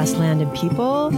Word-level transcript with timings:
podcast 0.00 0.18
Land 0.18 0.40
and 0.40 0.54
People. 0.56 1.10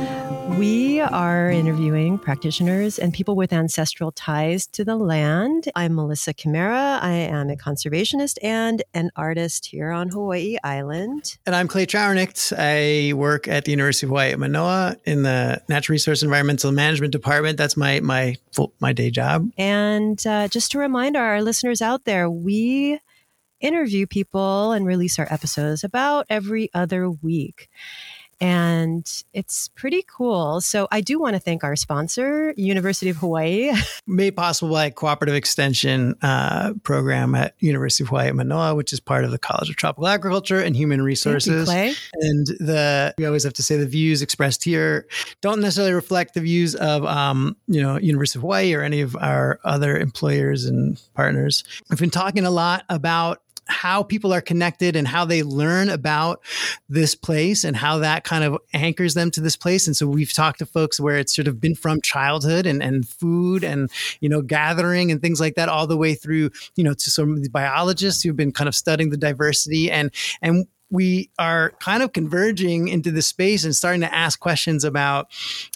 We 0.58 0.98
are 0.98 1.50
interviewing 1.50 2.18
practitioners 2.18 2.98
and 2.98 3.14
people 3.14 3.36
with 3.36 3.52
ancestral 3.52 4.10
ties 4.10 4.66
to 4.68 4.84
the 4.84 4.96
land. 4.96 5.70
I'm 5.76 5.94
Melissa 5.94 6.34
Camara. 6.34 6.98
I 7.00 7.12
am 7.12 7.48
a 7.48 7.54
conservationist 7.54 8.38
and 8.42 8.82
an 8.92 9.12
artist 9.14 9.66
here 9.66 9.92
on 9.92 10.08
Hawaii 10.08 10.56
Island. 10.64 11.38
And 11.46 11.54
I'm 11.54 11.68
Clay 11.68 11.86
Trauernicht. 11.86 12.52
I 12.58 13.12
work 13.12 13.46
at 13.46 13.66
the 13.66 13.70
University 13.70 14.06
of 14.06 14.10
Hawaii 14.10 14.32
at 14.32 14.40
Manoa 14.40 14.96
in 15.04 15.22
the 15.22 15.62
Natural 15.68 15.94
Resource 15.94 16.24
Environmental 16.24 16.72
Management 16.72 17.12
Department. 17.12 17.58
That's 17.58 17.76
my 17.76 18.00
my 18.00 18.34
my 18.80 18.92
day 18.92 19.12
job. 19.12 19.48
And 19.56 20.20
uh, 20.26 20.48
just 20.48 20.72
to 20.72 20.80
remind 20.80 21.16
our 21.16 21.40
listeners 21.40 21.82
out 21.82 22.04
there, 22.04 22.28
we 22.28 22.98
interview 23.60 24.08
people 24.08 24.72
and 24.72 24.84
release 24.84 25.20
our 25.20 25.32
episodes 25.32 25.84
about 25.84 26.26
every 26.28 26.68
other 26.74 27.08
week. 27.08 27.68
And 28.42 29.08
it's 29.32 29.68
pretty 29.68 30.04
cool. 30.08 30.60
So 30.60 30.88
I 30.90 31.00
do 31.00 31.20
want 31.20 31.34
to 31.34 31.38
thank 31.38 31.62
our 31.62 31.76
sponsor, 31.76 32.52
University 32.56 33.08
of 33.08 33.18
Hawaii. 33.18 33.72
Made 34.08 34.34
possible 34.34 34.72
by 34.72 34.86
a 34.86 34.90
cooperative 34.90 35.36
extension 35.36 36.16
uh, 36.22 36.72
program 36.82 37.36
at 37.36 37.54
University 37.60 38.02
of 38.02 38.08
Hawaii 38.08 38.26
at 38.26 38.34
Manoa, 38.34 38.74
which 38.74 38.92
is 38.92 38.98
part 38.98 39.24
of 39.24 39.30
the 39.30 39.38
College 39.38 39.70
of 39.70 39.76
Tropical 39.76 40.08
Agriculture 40.08 40.58
and 40.58 40.76
Human 40.76 41.02
Resources. 41.02 41.72
You, 41.72 41.94
and 42.14 42.46
the 42.58 43.14
we 43.16 43.26
always 43.26 43.44
have 43.44 43.52
to 43.54 43.62
say 43.62 43.76
the 43.76 43.86
views 43.86 44.22
expressed 44.22 44.64
here 44.64 45.06
don't 45.40 45.60
necessarily 45.60 45.92
reflect 45.92 46.34
the 46.34 46.40
views 46.40 46.74
of 46.74 47.04
um, 47.04 47.56
you 47.68 47.80
know 47.80 47.96
University 47.96 48.40
of 48.40 48.42
Hawaii 48.42 48.74
or 48.74 48.82
any 48.82 49.02
of 49.02 49.14
our 49.20 49.60
other 49.62 49.96
employers 49.96 50.64
and 50.64 51.00
partners. 51.14 51.62
We've 51.88 52.00
been 52.00 52.10
talking 52.10 52.44
a 52.44 52.50
lot 52.50 52.84
about 52.88 53.40
how 53.72 54.02
people 54.02 54.32
are 54.32 54.40
connected 54.40 54.94
and 54.94 55.08
how 55.08 55.24
they 55.24 55.42
learn 55.42 55.88
about 55.88 56.40
this 56.88 57.14
place 57.14 57.64
and 57.64 57.76
how 57.76 57.98
that 57.98 58.22
kind 58.24 58.44
of 58.44 58.58
anchors 58.72 59.14
them 59.14 59.30
to 59.32 59.40
this 59.40 59.56
place. 59.56 59.86
And 59.86 59.96
so 59.96 60.06
we've 60.06 60.32
talked 60.32 60.58
to 60.60 60.66
folks 60.66 61.00
where 61.00 61.16
it's 61.16 61.34
sort 61.34 61.48
of 61.48 61.60
been 61.60 61.74
from 61.74 62.00
childhood 62.00 62.66
and, 62.66 62.82
and 62.82 63.08
food 63.08 63.64
and, 63.64 63.90
you 64.20 64.28
know, 64.28 64.42
gathering 64.42 65.10
and 65.10 65.20
things 65.20 65.40
like 65.40 65.54
that, 65.54 65.68
all 65.68 65.86
the 65.86 65.96
way 65.96 66.14
through, 66.14 66.50
you 66.76 66.84
know, 66.84 66.94
to 66.94 67.10
some 67.10 67.32
of 67.32 67.42
the 67.42 67.50
biologists 67.50 68.22
who've 68.22 68.36
been 68.36 68.52
kind 68.52 68.68
of 68.68 68.74
studying 68.74 69.10
the 69.10 69.16
diversity 69.16 69.90
and, 69.90 70.12
and 70.40 70.66
we 70.92 71.30
are 71.38 71.70
kind 71.80 72.02
of 72.02 72.12
converging 72.12 72.86
into 72.86 73.10
the 73.10 73.22
space 73.22 73.64
and 73.64 73.74
starting 73.74 74.02
to 74.02 74.14
ask 74.14 74.38
questions 74.38 74.84
about, 74.84 75.28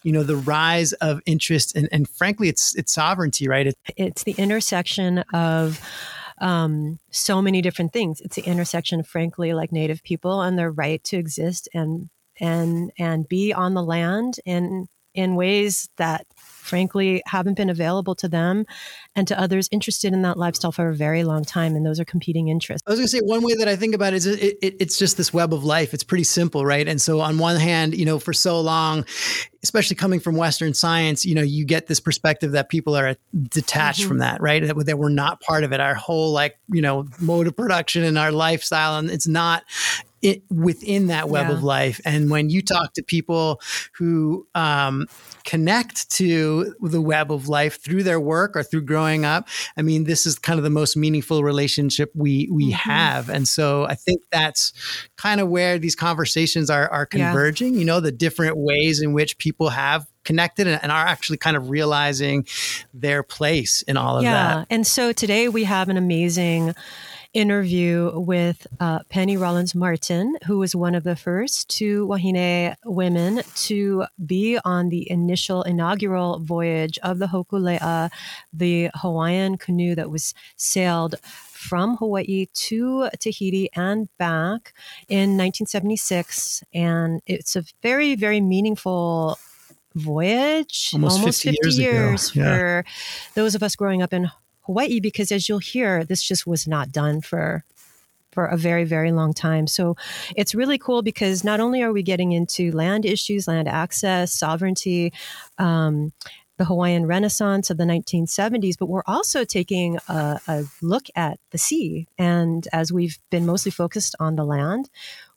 you 0.05 0.13
know, 0.13 0.23
the 0.23 0.37
rise 0.37 0.93
of 0.95 1.21
interest 1.25 1.75
and, 1.75 1.89
and 1.91 2.07
frankly, 2.09 2.49
it's 2.49 2.77
it's 2.77 2.93
sovereignty, 2.93 3.49
right? 3.49 3.75
it's 3.97 4.25
the 4.25 4.35
intersection 4.37 5.21
of 5.33 5.81
um, 6.39 6.99
so 7.11 7.41
many 7.41 7.63
different 7.63 7.93
things. 7.93 8.21
It's 8.21 8.37
the 8.37 8.43
intersection, 8.43 9.03
frankly, 9.03 9.55
like 9.55 9.73
Native 9.73 10.03
people 10.03 10.43
and 10.43 10.59
their 10.59 10.71
right 10.71 11.03
to 11.05 11.17
exist 11.17 11.69
and 11.75 12.11
and 12.39 12.93
and 12.99 13.29
be 13.29 13.53
on 13.53 13.75
the 13.75 13.83
land 13.83 14.39
in 14.45 14.89
in 15.15 15.35
ways 15.35 15.89
that 15.97 16.27
frankly 16.67 17.23
haven't 17.27 17.55
been 17.55 17.71
available 17.71 18.15
to 18.17 18.29
them 18.29 18.67
and 19.15 19.27
to 19.29 19.41
others 19.41 19.69
interested 19.71 20.13
in 20.13 20.23
that 20.23 20.37
lifestyle 20.37 20.73
for 20.73 20.89
a 20.89 20.95
very 20.95 21.25
long 21.25 21.45
time. 21.45 21.75
And 21.75 21.87
those 21.87 21.99
are 22.01 22.05
competing 22.05 22.49
interests. 22.49 22.83
I 22.87 22.91
was 22.91 22.99
going 22.99 23.07
to 23.07 23.17
say 23.17 23.21
one 23.21 23.43
way 23.43 23.55
that 23.55 23.69
I 23.69 23.77
think 23.77 23.95
about 23.95 24.13
it 24.13 24.17
is 24.17 24.27
it, 24.27 24.59
it, 24.61 24.77
it's 24.81 24.99
just 24.99 25.17
this 25.17 25.33
web 25.33 25.55
of 25.55 25.65
life. 25.65 25.95
It's 25.95 26.05
pretty 26.05 26.25
simple, 26.25 26.65
right? 26.65 26.87
And 26.87 27.01
so 27.01 27.21
on 27.21 27.39
one 27.39 27.57
hand, 27.57 27.97
you 27.97 28.05
know, 28.05 28.19
for 28.19 28.33
so 28.33 28.61
long, 28.61 29.07
especially 29.63 29.97
coming 29.97 30.21
from 30.21 30.37
Western 30.37 30.75
science, 30.75 31.25
you 31.25 31.35
know, 31.35 31.43
you 31.43 31.65
get 31.65 31.87
this 31.87 32.01
perspective 32.01 32.53
that 32.53 32.69
people 32.69 32.95
are 32.95 33.17
detached 33.49 34.01
mm-hmm. 34.01 34.09
from 34.09 34.19
that, 34.19 34.41
right? 34.41 34.67
That, 34.67 34.87
that 34.87 34.99
we're 34.99 35.09
not 35.09 35.41
part 35.41 35.65
of 35.65 35.73
it. 35.73 35.81
Our 35.81 35.95
whole 35.95 36.33
like, 36.33 36.59
you 36.69 36.83
know, 36.83 37.07
mode 37.19 37.47
of 37.47 37.57
production 37.57 38.05
and 38.05 38.19
our 38.19 38.31
lifestyle, 38.31 38.99
and 38.99 39.11
it's 39.11 39.27
not 39.27 39.65
it, 40.27 40.43
within 40.51 41.07
that 41.07 41.29
web 41.29 41.47
yeah. 41.47 41.55
of 41.55 41.63
life. 41.63 42.01
And 42.05 42.31
when 42.31 42.51
you 42.51 42.61
talk 42.61 42.93
to 42.95 43.03
people 43.03 43.61
who 43.95 44.47
um, 44.55 45.07
connect 45.45 46.11
to 46.13 46.75
the 46.81 47.01
web 47.01 47.31
of 47.31 47.49
life 47.49 47.81
through 47.81 48.03
their 48.03 48.19
work 48.19 48.57
or 48.57 48.65
through 48.65 48.83
growing 48.83 49.25
up, 49.25 49.49
I 49.77 49.83
mean, 49.83 50.05
this 50.05 50.27
is 50.27 50.37
kind 50.39 50.59
of 50.59 50.65
the 50.65 50.71
most 50.71 50.97
meaningful 50.97 51.45
relationship 51.45 52.11
we 52.15 52.49
we 52.51 52.73
mm-hmm. 52.73 52.91
have. 52.91 53.29
And 53.29 53.47
so 53.47 53.85
I 53.87 53.95
think 53.95 54.23
that's 54.33 54.73
kind 55.17 55.41
of 55.41 55.49
where 55.49 55.79
these 55.79 55.95
conversations 55.95 56.71
are 56.71 56.89
are 56.91 57.07
converging. 57.07 57.75
Yeah. 57.75 57.79
You 57.81 57.85
know, 57.85 58.01
the 58.01 58.13
different 58.13 58.57
ways 58.57 59.01
in 59.01 59.13
which 59.13 59.39
people 59.39 59.69
have 59.69 60.07
connected 60.25 60.67
and, 60.67 60.91
are 60.91 61.07
actually 61.07 61.39
kind 61.39 61.57
of 61.57 61.71
realizing 61.71 62.45
their 62.93 63.23
place 63.23 63.83
in 63.83 63.97
all 63.97 64.17
of 64.19 64.25
yeah. 64.25 64.33
that. 64.33 64.57
Yeah. 64.59 64.65
And 64.71 64.85
so 64.85 65.13
today 65.13 65.49
we 65.49 65.63
have 65.65 65.89
an 65.89 65.97
amazing 65.97 66.75
interview 67.37 68.11
with 68.15 68.67
uh, 68.81 69.01
Penny 69.11 69.37
Rawlins 69.37 69.75
Martin, 69.75 70.39
who 70.47 70.59
was 70.59 70.75
one 70.75 70.95
of 70.95 71.05
the 71.05 71.15
first 71.15 71.69
two 71.69 72.07
Wahine 72.07 72.75
women 72.87 73.43
to 73.57 74.07
be 74.25 74.59
on 74.65 74.89
the 74.89 75.09
initial 75.11 75.63
inaugural 75.63 76.39
voyage 76.39 76.99
of 77.03 77.19
the 77.19 77.27
Hokulea, 77.27 78.11
the 78.55 78.91
Hawaiian 78.95 79.59
canoe 79.59 79.95
that 79.95 80.11
was 80.11 80.33
sailed 80.57 81.17
from 81.23 81.99
Hawaii 81.99 82.47
to 82.55 83.11
Tahiti 83.21 83.69
and 83.75 84.09
back 84.17 84.73
in 85.09 85.37
1976. 85.37 86.65
And 86.73 87.21
it's 87.27 87.55
a 87.55 87.65
very, 87.83 88.15
very 88.15 88.41
meaningful 88.41 89.39
voyage 89.95 90.91
almost, 90.95 91.19
almost 91.19 91.43
50, 91.43 91.59
50 91.63 91.83
years, 91.83 92.35
years 92.35 92.37
yeah. 92.37 92.57
for 92.57 92.85
those 93.35 93.55
of 93.55 93.63
us 93.63 93.77
growing 93.77 94.03
up 94.03 94.15
in 94.15 94.31
Hawaii 94.67 95.01
because 95.01 95.33
as 95.33 95.49
you'll 95.49 95.59
hear, 95.59 96.05
this 96.05 96.23
just 96.23 96.47
was 96.47 96.67
not 96.67 96.93
done 96.93 97.21
for 97.21 97.65
for 98.33 98.45
a 98.45 98.57
very, 98.57 98.85
very 98.85 99.13
long 99.13 99.33
time. 99.33 99.67
So 99.67 99.97
it's 100.37 100.55
really 100.55 100.77
cool 100.77 101.01
because 101.01 101.43
not 101.43 101.59
only 101.59 101.83
are 101.83 101.91
we 101.91 102.03
getting 102.03 102.33
into 102.33 102.71
land 102.71 103.07
issues, 103.07 103.49
land 103.49 103.67
access, 103.67 104.31
sovereignty, 104.31 105.15
um, 105.57 106.13
the 106.59 106.67
Hawaiian 106.67 107.07
Renaissance 107.07 107.71
of 107.71 107.79
the 107.79 107.85
1970s, 107.85 108.75
but 108.79 108.91
we're 108.91 109.03
also 109.07 109.45
taking 109.45 109.99
a, 110.09 110.39
a, 110.49 110.65
look 110.83 111.07
at 111.15 111.39
the 111.51 111.59
sea. 111.59 112.07
And 112.19 112.69
as 112.75 112.93
we've 112.93 113.19
been 113.31 113.47
mostly 113.47 113.71
focused 113.71 114.15
on 114.21 114.37
the 114.37 114.45
land, 114.45 114.91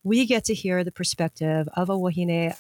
we 0.04 0.26
get 0.26 0.44
to 0.46 0.54
hear 0.54 0.84
the 0.84 0.92
perspective 0.92 1.70
of 1.76 1.90
a 1.90 1.98
wahine 1.98 2.54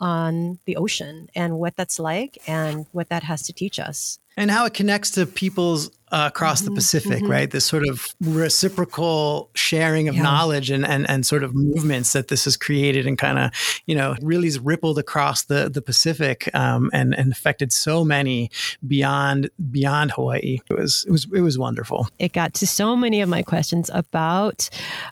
on 0.00 0.58
the 0.64 0.76
ocean 0.76 1.28
and 1.34 1.58
what 1.58 1.76
that's 1.76 1.98
like 1.98 2.38
and 2.46 2.86
what 2.92 3.08
that 3.10 3.22
has 3.22 3.42
to 3.42 3.52
teach 3.52 3.78
us. 3.78 4.18
And 4.36 4.50
how 4.50 4.66
it 4.66 4.74
connects 4.74 5.12
to 5.12 5.26
peoples 5.26 5.90
uh, 6.12 6.30
across 6.32 6.60
mm-hmm, 6.60 6.74
the 6.74 6.76
Pacific, 6.76 7.22
mm-hmm. 7.22 7.30
right? 7.30 7.50
This 7.50 7.64
sort 7.64 7.88
of 7.88 8.14
reciprocal 8.20 9.50
sharing 9.54 10.08
of 10.08 10.14
yeah. 10.14 10.22
knowledge 10.22 10.70
and, 10.70 10.86
and, 10.86 11.08
and 11.10 11.26
sort 11.26 11.42
of 11.42 11.54
movements 11.54 12.12
that 12.12 12.28
this 12.28 12.44
has 12.44 12.56
created 12.56 13.06
and 13.06 13.18
kind 13.18 13.38
of, 13.38 13.50
you 13.86 13.94
know, 13.94 14.14
really 14.20 14.46
has 14.46 14.58
rippled 14.58 14.98
across 14.98 15.44
the, 15.44 15.68
the 15.68 15.82
Pacific 15.82 16.48
um, 16.54 16.90
and, 16.92 17.14
and 17.14 17.32
affected 17.32 17.72
so 17.72 18.04
many 18.04 18.50
beyond 18.86 19.50
beyond 19.70 20.12
Hawaii. 20.12 20.60
It 20.70 20.78
was 20.78 21.04
it 21.08 21.10
was 21.10 21.26
it 21.34 21.40
was 21.40 21.58
wonderful. 21.58 22.08
It 22.18 22.32
got 22.32 22.54
to 22.54 22.66
so 22.66 22.94
many 22.94 23.20
of 23.22 23.28
my 23.28 23.42
questions 23.42 23.90
about, 23.92 24.68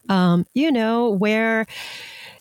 um, 0.08 0.46
you 0.54 0.70
know, 0.70 1.10
where 1.10 1.66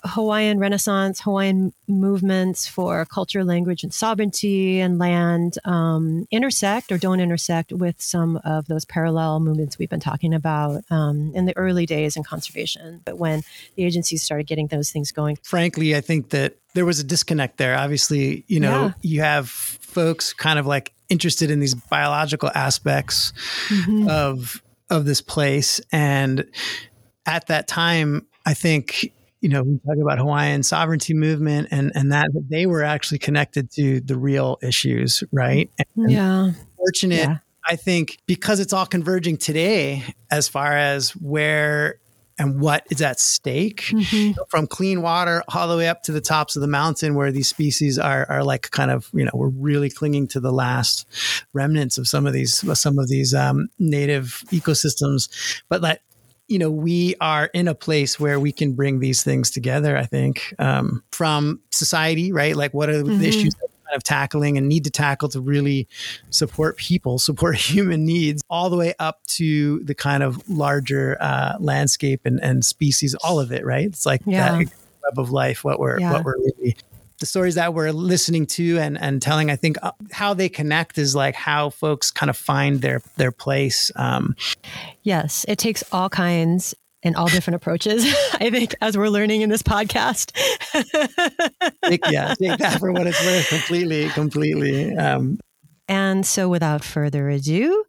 Hawaiian 0.06 0.60
Renaissance, 0.60 1.22
Hawaiian 1.22 1.74
movements 1.88 2.68
for 2.68 3.06
culture, 3.06 3.44
language, 3.44 3.84
and 3.84 3.94
sovereignty 3.94 4.80
and 4.80 4.98
land 4.98 5.58
um, 5.64 6.28
intersect 6.30 6.92
or 6.92 6.98
don't 6.98 7.20
intersect 7.20 7.72
with 7.72 8.02
some 8.02 8.38
of 8.44 8.66
those 8.68 8.84
parallel 8.84 9.40
movements 9.40 9.78
we've 9.78 9.90
been 9.90 10.00
talking 10.00 10.34
about 10.34 10.84
um, 10.90 11.32
in 11.34 11.46
the 11.46 11.56
early 11.56 11.86
days 11.86 12.18
in 12.18 12.24
conservation. 12.24 13.02
But 13.06 13.18
when 13.18 13.44
the 13.76 13.86
agencies 13.86 14.24
started 14.24 14.46
getting 14.46 14.68
those 14.68 14.92
things 14.92 15.12
going, 15.12 15.38
frankly, 15.42 15.96
I 15.96 16.02
think 16.02 16.30
that 16.30 16.58
there 16.74 16.86
was 16.86 17.00
a 17.00 17.04
disconnect 17.04 17.58
there. 17.58 17.78
Obviously, 17.78 18.44
you 18.48 18.60
know, 18.60 18.86
yeah. 18.86 18.94
you 19.02 19.22
have 19.22 19.50
folks 19.50 20.34
kind 20.34 20.60
of 20.60 20.66
like 20.66 20.92
interested 21.10 21.50
in 21.52 21.60
these 21.60 21.76
biological 21.76 22.50
aspects 22.54 23.32
mm-hmm. 23.70 24.10
of 24.10 24.62
of 24.90 25.06
this 25.06 25.22
place 25.22 25.80
and 25.92 26.46
at 27.26 27.48
that 27.48 27.68
time 27.68 28.26
i 28.46 28.54
think 28.54 29.14
you 29.44 29.50
know, 29.50 29.62
we 29.62 29.78
talk 29.80 29.98
about 30.02 30.20
Hawaiian 30.20 30.64
sovereignty 30.64 31.14
movement 31.14 31.68
and, 31.70 31.92
and 31.96 32.14
that, 32.14 32.28
that 32.34 32.46
they 32.50 32.66
were 32.66 32.82
actually 32.82 33.20
connected 33.20 33.70
to 33.72 34.00
the 34.00 34.16
real 34.16 34.58
issues, 34.64 35.22
right? 35.34 35.70
And 35.98 36.10
yeah. 36.10 36.52
Fortunate, 36.78 37.16
yeah. 37.18 37.38
I 37.68 37.76
think, 37.76 38.20
because 38.26 38.62
it's 38.62 38.72
all 38.72 38.86
converging 38.86 39.36
today 39.36 40.04
as 40.32 40.48
far 40.48 40.78
as 40.78 41.12
where 41.12 42.00
and 42.40 42.62
what 42.62 42.88
is 42.90 43.02
at 43.02 43.20
stake 43.20 43.82
mm-hmm. 43.90 44.32
from 44.50 44.66
clean 44.66 45.02
water 45.02 45.44
all 45.54 45.68
the 45.68 45.76
way 45.76 45.90
up 45.90 46.04
to 46.04 46.14
the 46.14 46.22
tops 46.22 46.56
of 46.56 46.62
the 46.62 46.68
mountain 46.68 47.14
where 47.14 47.32
these 47.32 47.50
species 47.50 48.00
are, 48.00 48.26
are 48.30 48.44
like 48.44 48.72
kind 48.72 48.90
of 48.90 49.10
you 49.14 49.24
know 49.24 49.32
we're 49.36 49.50
really 49.50 49.90
clinging 49.90 50.28
to 50.28 50.40
the 50.40 50.52
last 50.52 51.06
remnants 51.54 52.00
of 52.00 52.08
some 52.08 52.26
of 52.26 52.34
these 52.34 52.56
some 52.80 52.98
of 52.98 53.08
these 53.08 53.36
um, 53.36 53.68
native 53.78 54.44
ecosystems 54.48 55.62
but 55.70 55.82
like 55.82 56.02
you 56.48 56.60
know, 56.60 56.70
we 56.70 57.16
are 57.22 57.46
in 57.54 57.68
a 57.68 57.76
place 57.76 58.20
where 58.20 58.40
we 58.40 58.52
can 58.52 58.74
bring 58.74 59.00
these 59.00 59.24
things 59.24 59.50
together, 59.50 59.98
I 59.98 60.06
think, 60.06 60.54
um, 60.60 61.04
from 61.12 61.62
society, 61.72 62.32
right? 62.32 62.56
Like, 62.56 62.74
what 62.74 62.90
are 62.90 63.04
mm-hmm. 63.04 63.20
the 63.20 63.28
issues 63.28 63.54
that 63.56 63.62
we're 63.64 63.90
kind 63.90 63.96
of 63.96 64.04
tackling 64.04 64.58
and 64.58 64.68
need 64.68 64.84
to 64.84 64.92
tackle 64.92 65.30
to 65.30 65.42
really 65.42 65.88
support 66.30 66.78
people, 66.78 67.18
support 67.30 67.56
human 67.56 68.06
needs, 68.06 68.44
all 68.50 68.70
the 68.70 68.78
way 68.78 68.94
up 69.00 69.24
to 69.28 69.80
the 69.80 69.96
kind 69.96 70.22
of 70.22 70.48
larger 70.50 71.18
uh, 71.22 71.56
landscape 71.60 72.22
and, 72.26 72.40
and 72.44 72.66
species, 72.66 73.16
all 73.16 73.40
of 73.40 73.52
it, 73.52 73.66
right? 73.66 73.86
It's 73.86 74.06
like 74.06 74.22
yeah. 74.26 74.58
that 74.58 74.72
web 75.04 75.20
of 75.20 75.32
life, 75.32 75.64
what 75.64 75.80
we're 75.80 76.00
Yeah. 76.00 76.14
what 76.14 76.26
we're 76.26 76.38
really 76.38 76.76
the 77.20 77.26
stories 77.26 77.56
that 77.56 77.74
we're 77.74 77.92
listening 77.92 78.46
to 78.48 78.80
and 78.80 78.98
and 79.00 79.22
telling. 79.22 79.50
I 79.50 79.56
think 79.56 79.78
uh, 79.82 79.92
how 80.12 80.34
they 80.34 80.50
connect 80.50 80.98
is 80.98 81.16
like 81.16 81.36
how 81.36 81.70
folks 81.70 82.12
kind 82.12 82.30
of 82.30 82.38
find 82.38 82.82
their 82.82 83.02
their 83.18 83.32
place. 83.32 83.92
Um, 83.96 84.36
Yes, 85.04 85.46
it 85.48 85.58
takes 85.58 85.84
all 85.92 86.10
kinds 86.10 86.74
and 87.04 87.16
all 87.16 87.28
different 87.28 87.56
approaches. 87.56 88.06
I 88.34 88.50
think 88.50 88.76
as 88.82 88.98
we're 88.98 89.10
learning 89.10 89.42
in 89.42 89.50
this 89.50 89.62
podcast. 89.62 90.32
take, 91.86 92.02
yeah, 92.10 92.34
take 92.36 92.58
that 92.60 92.80
for 92.80 92.92
what 92.92 93.08
it's 93.08 93.24
worth. 93.26 93.50
Completely, 93.50 94.10
completely. 94.10 94.96
Um, 94.96 95.40
And 95.88 96.26
so, 96.26 96.48
without 96.48 96.84
further 96.84 97.30
ado, 97.30 97.84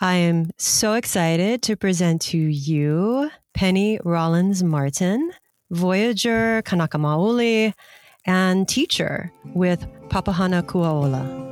I 0.00 0.14
am 0.14 0.50
so 0.58 0.94
excited 0.94 1.62
to 1.62 1.76
present 1.76 2.22
to 2.22 2.38
you 2.38 3.30
Penny 3.54 3.98
Rawlins 4.04 4.62
Martin, 4.62 5.32
Voyager 5.70 6.62
Kanaka 6.62 6.98
Maoli, 6.98 7.74
and 8.26 8.68
teacher 8.68 9.32
with 9.54 9.86
Papahana 10.08 10.62
Kuaola. 10.62 11.42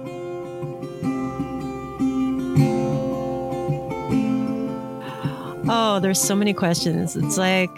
Oh, 5.69 6.01
there's 6.01 6.21
so 6.21 6.35
many 6.35 6.53
questions. 6.53 7.15
It's 7.17 7.39
like, 7.39 7.71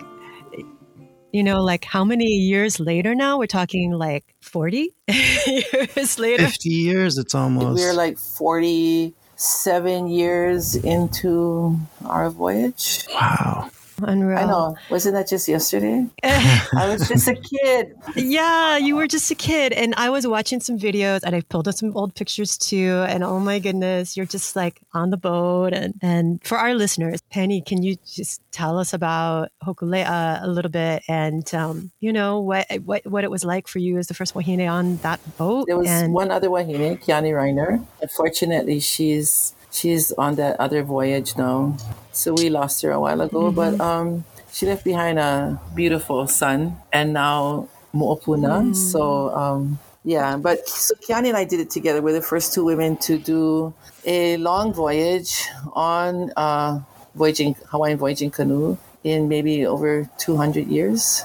you 1.33 1.43
know, 1.43 1.63
like 1.63 1.85
how 1.85 2.03
many 2.05 2.25
years 2.27 2.81
later 2.81 3.15
now? 3.15 3.39
We're 3.39 3.47
talking 3.47 3.93
like 3.93 4.25
40 4.41 4.91
years 5.09 6.19
later. 6.19 6.45
Fifty 6.47 6.71
years. 6.71 7.19
It's 7.19 7.35
almost. 7.35 7.79
We're 7.79 7.93
like 7.93 8.17
47 8.19 10.09
years 10.09 10.77
into 10.77 11.79
our 12.07 12.31
voyage. 12.31 13.05
wow. 13.13 13.71
Unreal. 14.03 14.39
I 14.39 14.45
know. 14.45 14.77
Wasn't 14.91 15.15
that 15.15 15.29
just 15.29 15.49
yesterday? 15.49 16.07
I 16.25 16.89
was 16.89 17.09
just 17.09 17.29
a 17.29 17.35
kid. 17.35 17.95
Yeah, 18.17 18.77
you 18.77 18.97
were 18.97 19.07
just 19.07 19.31
a 19.31 19.35
kid. 19.35 19.73
And 19.73 19.95
I 19.97 20.11
was 20.11 20.27
watching 20.27 20.61
some 20.61 20.79
videos 20.79 21.21
and 21.23 21.35
I 21.35 21.41
pulled 21.43 21.69
up 21.69 21.75
some 21.75 21.97
old 21.97 22.15
pictures 22.15 22.59
too. 22.59 23.05
And 23.09 23.23
oh 23.23 23.39
my 23.39 23.59
goodness, 23.59 24.17
you're 24.17 24.27
just 24.27 24.57
like 24.57 24.81
on 24.93 25.11
the 25.11 25.17
boat. 25.17 25.73
And, 25.73 25.95
and 26.03 26.43
for 26.45 26.59
our 26.59 26.75
listeners, 26.75 27.21
Penny, 27.31 27.63
can 27.63 27.83
you 27.83 27.97
just 28.07 28.41
tell 28.53 28.79
us 28.79 28.93
about 28.93 29.51
Hokulea 29.65 30.43
a 30.43 30.47
little 30.47 30.71
bit 30.71 31.03
and, 31.09 31.53
um, 31.55 31.91
you 32.01 32.13
know, 32.13 32.41
what, 32.41 32.67
what, 32.85 33.07
what 33.07 33.25
it 33.25 33.31
was 33.31 33.45
like 33.45 33.69
for 33.69 33.79
you 33.79 33.99
as 33.99 34.07
the 34.09 34.15
first 34.15 34.35
wahine 34.35 34.71
on 34.71 34.97
that 34.99 35.21
boat? 35.37 35.67
There 35.67 35.79
was 35.79 35.89
and 35.89 36.13
one 36.13 36.31
other 36.31 36.49
wahine, 36.49 36.99
Kiani 37.03 37.33
Reiner. 37.33 37.85
Unfortunately, 38.01 38.81
she's 38.81 39.55
she's 39.75 40.13
on 40.13 40.37
that 40.37 40.59
other 40.61 40.83
voyage 40.83 41.37
now. 41.37 41.77
So 42.13 42.33
we 42.33 42.49
lost 42.49 42.83
her 42.83 42.93
a 42.93 43.01
while 43.01 43.21
ago, 43.21 43.51
but 43.51 43.81
um, 43.81 44.25
she 44.53 44.67
left 44.67 44.85
behind 44.85 45.19
a 45.19 45.61
beautiful 45.75 46.27
son 46.27 46.77
and 46.93 47.13
now 47.13 47.69
Mo'opuna. 47.93 48.75
So 48.75 49.35
um, 49.35 49.79
yeah, 50.05 50.37
but 50.37 50.69
so 50.69 50.95
Kiani 50.95 51.29
and 51.29 51.37
I 51.37 51.45
did 51.45 51.61
it 51.61 51.71
together. 51.71 52.01
We're 52.01 52.13
the 52.13 52.23
first 52.23 52.55
two 52.55 52.65
women 52.65 52.97
to 53.09 53.19
do 53.19 53.75
a 54.05 54.37
long 54.37 54.73
voyage 54.73 55.49
on 55.73 56.33
uh, 56.37 56.81
voyaging 57.15 57.57
Hawaiian 57.69 57.99
voyaging 57.99 58.31
canoe 58.31 58.79
in 59.03 59.29
maybe 59.29 59.67
over 59.67 60.09
200 60.19 60.67
years 60.69 61.23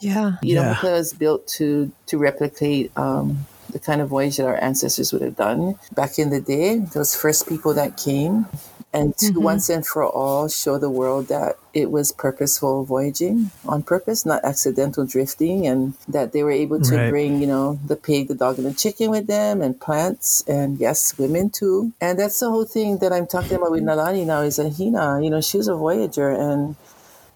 yeah. 0.00 0.32
you 0.42 0.54
know, 0.54 0.62
Yeah. 0.62 0.74
Hokulea 0.74 0.92
was 0.92 1.12
built 1.12 1.46
to 1.58 1.92
to 2.06 2.18
replicate 2.18 2.92
um, 2.96 3.46
the 3.76 3.84
kind 3.84 4.00
of 4.00 4.08
voyage 4.08 4.38
that 4.38 4.46
our 4.46 4.56
ancestors 4.56 5.12
would 5.12 5.20
have 5.20 5.36
done 5.36 5.78
back 5.94 6.18
in 6.18 6.30
the 6.30 6.40
day. 6.40 6.78
Those 6.78 7.14
first 7.14 7.46
people 7.46 7.74
that 7.74 7.98
came, 7.98 8.46
and 8.90 9.14
to 9.18 9.26
mm-hmm. 9.26 9.42
once 9.42 9.68
and 9.68 9.86
for 9.86 10.02
all 10.02 10.48
show 10.48 10.78
the 10.78 10.88
world 10.88 11.28
that 11.28 11.58
it 11.74 11.90
was 11.90 12.10
purposeful 12.10 12.84
voyaging 12.84 13.50
on 13.66 13.82
purpose, 13.82 14.24
not 14.24 14.42
accidental 14.46 15.04
drifting, 15.04 15.66
and 15.66 15.92
that 16.08 16.32
they 16.32 16.42
were 16.42 16.56
able 16.64 16.80
to 16.80 16.96
Right. 16.96 17.10
bring, 17.10 17.38
you 17.42 17.46
know, 17.46 17.78
the 17.86 17.96
pig, 17.96 18.28
the 18.28 18.34
dog, 18.34 18.56
and 18.56 18.66
the 18.66 18.72
chicken 18.72 19.10
with 19.10 19.26
them, 19.26 19.60
and 19.60 19.78
plants, 19.78 20.42
and 20.48 20.80
yes, 20.80 21.18
women 21.18 21.50
too. 21.50 21.92
And 22.00 22.18
that's 22.18 22.40
the 22.40 22.48
whole 22.48 22.64
thing 22.64 22.96
that 23.02 23.12
I'm 23.12 23.26
talking 23.26 23.56
about 23.58 23.72
with 23.72 23.82
Nalani 23.82 24.24
now 24.24 24.40
is 24.40 24.58
Ahina. 24.58 25.20
You 25.22 25.28
know, 25.28 25.42
she 25.42 25.58
was 25.58 25.68
a 25.68 25.76
voyager, 25.76 26.30
and 26.30 26.76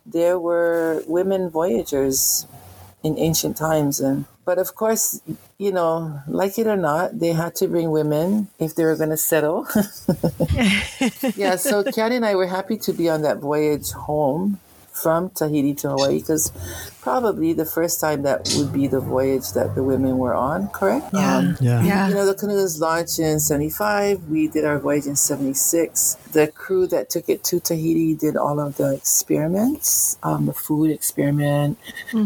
there 0.07 0.39
were 0.39 1.05
women 1.07 1.51
voyagers 1.51 2.47
in 3.03 3.19
ancient 3.19 3.57
times 3.57 4.01
and 4.01 4.25
but 4.51 4.59
of 4.59 4.75
course 4.75 5.21
you 5.59 5.71
know 5.71 6.21
like 6.27 6.59
it 6.59 6.67
or 6.67 6.75
not 6.75 7.17
they 7.23 7.33
had 7.43 7.55
to 7.55 7.69
bring 7.69 7.89
women 7.93 8.49
if 8.59 8.75
they 8.75 8.85
were 8.85 8.97
going 8.97 9.15
to 9.19 9.23
settle. 9.33 9.65
Yeah 11.43 11.55
so 11.55 11.85
Kiani 11.85 12.17
and 12.21 12.27
i 12.27 12.35
were 12.35 12.51
happy 12.59 12.77
to 12.87 12.93
be 12.93 13.07
on 13.15 13.23
that 13.23 13.39
voyage 13.39 13.91
home 14.09 14.59
from 14.93 15.31
tahiti 15.31 15.73
to 15.75 15.89
hawaii 15.89 16.19
because 16.21 16.53
probably 17.01 17.53
the 17.53 17.65
first 17.65 18.01
time 18.01 18.23
that 18.23 18.53
would 18.57 18.73
be 18.73 18.87
the 18.87 19.01
voyage 19.01 19.53
that 19.53 19.75
the 19.75 19.83
women 19.83 20.19
were 20.19 20.35
on 20.35 20.69
correct 20.69 21.07
Yeah. 21.13 21.37
Um, 21.37 21.57
Yeah. 21.61 21.83
Yeah. 21.83 22.09
you 22.09 22.15
know, 22.15 22.27
the 22.27 22.35
canoe 22.35 22.57
was 22.57 22.81
launched 22.81 23.19
in 23.19 23.41
75. 23.41 24.29
We 24.29 24.49
did 24.49 24.65
our 24.65 24.79
voyage 24.79 25.07
in 25.07 25.17
76. 25.17 26.17
The 26.33 26.49
crew 26.49 26.87
that 26.89 27.09
took 27.11 27.29
it 27.29 27.43
to 27.45 27.61
Tahiti 27.61 28.15
did 28.15 28.37
all 28.37 28.61
of 28.61 28.77
the 28.77 28.93
experiments, 28.95 30.19
um, 30.23 30.47
the 30.47 30.53
food 30.53 30.91
experiment, 30.91 31.79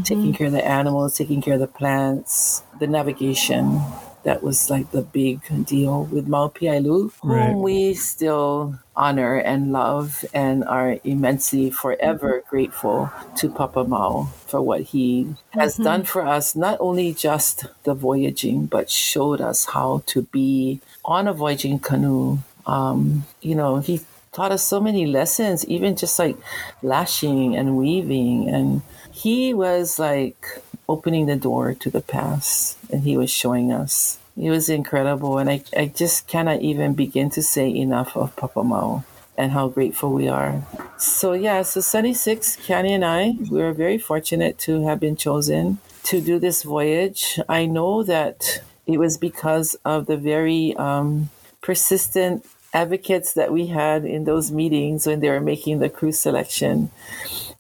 taking 0.05 0.33
care 0.33 0.47
of 0.49 0.53
the 0.53 0.67
animals, 0.67 1.17
taking 1.17 1.41
care 1.43 1.55
of 1.55 1.61
the 1.61 1.67
plants, 1.69 2.63
the 2.81 2.87
navigation. 2.87 3.81
That 4.25 4.43
was 4.43 4.71
like 4.71 4.91
the 4.91 5.03
big 5.03 5.41
deal 5.67 6.05
with 6.05 6.27
Mau 6.27 6.49
Piailug, 6.49 7.13
whom 7.21 7.31
Right. 7.31 7.55
we 7.55 7.93
still 7.95 8.79
honor 8.97 9.37
and 9.37 9.73
love 9.73 10.25
and 10.33 10.65
are 10.65 10.99
immensely 11.05 11.71
forever 11.71 12.43
grateful 12.49 13.11
to 13.37 13.51
Papa 13.51 13.85
Mau 13.85 14.29
for 14.47 14.63
what 14.63 14.83
he 14.83 15.35
has 15.51 15.77
done 15.77 16.05
for 16.05 16.23
us, 16.27 16.55
not 16.55 16.77
only 16.81 17.13
just 17.13 17.67
the 17.85 17.95
voyaging, 17.95 18.67
but 18.67 18.91
showed 18.91 19.41
us 19.41 19.67
how 19.67 20.03
to 20.07 20.23
be 20.23 20.81
on 21.05 21.27
a 21.27 21.33
voyaging 21.33 21.79
canoe. 21.79 22.39
Um, 22.67 23.25
you 23.41 23.55
know, 23.55 23.79
he 23.79 24.01
taught 24.33 24.53
us 24.53 24.65
so 24.65 24.81
many 24.81 25.07
lessons, 25.07 25.65
even 25.67 25.97
just 25.97 26.19
like 26.19 26.37
lashing 26.83 27.57
and 27.57 27.77
weaving. 27.77 28.49
And 28.49 28.83
he 29.13 29.55
was 29.55 29.99
like 29.99 30.63
opening 30.89 31.27
the 31.27 31.37
door 31.37 31.75
to 31.75 31.91
the 31.91 32.03
past 32.03 32.77
and 32.91 33.03
he 33.03 33.17
was 33.17 33.31
showing 33.31 33.73
us. 33.73 34.19
It 34.37 34.51
was 34.51 34.69
incredible. 34.69 35.39
And 35.39 35.49
I, 35.49 35.63
I 35.77 35.87
just 35.87 36.27
cannot 36.27 36.61
even 36.61 36.95
begin 36.95 37.31
to 37.31 37.43
say 37.43 37.69
enough 37.69 38.17
of 38.17 38.35
Papa 38.37 38.65
Mau 38.65 39.05
and 39.37 39.53
how 39.53 39.69
grateful 39.69 40.13
we 40.13 40.29
are. 40.29 40.63
So, 40.97 41.33
yeah, 41.33 41.63
so 41.63 41.81
76, 41.81 42.57
Kiani 42.57 42.91
and 42.91 43.05
I, 43.05 43.33
we 43.51 43.59
were 43.59 43.73
very 43.73 43.99
fortunate 43.99 44.59
to 44.61 44.87
have 44.87 45.01
been 45.01 45.17
chosen 45.17 45.79
to 46.05 46.21
do 46.21 46.39
this 46.39 46.63
voyage. 46.63 47.41
I 47.49 47.67
know 47.67 48.03
that 48.05 48.63
it 48.87 48.99
was 48.99 49.19
because 49.19 49.75
of 49.85 50.07
the 50.07 50.17
very 50.17 50.75
um, 50.77 51.31
persistent 51.63 52.45
advocates 52.73 53.33
that 53.35 53.53
we 53.53 53.67
had 53.67 54.05
in 54.05 54.25
those 54.25 54.51
meetings 54.51 55.07
when 55.07 55.21
they 55.21 55.31
were 55.31 55.41
making 55.41 55.79
the 55.79 55.89
crew 55.89 56.13
selection. 56.13 56.91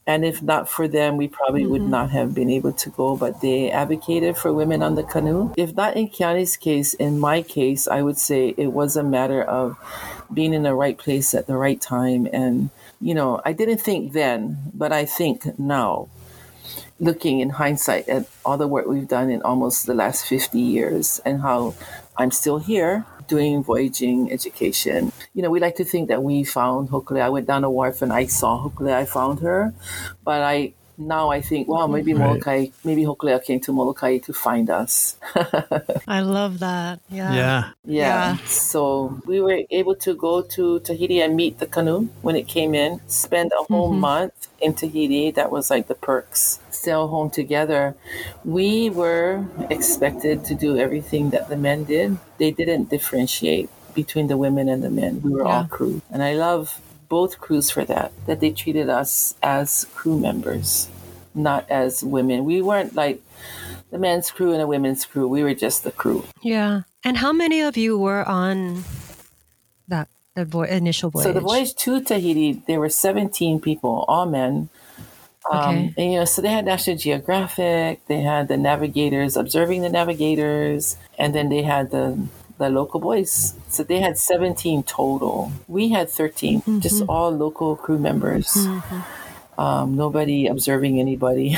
And 0.07 0.25
if 0.25 0.43
not 0.43 0.69
for 0.69 0.87
them, 0.87 1.17
we 1.17 1.29
probably 1.29 1.67
would 1.67 1.83
mm-hmm. 1.83 1.91
not 1.91 2.11
have 2.11 2.35
been 2.35 2.51
able 2.51 2.73
to 2.73 2.91
go. 2.91 3.17
But 3.17 3.41
they 3.41 3.71
advocated 3.71 4.37
for 4.37 4.53
women 4.53 4.83
on 4.83 4.95
the 4.95 5.03
canoe. 5.03 5.53
If 5.57 5.75
not 5.75 5.97
in 5.97 6.09
Kiani's 6.09 6.57
case, 6.57 6.95
in 6.95 7.19
my 7.19 7.43
case, 7.43 7.89
I 7.89 8.03
would 8.03 8.19
say 8.19 8.55
it 8.57 8.73
was 8.73 8.97
a 8.97 9.03
matter 9.03 9.43
of 9.43 9.79
being 10.33 10.53
in 10.53 10.63
the 10.63 10.75
right 10.75 10.99
place 10.99 11.35
at 11.35 11.47
the 11.47 11.57
right 11.57 11.81
time. 11.81 12.29
And, 12.33 12.71
you 13.01 13.15
know, 13.15 13.41
I 13.45 13.53
didn't 13.53 13.79
think 13.79 14.13
then, 14.13 14.59
but 14.75 14.93
I 14.93 15.05
think 15.05 15.59
now, 15.59 16.09
looking 17.01 17.41
in 17.41 17.51
hindsight 17.51 18.09
at 18.09 18.27
all 18.45 18.57
the 18.57 18.69
work 18.69 18.87
we've 18.87 19.09
done 19.09 19.31
in 19.31 19.43
almost 19.43 19.87
the 19.87 19.95
last 19.95 20.27
50 20.27 20.59
years 20.59 21.21
and 21.25 21.41
how 21.41 21.75
I'm 22.17 22.31
still 22.31 22.59
here 22.59 23.05
doing 23.29 23.63
voyaging 23.63 24.33
education. 24.33 25.13
You 25.35 25.43
know, 25.43 25.51
we 25.51 25.61
like 25.61 25.77
to 25.77 25.85
think 25.85 26.09
that 26.09 26.23
we 26.23 26.45
found 26.45 26.91
Hokulea. 26.91 27.23
I 27.23 27.29
went 27.29 27.47
down 27.47 27.65
a 27.65 27.71
wharf 27.71 28.03
and 28.03 28.13
I 28.13 28.27
saw 28.27 28.69
Hokulea. 28.69 28.95
I 28.95 29.05
found 29.05 29.41
her, 29.41 29.75
but 30.25 30.43
I 30.43 30.75
now 30.97 31.31
I 31.31 31.41
think, 31.41 31.69
wow, 31.69 31.87
maybe 31.87 32.15
Right. 32.15 32.29
Molokai, 32.29 32.67
maybe 32.85 33.03
Hokulea 33.05 33.43
came 33.43 33.61
to 33.61 33.73
Molokai 33.73 34.19
to 34.19 34.33
find 34.33 34.71
us. 34.71 35.17
I 36.07 36.21
love 36.21 36.61
that. 36.61 37.01
Yeah. 37.09 37.35
Yeah. 37.35 37.71
Yeah. 37.85 38.37
So 38.47 39.21
we 39.27 39.41
were 39.41 39.63
able 39.71 39.97
to 39.97 40.15
go 40.15 40.43
to 40.43 40.81
Tahiti 40.81 41.21
and 41.21 41.37
meet 41.37 41.59
the 41.59 41.67
canoe 41.67 42.09
when 42.23 42.37
it 42.37 42.47
came 42.47 42.75
in, 42.75 43.01
spend 43.09 43.53
a 43.59 43.65
whole 43.65 43.91
mm-hmm. 43.91 44.01
month 44.01 44.49
in 44.61 44.75
Tahiti. 44.75 45.31
That 45.33 45.51
was 45.51 45.71
like 45.71 45.89
the 45.89 45.95
perks. 45.95 46.61
Sail 46.85 47.09
home 47.09 47.31
together. 47.31 47.97
We 48.45 48.91
were 48.91 49.47
expected 49.71 50.45
to 50.45 50.55
do 50.55 50.77
everything 50.77 51.31
that 51.31 51.49
the 51.49 51.57
men 51.57 51.85
did. 51.85 52.19
They 52.39 52.51
didn't 52.51 52.91
differentiate 52.91 53.71
between 53.95 54.27
the 54.27 54.37
women 54.37 54.69
and 54.69 54.83
the 54.83 54.91
men. 54.91 55.23
We 55.23 55.31
were 55.33 55.45
all 55.45 55.65
crew. 55.65 56.03
And 56.11 56.23
I 56.23 56.35
love 56.35 56.81
both 57.09 57.39
crews 57.39 57.71
for 57.71 57.85
that, 57.87 58.13
that 58.27 58.41
they 58.41 58.51
treated 58.51 58.89
us 58.91 59.35
as 59.43 59.87
crew 59.95 60.19
members, 60.19 60.89
not 61.35 61.65
as 61.71 62.03
women. 62.05 62.45
We 62.45 62.61
weren't 62.61 62.95
like 62.95 63.23
the 63.91 63.99
men's 63.99 64.31
crew 64.31 64.53
and 64.53 64.61
a 64.61 64.67
women's 64.67 65.05
crew. 65.07 65.27
We 65.29 65.43
were 65.43 65.55
just 65.55 65.85
the 65.85 65.93
crew. 65.93 66.25
Yeah. 66.43 66.83
And 67.05 67.17
how 67.19 67.33
many 67.33 67.61
of 67.61 67.77
you 67.77 67.99
were 67.99 68.29
on 68.29 68.85
that 69.89 70.09
the 70.35 70.45
vo- 70.45 70.63
initial 70.63 71.11
voyage? 71.11 71.27
So 71.27 71.33
the 71.33 71.41
voyage 71.41 71.75
to 71.77 72.03
Tahiti, 72.03 72.63
there 72.67 72.81
were 72.81 72.89
17 72.89 73.61
people, 73.61 74.05
all 74.09 74.27
men. 74.27 74.69
Um, 75.51 75.59
Okay. 75.59 75.95
and 75.99 76.13
you 76.13 76.19
know, 76.19 76.25
so 76.25 76.41
they 76.41 76.49
had 76.51 76.65
National 76.65 76.97
Geographic, 76.97 78.01
they 78.07 78.23
had 78.23 78.49
the 78.49 78.57
navigators 78.57 79.37
observing 79.37 79.83
the 79.83 79.91
navigators, 79.91 80.97
and 81.19 81.35
then 81.35 81.49
they 81.51 81.63
had 81.63 81.91
the 81.91 82.19
the 82.59 82.71
local 82.71 83.01
boys. 83.01 83.55
So 83.69 83.83
they 83.83 84.01
had 84.01 84.17
17 84.17 84.85
total. 84.85 85.51
We 85.67 85.89
had 85.89 86.09
13, 86.09 86.63
just 86.81 87.03
all 87.09 87.31
local 87.33 87.75
crew 87.77 87.99
members. 87.99 88.57
Um, 89.59 89.97
nobody 89.97 90.47
observing 90.47 91.01
anybody. 91.01 91.57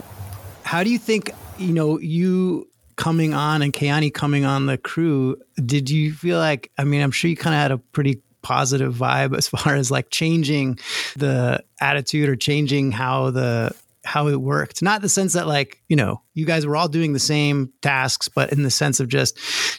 How 0.62 0.82
do 0.82 0.90
you 0.90 0.98
think, 0.98 1.30
you 1.58 1.72
know, 1.74 1.98
you 2.00 2.68
coming 2.96 3.34
on 3.34 3.60
and 3.60 3.72
Kiani 3.72 4.12
coming 4.12 4.44
on 4.44 4.66
the 4.66 4.78
crew, 4.78 5.36
did 5.64 5.90
you 5.90 6.12
feel 6.12 6.38
like, 6.38 6.70
I 6.78 6.84
mean, 6.84 7.02
I'm 7.02 7.10
sure 7.10 7.28
you 7.28 7.36
kind 7.36 7.54
of 7.54 7.60
had 7.60 7.70
a 7.72 7.78
pretty 7.78 8.22
positive 8.44 8.94
vibe 8.94 9.36
as 9.36 9.48
far 9.48 9.74
as 9.74 9.90
like 9.90 10.10
changing 10.10 10.78
the 11.16 11.64
attitude 11.80 12.28
or 12.28 12.36
changing 12.36 12.92
how 12.92 13.30
the 13.30 13.74
how 14.04 14.28
it 14.28 14.36
worked. 14.36 14.82
Not 14.82 15.00
the 15.00 15.08
sense 15.08 15.32
that 15.32 15.48
like 15.48 15.82
you 15.88 15.96
know 15.96 16.20
you 16.34 16.46
guys 16.46 16.64
were 16.64 16.76
all 16.76 16.88
doing 16.88 17.12
the 17.12 17.18
same 17.18 17.72
tasks 17.82 18.28
but 18.28 18.52
in 18.52 18.62
the 18.62 18.70
sense 18.70 19.00
of 19.00 19.08
just 19.08 19.36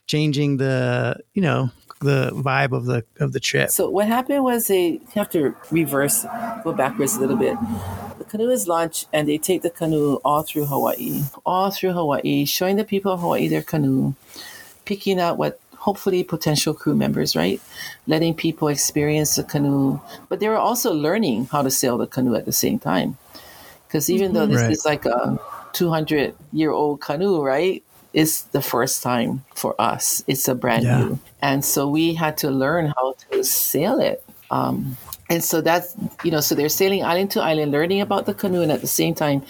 changing 0.07 0.57
the 0.57 1.17
you 1.33 1.41
know 1.41 1.69
the 2.01 2.31
vibe 2.31 2.71
of 2.71 2.85
the 2.85 3.05
of 3.19 3.33
the 3.33 3.39
trip. 3.39 3.69
So 3.71 3.89
what 3.89 4.07
happened 4.07 4.43
was 4.43 4.67
they 4.67 4.99
have 5.13 5.29
to 5.29 5.55
reverse, 5.71 6.25
go 6.63 6.73
backwards 6.73 7.15
a 7.15 7.21
little 7.21 7.37
bit. 7.37 7.57
The 8.17 8.25
canoe 8.25 8.49
is 8.49 8.67
launched, 8.67 9.07
and 9.13 9.27
they 9.27 9.37
take 9.37 9.61
the 9.61 9.69
canoe 9.69 10.15
all 10.25 10.43
through 10.43 10.65
Hawaii, 10.65 11.23
all 11.45 11.71
through 11.71 11.93
Hawaii, 11.93 12.45
showing 12.45 12.75
the 12.75 12.83
people 12.83 13.11
of 13.11 13.21
Hawaii 13.21 13.47
their 13.47 13.61
canoe, 13.61 14.13
picking 14.85 15.19
out 15.19 15.37
what 15.37 15.59
hopefully 15.85 16.23
potential 16.23 16.73
crew 16.73 16.95
members, 16.95 17.35
right? 17.35 17.61
Letting 18.07 18.33
people 18.33 18.67
experience 18.69 19.35
the 19.35 19.43
canoe, 19.43 19.99
but 20.29 20.39
they 20.39 20.49
were 20.49 20.57
also 20.57 20.91
learning 20.91 21.45
how 21.51 21.61
to 21.61 21.69
sail 21.69 21.97
the 21.99 22.07
canoe 22.07 22.33
at 22.35 22.45
the 22.45 22.51
same 22.51 22.79
time. 22.79 23.17
Because 23.87 24.09
even 24.09 24.33
though 24.33 24.47
this 24.47 24.61
Right. 24.63 24.71
is 24.71 24.83
like 24.83 25.05
a 25.05 25.37
200 25.73 26.33
year 26.51 26.71
old 26.71 27.01
canoe, 27.01 27.39
right? 27.39 27.83
It's 28.13 28.41
the 28.49 28.61
first 28.61 29.03
time 29.03 29.43
for 29.53 29.75
us. 29.77 30.23
It's 30.25 30.47
a 30.47 30.55
brand 30.55 30.85
Yeah. 30.85 30.97
new. 30.97 31.19
And 31.41 31.63
so 31.63 31.87
we 31.87 32.15
had 32.15 32.35
to 32.37 32.49
learn 32.49 32.93
how 32.97 33.13
to 33.29 33.43
sail 33.43 33.99
it. 33.99 34.23
Um, 34.49 34.97
and 35.29 35.43
so 35.43 35.61
that's, 35.61 35.93
you 36.23 36.31
know, 36.31 36.39
so 36.41 36.55
they're 36.55 36.69
sailing 36.69 37.03
island 37.03 37.29
to 37.31 37.41
island, 37.41 37.71
learning 37.71 38.01
about 38.01 38.25
the 38.25 38.33
canoe, 38.33 38.61
and 38.61 38.71
at 38.71 38.81
the 38.81 38.87
same 38.87 39.13
time, 39.13 39.43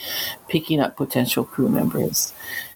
picking 0.49 0.79
up 0.81 0.95
potential 0.97 1.43
crew 1.45 1.69
members. 1.69 2.33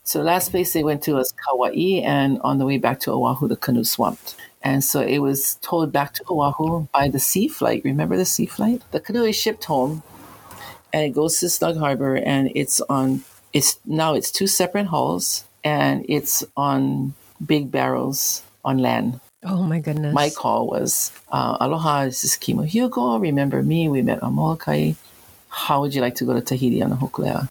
So 0.09 0.23
last 0.23 0.49
place 0.49 0.73
they 0.73 0.83
went 0.83 1.03
to 1.03 1.13
was 1.13 1.31
Kauai, 1.33 2.01
and 2.01 2.41
on 2.41 2.57
the 2.57 2.65
way 2.65 2.79
back 2.79 2.99
to 3.01 3.11
Oahu, 3.11 3.47
the 3.47 3.55
canoe 3.55 3.83
swamped. 3.83 4.35
And 4.63 4.83
so 4.83 5.01
it 5.01 5.19
was 5.19 5.59
towed 5.61 5.91
back 5.91 6.15
to 6.15 6.23
Oahu 6.27 6.87
by 6.91 7.09
the 7.09 7.19
sea 7.19 7.47
flight. 7.47 7.83
Remember 7.85 8.17
the 8.17 8.25
sea 8.25 8.47
flight? 8.47 8.81
The 8.89 8.99
canoe 8.99 9.25
is 9.25 9.35
shipped 9.35 9.65
home, 9.65 10.01
and 10.91 11.05
it 11.05 11.11
goes 11.11 11.39
to 11.41 11.47
Snug 11.47 11.77
Harbor, 11.77 12.15
and 12.15 12.51
it's 12.55 12.81
on. 12.89 13.23
It's 13.53 13.79
now 13.85 14.15
it's 14.15 14.31
two 14.31 14.47
separate 14.47 14.87
hulls, 14.87 15.45
and 15.63 16.03
it's 16.09 16.43
on 16.57 17.13
big 17.45 17.69
barrels 17.69 18.41
on 18.65 18.79
land. 18.79 19.19
Oh 19.43 19.61
my 19.61 19.79
goodness. 19.79 20.15
My 20.15 20.31
call 20.31 20.65
was, 20.65 21.11
uh, 21.31 21.57
"Aloha, 21.59 22.05
this 22.05 22.23
is 22.23 22.35
Kimo 22.35 22.63
Hugho. 22.63 23.21
Remember 23.21 23.61
me? 23.61 23.87
We 23.87 24.01
met 24.01 24.23
on 24.23 24.33
Molokai. 24.33 24.93
How 25.59 25.81
would 25.81 25.93
you 25.93 26.01
like 26.01 26.15
to 26.15 26.25
go 26.25 26.33
to 26.33 26.41
Tahiti 26.41 26.81
on 26.81 26.91
a 26.91 26.95
hokulea?" 26.95 27.49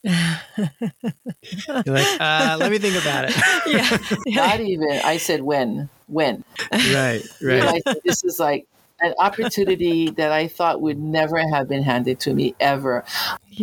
You're 1.85 1.95
like 1.95 2.21
uh, 2.21 2.57
let 2.59 2.71
me 2.71 2.79
think 2.79 2.97
about 2.97 3.27
it 3.29 3.37
yeah. 3.67 3.99
Not 4.27 4.61
even. 4.61 4.91
I 5.05 5.19
said, 5.19 5.43
"When? 5.43 5.89
When?" 6.07 6.45
right 6.73 6.89
right 6.93 7.23
realized 7.41 7.85
that 7.85 8.01
this 8.05 8.25
is 8.25 8.41
like 8.41 8.67
an 9.01 9.15
opportunity 9.19 10.11
that 10.19 10.33
I 10.33 10.49
thought 10.49 10.81
would 10.81 10.99
never 10.99 11.39
have 11.53 11.69
been 11.69 11.83
handed 11.83 12.21
to 12.21 12.35
me 12.35 12.55
ever. 12.61 13.05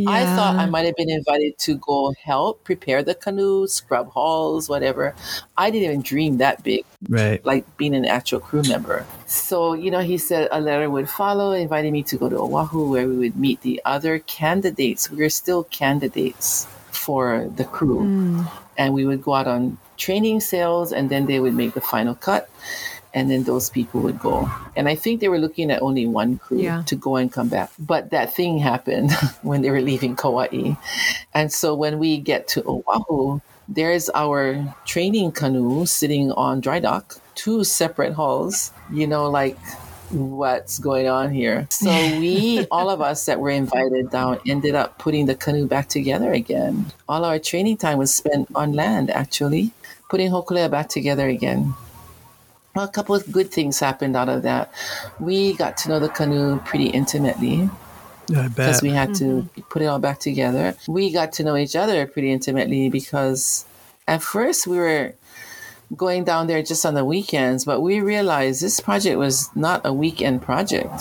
I 0.08 0.25
thought 0.36 0.58
I 0.58 0.65
might 0.65 0.86
have 0.86 0.96
been 0.98 1.10
invited 1.10 1.58
to 1.60 1.75
go 1.75 2.13
help 2.22 2.65
prepare 2.65 3.01
the 3.01 3.15
canoe, 3.15 3.65
scrub 3.68 4.12
hulls, 4.12 4.68
whatever. 4.68 5.15
I 5.58 5.70
didn't 5.72 5.86
even 5.86 6.01
dream 6.01 6.38
that 6.39 6.63
big, 6.63 6.84
right 7.08 7.44
like 7.46 7.77
being 7.77 7.96
an 7.96 8.04
actual 8.04 8.42
crew 8.42 8.62
member. 8.68 9.06
So, 9.25 9.74
you 9.74 9.92
know, 9.92 10.01
he 10.01 10.18
said 10.18 10.50
a 10.51 10.60
letter 10.60 10.89
would 10.89 11.10
follow, 11.10 11.54
inviting 11.54 11.94
me 11.94 12.04
to 12.04 12.18
go 12.18 12.27
to 12.27 12.36
Oahu 12.38 12.89
where 12.89 13.08
we 13.08 13.15
would 13.15 13.38
meet 13.38 13.62
the 13.62 13.82
other 13.86 14.20
candidates. 14.20 15.10
We 15.10 15.18
were 15.24 15.30
still 15.30 15.63
candidates 15.63 16.68
for 16.92 17.50
the 17.56 17.63
crew 17.63 18.01
Mm. 18.04 18.51
and 18.77 18.94
we 18.94 19.06
would 19.06 19.24
go 19.24 19.34
out 19.34 19.48
on 19.48 19.77
training 19.98 20.42
sales 20.42 20.92
and 20.92 21.10
then 21.10 21.25
they 21.25 21.39
would 21.39 21.54
make 21.54 21.74
the 21.74 21.82
final 21.82 22.15
cut 22.15 22.50
and 23.15 23.31
then 23.31 23.43
those 23.43 23.69
people 23.72 24.01
would 24.01 24.19
go. 24.19 24.51
And 24.75 24.88
i 24.88 24.93
think 24.93 25.22
they 25.22 25.29
were 25.29 25.39
looking 25.39 25.72
at 25.72 25.81
only 25.81 26.05
one 26.05 26.38
crew 26.38 26.60
Yeah. 26.60 26.84
to 26.86 26.95
go 26.95 27.15
and 27.15 27.31
come 27.31 27.48
back. 27.50 27.72
But 27.79 28.12
that 28.12 28.36
thing 28.36 28.60
happened 28.60 29.12
when 29.41 29.62
they 29.63 29.72
were 29.72 29.81
leaving 29.81 30.15
kauai. 30.15 30.75
And 31.34 31.51
so 31.51 31.74
when 31.74 31.98
we 31.98 32.17
get 32.19 32.48
to 32.50 32.63
oahu 32.67 33.39
there's 33.67 34.12
our 34.13 34.62
training 34.86 35.31
canoe 35.31 35.88
sitting 35.88 36.31
on 36.34 36.62
dry 36.62 36.77
dock 36.79 37.17
two 37.34 37.63
separate 37.63 38.13
hulls 38.13 38.69
you 38.93 39.07
know 39.07 39.25
like 39.27 39.57
what's 40.12 40.77
going 40.77 41.07
on 41.07 41.34
here? 41.34 41.67
So 41.72 41.89
we 42.22 42.67
all 42.69 42.89
of 42.91 43.01
us 43.01 43.25
that 43.25 43.39
were 43.39 43.50
invited 43.50 44.12
down 44.12 44.38
ended 44.45 44.75
up 44.75 45.00
putting 45.00 45.25
the 45.25 45.34
canoe 45.34 45.65
back 45.65 45.89
together 45.89 46.31
again. 46.31 46.86
All 47.10 47.25
our 47.25 47.39
training 47.39 47.77
time 47.77 47.98
was 47.98 48.13
spent 48.13 48.48
on 48.53 48.74
land 48.74 49.10
actually 49.10 49.72
putting 50.10 50.29
hokulea 50.29 50.69
back 50.69 50.89
together 50.89 51.27
again 51.27 51.74
well, 52.75 52.86
a 52.86 52.89
couple 52.89 53.15
of 53.15 53.32
good 53.32 53.51
things 53.51 53.79
happened 53.79 54.15
out 54.15 54.29
of 54.29 54.44
that 54.44 54.72
we 55.20 55.53
got 55.53 55.77
to 55.77 55.89
know 55.89 56.00
the 56.00 56.10
canoe 56.10 56.60
pretty 56.60 56.88
intimately 56.88 57.70
i 58.36 58.48
because 58.48 58.82
we 58.82 58.89
had 58.89 59.13
to 59.15 59.24
mm-hmm. 59.24 59.62
put 59.70 59.82
it 59.82 59.86
all 59.86 60.00
back 60.00 60.20
together. 60.20 60.75
We 60.88 61.12
got 61.12 61.34
to 61.34 61.44
know 61.44 61.55
each 61.55 61.75
other 61.75 62.05
pretty 62.08 62.32
intimately 62.32 62.89
because 62.89 63.65
at 64.08 64.22
first 64.24 64.67
we 64.67 64.77
were 64.77 65.13
going 65.96 66.24
down 66.24 66.48
there 66.48 66.63
just 66.63 66.86
on 66.86 66.96
the 66.96 67.05
weekends, 67.05 67.63
but 67.65 67.82
we 67.82 68.01
realized 68.01 68.62
this 68.62 68.79
project 68.79 69.17
was 69.17 69.55
not 69.55 69.82
a 69.86 69.94
weekend 69.94 70.41
project. 70.41 70.91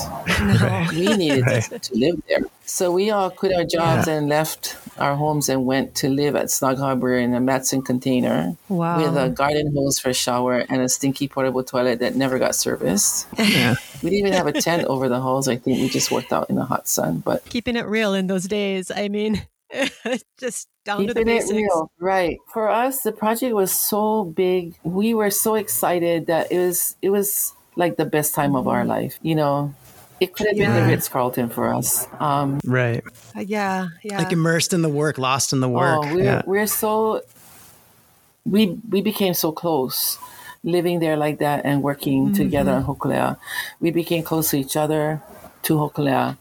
No. 0.41 0.87
We 0.91 1.17
needed 1.17 1.43
Right. 1.47 1.63
to, 1.65 1.79
to 1.79 1.95
live 1.97 2.23
there. 2.29 2.45
So 2.67 2.93
we 2.93 3.11
all 3.11 3.31
quit 3.31 3.55
our 3.55 3.65
jobs 3.65 4.09
and 4.09 4.29
left 4.29 4.77
our 4.99 5.17
homes 5.17 5.49
and 5.49 5.65
went 5.67 5.95
to 5.97 6.09
live 6.09 6.37
at 6.37 6.51
Snug 6.51 6.79
Harbor 6.79 7.17
in 7.17 7.35
a 7.35 7.41
Matson 7.41 7.83
container 7.83 8.57
Wow. 8.69 8.99
with 8.99 9.17
a 9.17 9.29
garden 9.29 9.73
hose 9.75 9.99
for 9.99 10.11
a 10.11 10.15
shower 10.15 10.65
and 10.69 10.83
a 10.83 10.89
stinky 10.89 11.29
portable 11.29 11.65
toilet 11.65 12.01
that 12.01 12.15
never 12.15 12.39
got 12.39 12.55
serviced. 12.55 13.27
yeah 13.39 13.75
We 14.03 14.11
didn't 14.11 14.29
even 14.29 14.33
have 14.35 14.47
a 14.47 14.61
tent 14.61 14.85
over 14.89 15.09
the 15.09 15.21
hose. 15.21 15.49
I 15.49 15.57
think 15.57 15.79
we 15.79 15.89
just 15.89 16.11
worked 16.11 16.33
out 16.33 16.51
in 16.51 16.57
the 16.57 16.65
hot 16.65 16.89
sun, 16.89 17.19
but 17.19 17.45
Keeping 17.47 17.77
it 17.77 17.87
real 17.87 18.15
in 18.15 18.27
those 18.27 18.45
days. 18.45 18.91
I 18.91 19.09
mean, 19.09 19.47
just 20.39 20.69
down 20.85 21.07
to 21.07 21.15
the 21.15 21.21
Keeping 21.25 21.39
it 21.39 21.51
real, 21.51 21.91
right? 21.99 22.39
For 22.53 22.69
us, 22.69 23.03
the 23.03 23.13
project 23.13 23.55
was 23.55 23.73
so 23.73 24.25
big. 24.25 24.75
We 24.83 25.15
were 25.15 25.31
so 25.31 25.55
excited 25.55 26.27
that 26.27 26.53
it 26.53 26.59
was 26.59 26.97
it 27.03 27.11
was 27.11 27.55
like 27.77 27.97
the 27.97 28.05
best 28.05 28.35
time 28.35 28.55
of 28.55 28.69
our 28.69 28.81
mm-hmm. 28.81 28.91
life. 28.91 29.19
You 29.23 29.35
know, 29.35 29.75
it 30.21 30.33
could 30.35 30.47
have 30.47 30.57
been 30.57 30.71
Yeah. 30.71 30.81
the 30.81 30.87
Ritz 30.87 31.09
Carlton 31.09 31.49
for 31.51 31.75
us. 31.75 32.07
Um, 32.21 32.61
right 32.65 33.03
Uh, 33.37 33.41
yeah. 33.41 33.89
Yeah. 34.03 34.19
like 34.19 34.33
immersed 34.33 34.73
in 34.73 34.83
the 34.83 34.89
work 34.89 35.19
lost 35.19 35.53
in 35.53 35.61
the 35.61 35.69
work 35.69 36.01
oh, 36.05 36.15
we're 36.15 36.25
yeah 36.25 36.43
we're 36.47 36.67
so 36.67 37.23
we 38.45 38.79
we 38.91 39.01
became 39.03 39.35
so 39.35 39.53
close. 39.53 40.19
Living 40.63 40.99
there 41.01 41.17
like 41.17 41.39
that 41.39 41.65
and 41.67 41.83
working 41.83 42.33
together 42.33 42.73
on 42.73 42.85
Hokulea, 42.85 43.37
we 43.81 43.91
became 43.91 44.23
close 44.23 44.51
to 44.51 44.57
each 44.59 44.77
other, 44.79 45.21
to 45.63 45.75
Hokulea, 45.77 46.39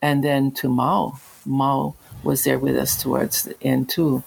and 0.00 0.24
then 0.24 0.50
to 0.52 0.68
Mau. 0.70 1.18
Mau 1.44 1.94
was 2.22 2.44
there 2.44 2.58
with 2.58 2.74
us 2.76 2.96
towards 3.02 3.42
the 3.42 3.54
end 3.62 3.90
too. 3.90 4.22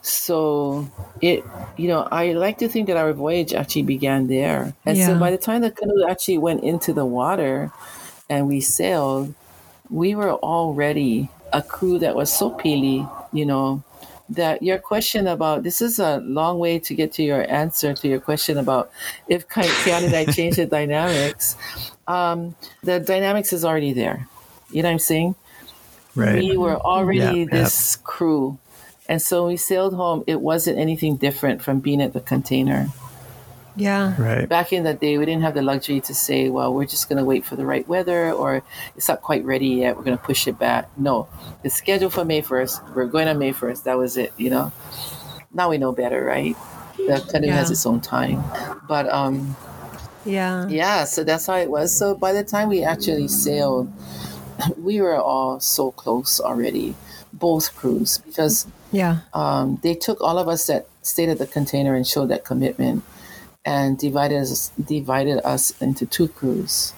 So 0.00 0.88
it, 1.20 1.42
you 1.76 1.88
know, 1.88 2.06
I 2.10 2.32
like 2.32 2.58
to 2.58 2.68
think 2.68 2.86
that 2.86 2.96
our 2.96 3.12
voyage 3.12 3.52
actually 3.52 3.82
began 3.82 4.28
there. 4.28 4.74
And 4.86 4.96
so 4.96 5.18
by 5.18 5.30
the 5.32 5.38
time 5.38 5.60
the 5.62 5.72
canoe 5.72 6.06
actually 6.08 6.38
went 6.38 6.62
into 6.62 6.92
the 6.92 7.04
water 7.04 7.72
and 8.28 8.46
we 8.46 8.60
sailed, 8.60 9.34
we 9.90 10.14
were 10.14 10.32
already 10.32 11.30
a 11.52 11.62
crew 11.62 11.98
that 11.98 12.14
was 12.14 12.32
so 12.32 12.50
peely, 12.50 13.10
you 13.32 13.46
know, 13.46 13.82
that 14.28 14.62
your 14.62 14.78
question 14.78 15.26
about 15.26 15.62
this 15.62 15.80
is 15.80 15.98
a 15.98 16.18
long 16.18 16.58
way 16.58 16.78
to 16.78 16.94
get 16.94 17.12
to 17.14 17.22
your 17.22 17.50
answer 17.50 17.94
to 17.94 18.08
your 18.08 18.20
question 18.20 18.58
about 18.58 18.90
if 19.26 19.48
Keanu 19.48 20.04
and 20.04 20.14
I 20.14 20.26
change 20.26 20.56
the 20.56 20.66
dynamics. 20.66 21.56
Um, 22.06 22.54
the 22.82 23.00
dynamics 23.00 23.52
is 23.52 23.64
already 23.64 23.92
there. 23.92 24.28
You 24.70 24.82
know 24.82 24.88
what 24.88 24.94
I'm 24.94 24.98
saying? 24.98 25.34
right 26.18 26.42
we 26.42 26.56
were 26.56 26.76
already 26.76 27.18
Yeah, 27.18 27.32
yeah. 27.32 27.44
this 27.50 27.96
crew. 27.96 28.58
And 29.08 29.22
so 29.22 29.46
we 29.46 29.56
sailed 29.56 29.94
home, 29.94 30.24
it 30.26 30.40
wasn't 30.40 30.78
anything 30.78 31.16
different 31.16 31.62
from 31.62 31.80
being 31.80 32.02
at 32.02 32.12
the 32.12 32.20
container. 32.20 32.88
Yeah. 33.78 34.14
right 34.20 34.48
Back 34.48 34.72
in 34.72 34.82
that 34.84 35.00
day, 35.00 35.16
we 35.18 35.24
didn't 35.24 35.42
have 35.42 35.54
the 35.54 35.62
luxury 35.62 36.00
to 36.02 36.14
say, 36.14 36.48
well, 36.50 36.74
we're 36.74 36.86
just 36.86 37.08
going 37.08 37.18
to 37.18 37.24
wait 37.24 37.46
for 37.46 37.56
the 37.56 37.64
right 37.64 37.86
weather 37.88 38.32
or 38.32 38.62
it's 38.96 39.08
not 39.08 39.22
quite 39.22 39.44
ready 39.44 39.68
yet. 39.68 39.96
We're 39.96 40.04
going 40.04 40.18
to 40.18 40.22
push 40.22 40.46
it 40.48 40.58
back. 40.58 40.88
No, 40.98 41.28
it's 41.64 41.74
scheduled 41.76 42.12
for 42.12 42.24
May 42.24 42.42
1st. 42.42 42.94
We're 42.94 43.06
going 43.06 43.28
on 43.28 43.38
May 43.38 43.52
1st. 43.52 43.84
That 43.84 43.96
was 43.96 44.16
it, 44.16 44.32
you 44.36 44.50
know? 44.50 44.72
Now 45.52 45.70
we 45.70 45.78
know 45.78 45.92
better, 45.92 46.22
right? 46.24 46.56
The 46.96 47.24
canoe 47.30 47.48
has 47.48 47.70
its 47.70 47.86
own 47.86 48.00
time. 48.00 48.42
But 48.88 49.08
um, 49.08 49.56
Yeah. 50.24 50.66
yeah, 50.68 51.04
so 51.04 51.24
that's 51.24 51.46
how 51.46 51.56
it 51.56 51.70
was. 51.70 51.96
So 51.96 52.14
by 52.14 52.32
the 52.32 52.44
time 52.44 52.68
we 52.68 52.82
actually 52.84 53.28
sailed, 53.28 53.90
we 54.76 55.00
were 55.00 55.16
all 55.16 55.60
so 55.60 55.90
close 55.92 56.40
already, 56.40 56.94
both 57.32 57.74
crews, 57.76 58.18
because 58.18 58.66
Yeah. 58.92 59.20
um, 59.32 59.78
they 59.82 59.94
took 59.94 60.20
all 60.20 60.38
of 60.38 60.48
us 60.48 60.66
that 60.66 60.88
stayed 61.02 61.28
at 61.30 61.38
the 61.38 61.46
container 61.46 61.94
and 61.94 62.06
showed 62.06 62.26
that 62.28 62.44
commitment 62.44 63.04
and 63.68 63.98
divided 63.98 64.38
us, 64.38 64.72
divided 64.82 65.46
us 65.46 65.78
into 65.82 66.06
two 66.06 66.26
crews. 66.26 66.94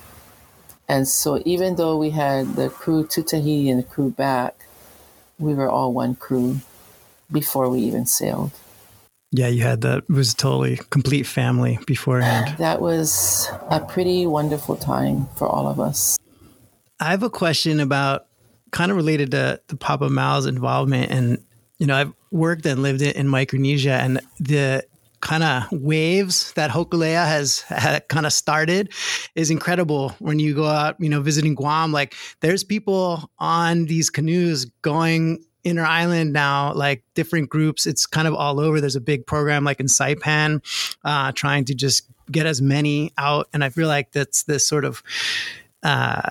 And 0.88 1.08
so 1.08 1.42
even 1.44 1.74
though 1.74 1.96
we 1.98 2.10
had 2.10 2.54
the 2.54 2.68
crew 2.70 3.04
to 3.08 3.24
Tahiti 3.24 3.68
and 3.70 3.80
the 3.80 3.84
crew 3.84 4.10
back, 4.10 4.54
we 5.36 5.52
were 5.52 5.68
all 5.68 5.92
one 5.92 6.14
crew 6.14 6.60
before 7.32 7.68
we 7.68 7.80
even 7.80 8.06
sailed. 8.06 8.52
Yeah, 9.32 9.48
you 9.48 9.62
had 9.62 9.80
that. 9.80 9.98
It 9.98 10.10
was 10.10 10.32
totally 10.32 10.78
complete 10.90 11.26
family 11.26 11.80
beforehand. 11.86 12.56
That 12.58 12.80
was 12.80 13.48
a 13.68 13.80
pretty 13.80 14.26
wonderful 14.26 14.76
time 14.76 15.26
for 15.36 15.48
all 15.48 15.66
of 15.66 15.80
us. 15.80 16.18
I 17.00 17.10
have 17.10 17.24
a 17.24 17.30
question 17.30 17.80
about 17.80 18.26
kind 18.70 18.92
of 18.92 18.96
related 18.96 19.32
to, 19.32 19.60
to 19.66 19.76
Papa 19.76 20.08
Mau's 20.08 20.46
involvement. 20.46 21.10
And, 21.10 21.44
you 21.78 21.86
know, 21.88 21.96
I've 21.96 22.12
worked 22.30 22.64
and 22.64 22.80
lived 22.80 23.02
in, 23.02 23.12
in 23.16 23.26
Micronesia 23.26 23.94
and 23.94 24.20
the 24.38 24.84
kind 25.20 25.42
of 25.42 25.64
waves 25.70 26.52
that 26.54 26.70
Hokulea 26.70 27.26
has, 27.26 27.64
kind 28.08 28.26
of 28.26 28.32
started 28.32 28.92
is 29.34 29.50
incredible 29.50 30.10
when 30.18 30.38
you 30.38 30.54
go 30.54 30.66
out, 30.66 30.96
you 30.98 31.08
know, 31.08 31.20
visiting 31.20 31.54
Guam. 31.54 31.92
Like 31.92 32.14
there's 32.40 32.64
people 32.64 33.30
on 33.38 33.86
these 33.86 34.10
canoes 34.10 34.64
going 34.82 35.44
inner 35.62 35.84
island 35.84 36.32
now, 36.32 36.72
like 36.72 37.04
different 37.14 37.50
groups. 37.50 37.86
It's 37.86 38.06
kind 38.06 38.26
of 38.26 38.34
all 38.34 38.60
over. 38.60 38.80
There's 38.80 38.96
a 38.96 39.00
big 39.00 39.26
program 39.26 39.64
like 39.64 39.80
in 39.80 39.86
Saipan, 39.86 40.62
uh, 41.04 41.32
trying 41.32 41.66
to 41.66 41.74
just 41.74 42.06
get 42.30 42.46
as 42.46 42.62
many 42.62 43.12
out. 43.18 43.48
And 43.52 43.62
I 43.62 43.68
feel 43.68 43.88
like 43.88 44.12
that's 44.12 44.44
this 44.44 44.66
sort 44.66 44.84
of, 44.84 45.02
uh, 45.82 46.30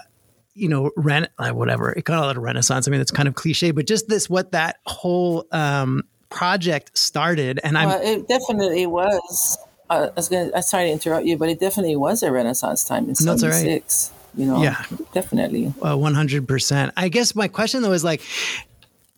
you 0.55 0.67
know, 0.67 0.91
ren- 0.97 1.29
uh, 1.37 1.51
whatever. 1.51 1.91
It 1.91 2.05
got 2.05 2.17
a 2.17 2.25
lot 2.25 2.37
of 2.37 2.43
renaissance. 2.43 2.87
I 2.87 2.91
mean, 2.91 3.01
it's 3.01 3.11
kind 3.11 3.27
of 3.27 3.35
cliche, 3.35 3.71
but 3.71 3.85
just 3.85 4.07
this, 4.07 4.29
what 4.29 4.51
that 4.53 4.77
whole 4.85 5.45
um, 5.51 6.03
project 6.29 6.97
started. 6.97 7.59
And 7.63 7.77
I'm, 7.77 7.89
Well, 7.89 8.01
it 8.01 8.27
definitely 8.27 8.85
was. 8.85 9.57
Uh, 9.89 10.09
I 10.11 10.15
was 10.15 10.29
going. 10.29 10.49
to 10.49 10.55
I'm 10.55 10.61
sorry 10.61 10.85
to 10.85 10.91
interrupt 10.91 11.25
you, 11.25 11.37
but 11.37 11.49
it 11.49 11.59
definitely 11.59 11.95
was 11.95 12.21
a 12.23 12.31
Renaissance 12.31 12.83
time 12.83 13.09
in 13.09 13.15
No, 13.21 13.33
it's 13.33 13.43
all 13.43 13.49
right. 13.49 13.55
'76. 13.63 14.11
You 14.35 14.45
know, 14.45 14.61
Yeah. 14.61 14.83
definitely. 15.13 15.73
Uh, 15.83 15.97
One 15.97 16.13
hundred 16.13 16.47
percent. 16.47 16.93
I 16.95 17.09
guess 17.09 17.33
my 17.35 17.47
question 17.47 17.81
though 17.81 17.93
is 17.93 18.03
like 18.03 18.21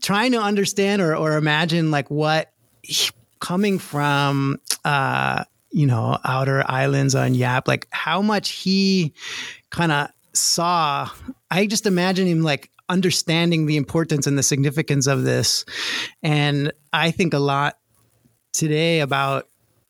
trying 0.02 0.32
to 0.32 0.40
understand 0.42 1.02
or, 1.02 1.16
or 1.16 1.36
imagine 1.38 1.92
like 1.92 2.10
what 2.10 2.52
coming 3.40 3.78
from 3.80 4.60
uh 4.86 5.44
you 5.72 5.86
know 5.88 6.18
outer 6.24 6.64
islands 6.66 7.16
on 7.16 7.36
Yap, 7.36 7.68
like 7.68 7.88
how 7.92 8.22
much 8.22 8.50
he 8.52 9.14
kind 9.70 9.92
of 9.92 10.10
saw. 10.34 11.10
I 11.50 11.66
just 11.68 11.86
imagine 11.86 12.26
him 12.28 12.42
like 12.42 12.72
understanding 12.92 13.66
the 13.66 13.78
importance 13.78 14.28
and 14.28 14.38
the 14.38 14.44
significance 14.44 15.08
of 15.08 15.24
this, 15.24 15.66
and 16.22 16.72
I 16.94 17.12
think 17.12 17.34
a 17.34 17.40
lot 17.40 17.78
today 18.54 19.00
about 19.00 19.48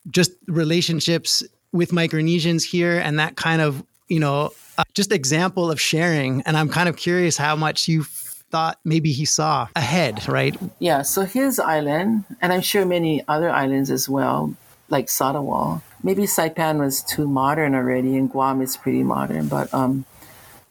just 0.10 0.32
relationships 0.48 1.44
with 1.74 1.92
Micronesians 1.92 2.64
here 2.64 3.00
and 3.00 3.20
that 3.20 3.36
kind 3.36 3.62
of, 3.62 3.84
you 4.08 4.20
know, 4.20 4.52
uh, 4.78 4.84
just 4.94 5.12
example 5.12 5.72
of 5.72 5.80
sharing. 5.80 6.42
And 6.44 6.58
I'm 6.58 6.70
kind 6.70 6.90
of 6.90 6.98
curious 6.98 7.38
how 7.38 7.56
much 7.56 7.88
you 7.88 8.04
thought 8.04 8.80
maybe 8.84 9.12
he 9.12 9.26
saw 9.26 9.68
ahead, 9.76 10.28
right? 10.28 10.56
Yeah. 10.80 11.04
So 11.04 11.22
his 11.24 11.60
island, 11.60 12.26
and 12.42 12.52
I'm 12.52 12.62
sure 12.62 12.86
many 12.86 13.24
other 13.28 13.50
islands 13.50 13.90
as 13.90 14.10
well, 14.10 14.54
like 14.90 15.08
Satawal. 15.08 15.82
Maybe 16.04 16.24
Saipan 16.24 16.80
was 16.80 17.02
too 17.02 17.28
modern 17.28 17.76
already, 17.76 18.18
and 18.18 18.30
Guam 18.30 18.62
is 18.62 18.76
pretty 18.76 19.04
modern. 19.04 19.48
But 19.48 19.74
um, 19.74 20.06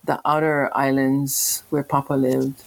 the 0.05 0.21
outer 0.25 0.71
islands 0.77 1.63
where 1.71 1.83
Papa 1.83 2.15
lived, 2.15 2.63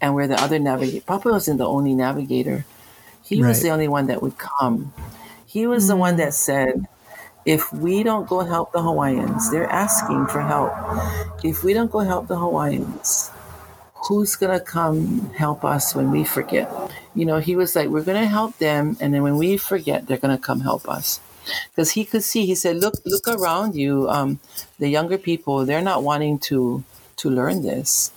and 0.00 0.14
where 0.14 0.28
the 0.28 0.40
other 0.40 0.58
navigator, 0.58 1.04
Papa 1.04 1.30
wasn't 1.30 1.58
the 1.58 1.66
only 1.66 1.94
navigator. 1.94 2.64
He 3.24 3.42
was 3.42 3.62
the 3.62 3.70
only 3.70 3.88
one 3.88 4.06
that 4.06 4.22
would 4.22 4.38
come. 4.38 4.92
He 5.46 5.66
was 5.66 5.88
the 5.88 5.96
one 5.96 6.16
that 6.16 6.28
mm. 6.28 6.34
said, 6.34 6.86
if 7.44 7.72
we 7.72 8.02
don't 8.02 8.28
go 8.28 8.40
help 8.40 8.72
the 8.72 8.82
Hawaiians, 8.82 9.50
they're 9.50 9.70
asking 9.70 10.26
for 10.26 10.40
help. 10.40 10.72
If 11.44 11.64
we 11.64 11.72
don't 11.72 11.90
go 11.90 12.00
help 12.00 12.28
the 12.28 12.36
Hawaiians, 12.36 13.30
who's 13.94 14.36
going 14.36 14.56
to 14.56 14.64
come 14.64 15.30
help 15.30 15.64
us 15.64 15.94
when 15.94 16.10
we 16.10 16.24
forget? 16.24 16.70
You 17.14 17.24
know, 17.24 17.38
he 17.38 17.56
was 17.56 17.74
like, 17.74 17.88
we're 17.88 18.02
going 18.04 18.20
to 18.20 18.28
help 18.28 18.58
them. 18.58 18.96
And 19.00 19.14
then 19.14 19.22
when 19.22 19.36
we 19.38 19.56
forget, 19.56 20.06
they're 20.06 20.18
going 20.18 20.36
to 20.36 20.42
come 20.42 20.60
help 20.60 20.88
us. 20.88 21.20
Because 21.70 21.92
he 21.92 22.04
could 22.04 22.22
see, 22.24 22.46
he 22.46 22.54
said, 22.54 22.76
look, 22.76 22.94
look 23.04 23.26
around 23.28 23.74
you. 23.76 24.08
Um, 24.08 24.40
the 24.78 24.88
younger 24.88 25.18
people, 25.18 25.64
they're 25.66 25.82
not 25.82 26.02
wanting 26.02 26.38
to, 26.50 26.84
to 27.16 27.30
learn 27.30 27.62
this. 27.62 28.10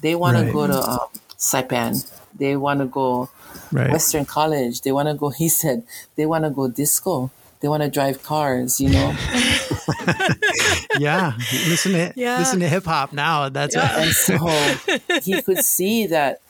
They 0.00 0.14
want 0.14 0.36
Right. 0.36 0.46
to 0.46 0.52
go 0.52 0.66
to 0.66 0.82
um, 0.82 1.08
Saipan. 1.38 2.10
They 2.36 2.56
want 2.56 2.80
to 2.80 2.86
go 2.86 3.28
Right. 3.72 3.90
Western 3.90 4.24
College. 4.24 4.80
They 4.82 4.92
want 4.92 5.08
to 5.08 5.14
go, 5.14 5.30
he 5.42 5.48
said, 5.48 5.84
they 6.16 6.26
want 6.26 6.44
to 6.44 6.50
go 6.50 6.68
disco. 6.68 7.30
They 7.60 7.68
want 7.68 7.82
to 7.82 7.88
drive 7.90 8.22
cars, 8.22 8.78
you 8.80 8.90
know? 8.90 9.14
yeah. 10.98 11.32
Listen 11.68 11.92
to 11.92 12.12
Yeah. 12.14 12.38
listen 12.38 12.60
to 12.60 12.68
hip 12.68 12.84
hop 12.84 13.12
now. 13.12 13.48
That's 13.48 13.74
And 13.74 14.12
so 14.12 14.36
he 15.22 15.40
could 15.40 15.58
see 15.64 16.06
that 16.08 16.40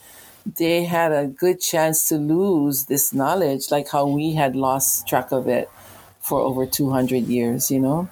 they 0.59 0.85
had 0.85 1.13
a 1.13 1.27
good 1.27 1.61
chance 1.61 2.09
to 2.09 2.17
lose 2.17 2.87
this 2.87 3.13
knowledge, 3.15 3.71
like 3.71 3.89
how 3.91 4.07
we 4.07 4.35
had 4.35 4.57
lost 4.57 5.07
track 5.07 5.33
of 5.33 5.47
it 5.49 5.71
for 6.25 6.41
over 6.41 6.65
200 6.67 7.25
years, 7.29 7.71
you 7.71 7.79
know? 7.79 8.09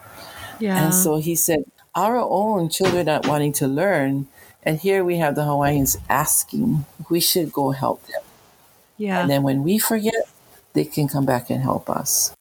Yeah. 0.61 0.85
And 0.85 0.94
so 0.94 1.16
he 1.16 1.35
said, 1.35 1.64
Our 1.94 2.16
own 2.18 2.68
children 2.68 3.09
are 3.09 3.20
wanting 3.25 3.53
to 3.55 3.66
learn. 3.66 4.29
And 4.62 4.79
here 4.79 5.03
we 5.03 5.16
have 5.16 5.35
the 5.35 5.44
Hawaiians 5.44 5.96
asking, 6.09 6.85
we 7.11 7.18
should 7.20 7.51
go 7.53 7.72
help 7.72 8.07
them. 8.07 8.22
yeah. 8.96 9.20
And 9.20 9.29
then 9.31 9.42
when 9.42 9.64
we 9.64 9.79
forget, 9.79 10.29
they 10.75 10.85
can 10.85 11.09
come 11.09 11.27
back 11.27 11.51
and 11.51 11.61
help 11.61 11.90
us. 11.90 12.33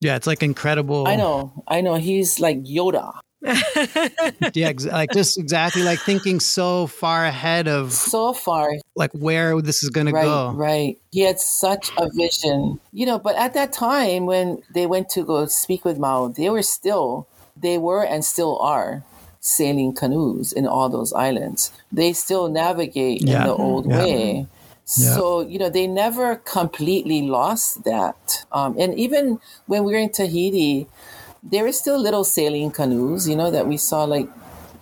yeah, 0.00 0.16
it's 0.16 0.26
like 0.26 0.42
incredible. 0.42 1.06
I 1.06 1.16
know, 1.16 1.52
I 1.68 1.80
know. 1.82 1.96
He's 1.96 2.40
like 2.40 2.64
Yoda. 2.64 3.20
Yeah, 4.54 4.68
ex- 4.68 4.86
like 4.86 5.12
just 5.12 5.38
exactly 5.38 5.82
like 5.82 5.98
thinking 6.00 6.40
so 6.40 6.86
far 6.86 7.24
ahead 7.24 7.68
of 7.68 7.92
So 7.92 8.32
far, 8.32 8.70
like 8.96 9.12
where 9.12 9.60
this 9.62 9.82
is 9.82 9.90
going 9.90 10.06
to 10.06 10.12
go. 10.12 10.50
right. 10.52 10.98
He 11.12 11.20
had 11.20 11.38
such 11.38 11.90
a 11.98 12.08
vision, 12.14 12.80
you 12.92 13.06
know. 13.06 13.18
But 13.18 13.36
at 13.36 13.54
that 13.54 13.72
time, 13.72 14.26
when 14.26 14.62
they 14.74 14.86
went 14.86 15.08
to 15.10 15.24
go 15.24 15.46
speak 15.46 15.84
with 15.84 15.98
Mau, 15.98 16.28
they 16.28 16.50
were 16.50 16.62
still, 16.62 17.26
they 17.56 17.78
were 17.78 18.04
and 18.04 18.24
still 18.24 18.58
are 18.58 19.04
sailing 19.40 19.94
canoes 19.94 20.52
in 20.52 20.66
all 20.66 20.88
those 20.88 21.12
islands. 21.12 21.72
They 21.92 22.12
still 22.12 22.48
navigate 22.48 23.22
Yeah. 23.22 23.38
in 23.38 23.42
the 23.44 23.54
old 23.54 23.86
Yeah. 23.86 23.98
way. 24.04 24.46
So 24.84 25.42
you 25.42 25.58
know 25.58 25.68
they 25.68 25.86
never 25.86 26.36
completely 26.36 27.20
lost 27.20 27.84
that, 27.84 28.44
um, 28.50 28.74
and 28.78 28.98
even 28.98 29.38
when 29.66 29.84
we 29.84 29.92
were 29.92 29.98
in 29.98 30.08
Tahiti, 30.10 30.86
there 31.42 31.64
were 31.64 31.72
still 31.72 31.98
little 32.00 32.24
sailing 32.24 32.70
canoes. 32.70 33.28
You 33.28 33.36
know 33.36 33.50
that 33.50 33.66
we 33.66 33.76
saw 33.76 34.04
like 34.04 34.28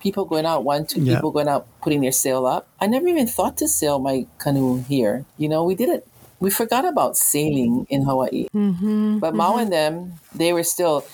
people 0.01 0.25
going 0.25 0.47
out, 0.47 0.65
one, 0.65 0.87
two 0.87 1.01
Yeah. 1.01 1.17
people 1.17 1.31
going 1.31 1.49
out, 1.49 1.67
putting 1.83 2.01
their 2.01 2.13
sail 2.13 2.47
up. 2.47 2.69
I 2.81 2.87
never 2.87 3.09
even 3.09 3.27
thought 3.27 3.57
to 3.59 3.69
sail 3.69 3.99
my 3.99 4.27
canoe 4.39 4.83
here. 4.89 5.25
You 5.39 5.49
know, 5.49 5.65
we 5.65 5.75
didn't. 5.75 6.05
We 6.39 6.51
forgot 6.51 6.85
about 6.85 7.17
sailing 7.17 7.87
in 7.89 8.03
Hawaii. 8.03 8.47
mm-hmm. 8.55 9.19
But 9.19 9.35
Mau 9.35 9.57
and 9.57 9.73
them, 9.73 10.21
they 10.35 10.53
were 10.53 10.65
still, 10.65 11.05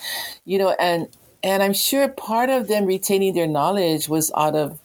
you 0.45 0.57
know, 0.57 0.75
and 0.79 1.07
and 1.43 1.63
I'm 1.63 1.73
sure 1.73 2.07
part 2.07 2.49
of 2.49 2.67
them 2.67 2.85
retaining 2.85 3.33
their 3.33 3.47
knowledge 3.47 4.07
was 4.09 4.31
out 4.35 4.55
of 4.55 4.79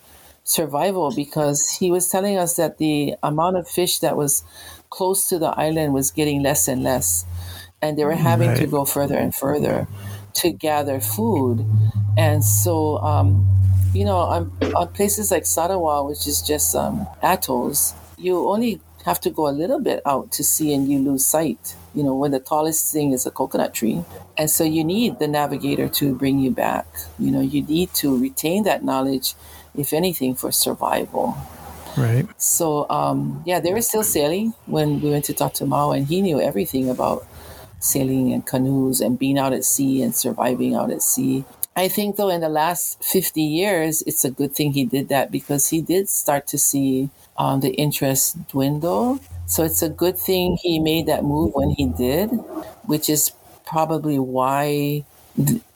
survival 0.45 1.13
because 1.15 1.69
he 1.79 1.91
was 1.91 2.09
telling 2.09 2.37
us 2.39 2.57
that 2.57 2.79
the 2.79 3.15
amount 3.23 3.57
of 3.57 3.69
fish 3.69 3.99
that 4.01 4.17
was 4.17 4.43
close 4.91 5.29
to 5.29 5.39
the 5.39 5.49
island 5.59 5.93
was 5.93 6.11
getting 6.11 6.43
less 6.43 6.67
and 6.69 6.83
less, 6.83 7.27
and 7.83 7.99
they 7.99 8.05
were 8.05 8.15
having 8.15 8.55
to 8.55 8.67
go 8.67 8.85
further 8.85 9.17
and 9.17 9.35
further 9.35 9.87
to 10.35 10.51
gather 10.51 11.01
food, 11.01 11.65
and 12.17 12.45
so. 12.45 12.99
Um, 12.99 13.47
you 13.95 14.05
know, 14.05 14.19
on, 14.19 14.53
on 14.77 14.89
places 14.89 15.31
like 15.31 15.45
Satawal, 15.45 16.09
which 16.09 16.27
is 16.27 16.43
just 16.43 16.75
um, 16.75 17.07
atolls, 17.23 17.95
you 18.19 18.49
only 18.49 18.81
have 19.05 19.21
to 19.21 19.31
go 19.31 19.49
a 19.49 19.51
little 19.51 19.81
bit 19.81 20.03
out 20.05 20.31
to 20.33 20.45
see 20.45 20.75
and 20.75 20.91
you 20.91 20.99
lose 20.99 21.25
sight. 21.25 21.75
You 21.95 22.03
know, 22.03 22.15
when 22.15 22.31
the 22.31 22.41
tallest 22.41 22.93
thing 22.93 23.13
is 23.13 23.27
a 23.27 23.31
coconut 23.31 23.75
tree. 23.75 24.05
And 24.37 24.51
so 24.51 24.65
you 24.65 24.85
need 24.85 25.19
the 25.19 25.29
navigator 25.29 25.89
to 25.89 26.15
bring 26.15 26.39
you 26.39 26.51
back. 26.51 26.87
You 27.19 27.31
know, 27.31 27.41
you 27.41 27.63
need 27.63 27.95
to 27.95 28.17
retain 28.17 28.65
that 28.65 28.85
knowledge, 28.85 29.35
if 29.75 29.93
anything, 29.93 30.35
for 30.35 30.53
survival. 30.53 31.37
Right. 31.97 32.29
So, 32.37 32.89
um, 32.91 33.43
yeah, 33.47 33.59
they 33.59 33.73
were 33.73 33.81
still 33.81 34.05
sailing 34.05 34.55
when 34.67 35.01
we 35.01 35.11
went 35.11 35.25
to 35.25 35.35
talk 35.35 35.61
Mau, 35.63 35.91
and 35.91 36.07
he 36.07 36.23
knew 36.23 36.41
everything 36.41 36.89
about 36.89 37.27
sailing 37.81 38.33
and 38.33 38.45
canoes 38.47 39.01
and 39.01 39.19
being 39.19 39.39
out 39.39 39.53
at 39.53 39.65
sea 39.65 40.03
and 40.03 40.15
surviving 40.15 40.75
out 40.75 40.91
at 40.91 41.03
sea. 41.03 41.45
I 41.77 41.87
think, 41.89 42.17
though, 42.17 42.29
in 42.29 42.41
the 42.41 42.49
last 42.49 43.03
50 43.05 43.41
years, 43.41 44.03
it's 44.03 44.25
a 44.25 44.31
good 44.31 44.53
thing 44.55 44.73
he 44.73 44.85
did 44.85 45.09
that 45.11 45.31
because 45.31 45.69
he 45.69 45.81
did 45.81 46.09
start 46.09 46.47
to 46.49 46.59
see 46.59 47.11
um, 47.39 47.61
the 47.61 47.71
interest 47.71 48.49
dwindle. 48.49 49.21
So 49.47 49.63
it's 49.63 49.81
a 49.83 49.89
good 49.89 50.19
thing 50.19 50.59
he 50.61 50.81
made 50.81 51.07
that 51.07 51.23
move 51.25 51.55
when 51.55 51.71
he 51.71 51.87
did, 51.87 52.29
which 52.85 53.09
is 53.09 53.31
probably 53.65 54.19
why 54.19 55.05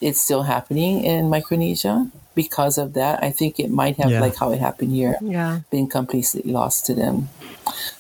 it's 0.00 0.20
still 0.20 0.42
happening 0.42 1.04
in 1.04 1.28
Micronesia. 1.30 2.10
because 2.34 2.78
of 2.78 2.94
that. 2.94 3.22
I 3.22 3.30
think 3.30 3.60
it 3.60 3.70
might 3.70 3.98
have, 3.98 4.10
Yeah. 4.10 4.20
like 4.24 4.34
how 4.36 4.52
it 4.52 4.58
happened 4.58 4.92
here, 4.92 5.18
Yeah. 5.20 5.60
been 5.70 5.86
completely 5.86 6.40
lost 6.50 6.86
to 6.86 6.94
them. 6.94 7.28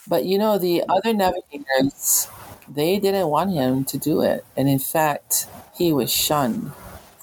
But 0.08 0.24
you 0.24 0.38
know, 0.38 0.56
the 0.56 0.82
other 0.88 1.12
navigators, 1.12 2.28
they 2.74 2.98
didn't 2.98 3.28
want 3.28 3.52
him 3.52 3.84
to 3.84 3.98
do 3.98 4.22
it. 4.22 4.44
And 4.56 4.68
in 4.68 4.78
fact, 4.78 5.46
he 5.74 5.92
was 5.92 6.12
shunned 6.12 6.72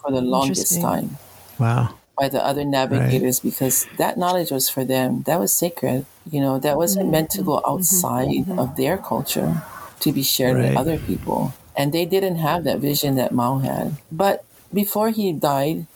for 0.02 0.12
the 0.12 0.22
longest 0.22 0.82
time 0.82 1.18
Wow. 1.60 1.96
by 2.18 2.30
the 2.30 2.44
other 2.44 2.64
navigators 2.64 3.40
because 3.40 3.86
that 3.98 4.18
knowledge 4.18 4.52
was 4.52 4.70
for 4.70 4.86
them. 4.86 5.24
That 5.24 5.40
was 5.40 5.54
sacred. 5.54 6.06
You 6.30 6.42
know, 6.42 6.60
that 6.60 6.78
wasn't 6.78 7.06
mm-hmm. 7.06 7.12
meant 7.12 7.30
to 7.32 7.44
go 7.44 7.58
mm-hmm. 7.58 7.72
outside 7.72 8.30
mm-hmm. 8.30 8.60
of 8.60 8.76
their 8.76 8.98
culture 8.98 9.64
to 10.00 10.12
be 10.12 10.24
shared 10.24 10.58
with 10.58 10.78
other 10.78 10.98
people. 10.98 11.54
And 11.76 11.94
they 11.94 12.06
didn't 12.06 12.38
have 12.38 12.64
that 12.66 12.80
vision 12.80 13.16
that 13.16 13.32
Mau 13.32 13.60
had. 13.60 13.98
But 14.12 14.44
before 14.74 15.10
he 15.10 15.32
died, 15.32 15.88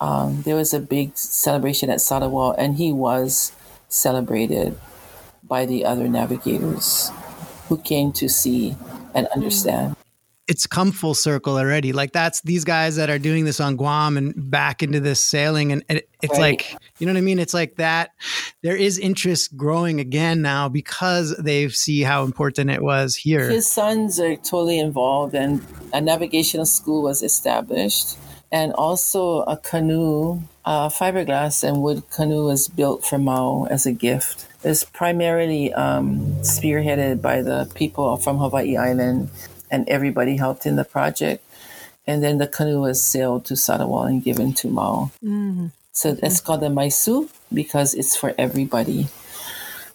um, 0.00 0.42
there 0.42 0.54
was 0.54 0.72
a 0.72 0.80
big 0.80 1.16
celebration 1.16 1.90
at 1.90 1.98
Satawal, 1.98 2.54
and 2.56 2.76
he 2.76 2.92
was 2.92 3.52
celebrated 3.88 4.78
by 5.42 5.66
the 5.66 5.84
other 5.84 6.08
navigators 6.08 7.10
who 7.68 7.78
came 7.78 8.12
to 8.12 8.28
see 8.28 8.76
and 9.14 9.26
understand. 9.28 9.94
It's 10.46 10.66
come 10.66 10.92
full 10.92 11.12
circle 11.12 11.58
already. 11.58 11.92
Like 11.92 12.12
that's 12.12 12.40
these 12.40 12.64
guys 12.64 12.96
that 12.96 13.10
are 13.10 13.18
doing 13.18 13.44
this 13.44 13.60
on 13.60 13.76
Guam 13.76 14.16
and 14.16 14.32
back 14.50 14.82
into 14.82 14.98
this 14.98 15.20
sailing, 15.20 15.72
and 15.72 15.84
it, 15.90 16.08
it's 16.22 16.32
Right. 16.38 16.58
like 16.58 16.76
you 16.98 17.06
know 17.06 17.12
what 17.12 17.18
I 17.18 17.20
mean. 17.20 17.38
It's 17.38 17.52
like 17.52 17.76
that. 17.76 18.12
There 18.62 18.74
is 18.74 18.98
interest 18.98 19.58
growing 19.58 20.00
again 20.00 20.40
now 20.40 20.70
because 20.70 21.36
they 21.36 21.68
see 21.68 22.00
how 22.00 22.24
important 22.24 22.70
it 22.70 22.82
was 22.82 23.14
here. 23.14 23.50
His 23.50 23.70
sons 23.70 24.18
are 24.18 24.36
totally 24.36 24.78
involved, 24.78 25.34
and 25.34 25.60
a 25.92 26.00
navigational 26.00 26.64
school 26.64 27.02
was 27.02 27.22
established, 27.22 28.16
and 28.50 28.72
also 28.72 29.40
a 29.42 29.58
canoe, 29.58 30.40
uh, 30.64 30.88
fiberglass 30.88 31.62
and 31.62 31.82
wood 31.82 32.08
canoe 32.10 32.46
was 32.46 32.68
built 32.68 33.04
for 33.04 33.18
Mau 33.18 33.66
as 33.66 33.84
a 33.84 33.92
gift. 33.92 34.46
It's 34.64 34.84
primarily 34.84 35.72
um, 35.72 36.34
spearheaded 36.42 37.22
by 37.22 37.42
the 37.42 37.70
people 37.74 38.16
from 38.16 38.38
Hawaii 38.38 38.76
Island, 38.76 39.30
and 39.70 39.88
everybody 39.88 40.36
helped 40.36 40.66
in 40.66 40.76
the 40.76 40.84
project. 40.84 41.44
And 42.06 42.22
then 42.22 42.38
the 42.38 42.46
canoe 42.46 42.80
was 42.80 43.02
sailed 43.02 43.44
to 43.46 43.54
Satawal 43.54 44.08
and 44.08 44.24
given 44.24 44.52
to 44.54 44.68
Mau. 44.68 45.10
So 45.92 46.16
it's 46.22 46.40
called 46.40 46.60
the 46.60 46.68
Maisu 46.68 47.28
because 47.52 47.92
it's 47.94 48.16
for 48.16 48.34
everybody. 48.38 49.08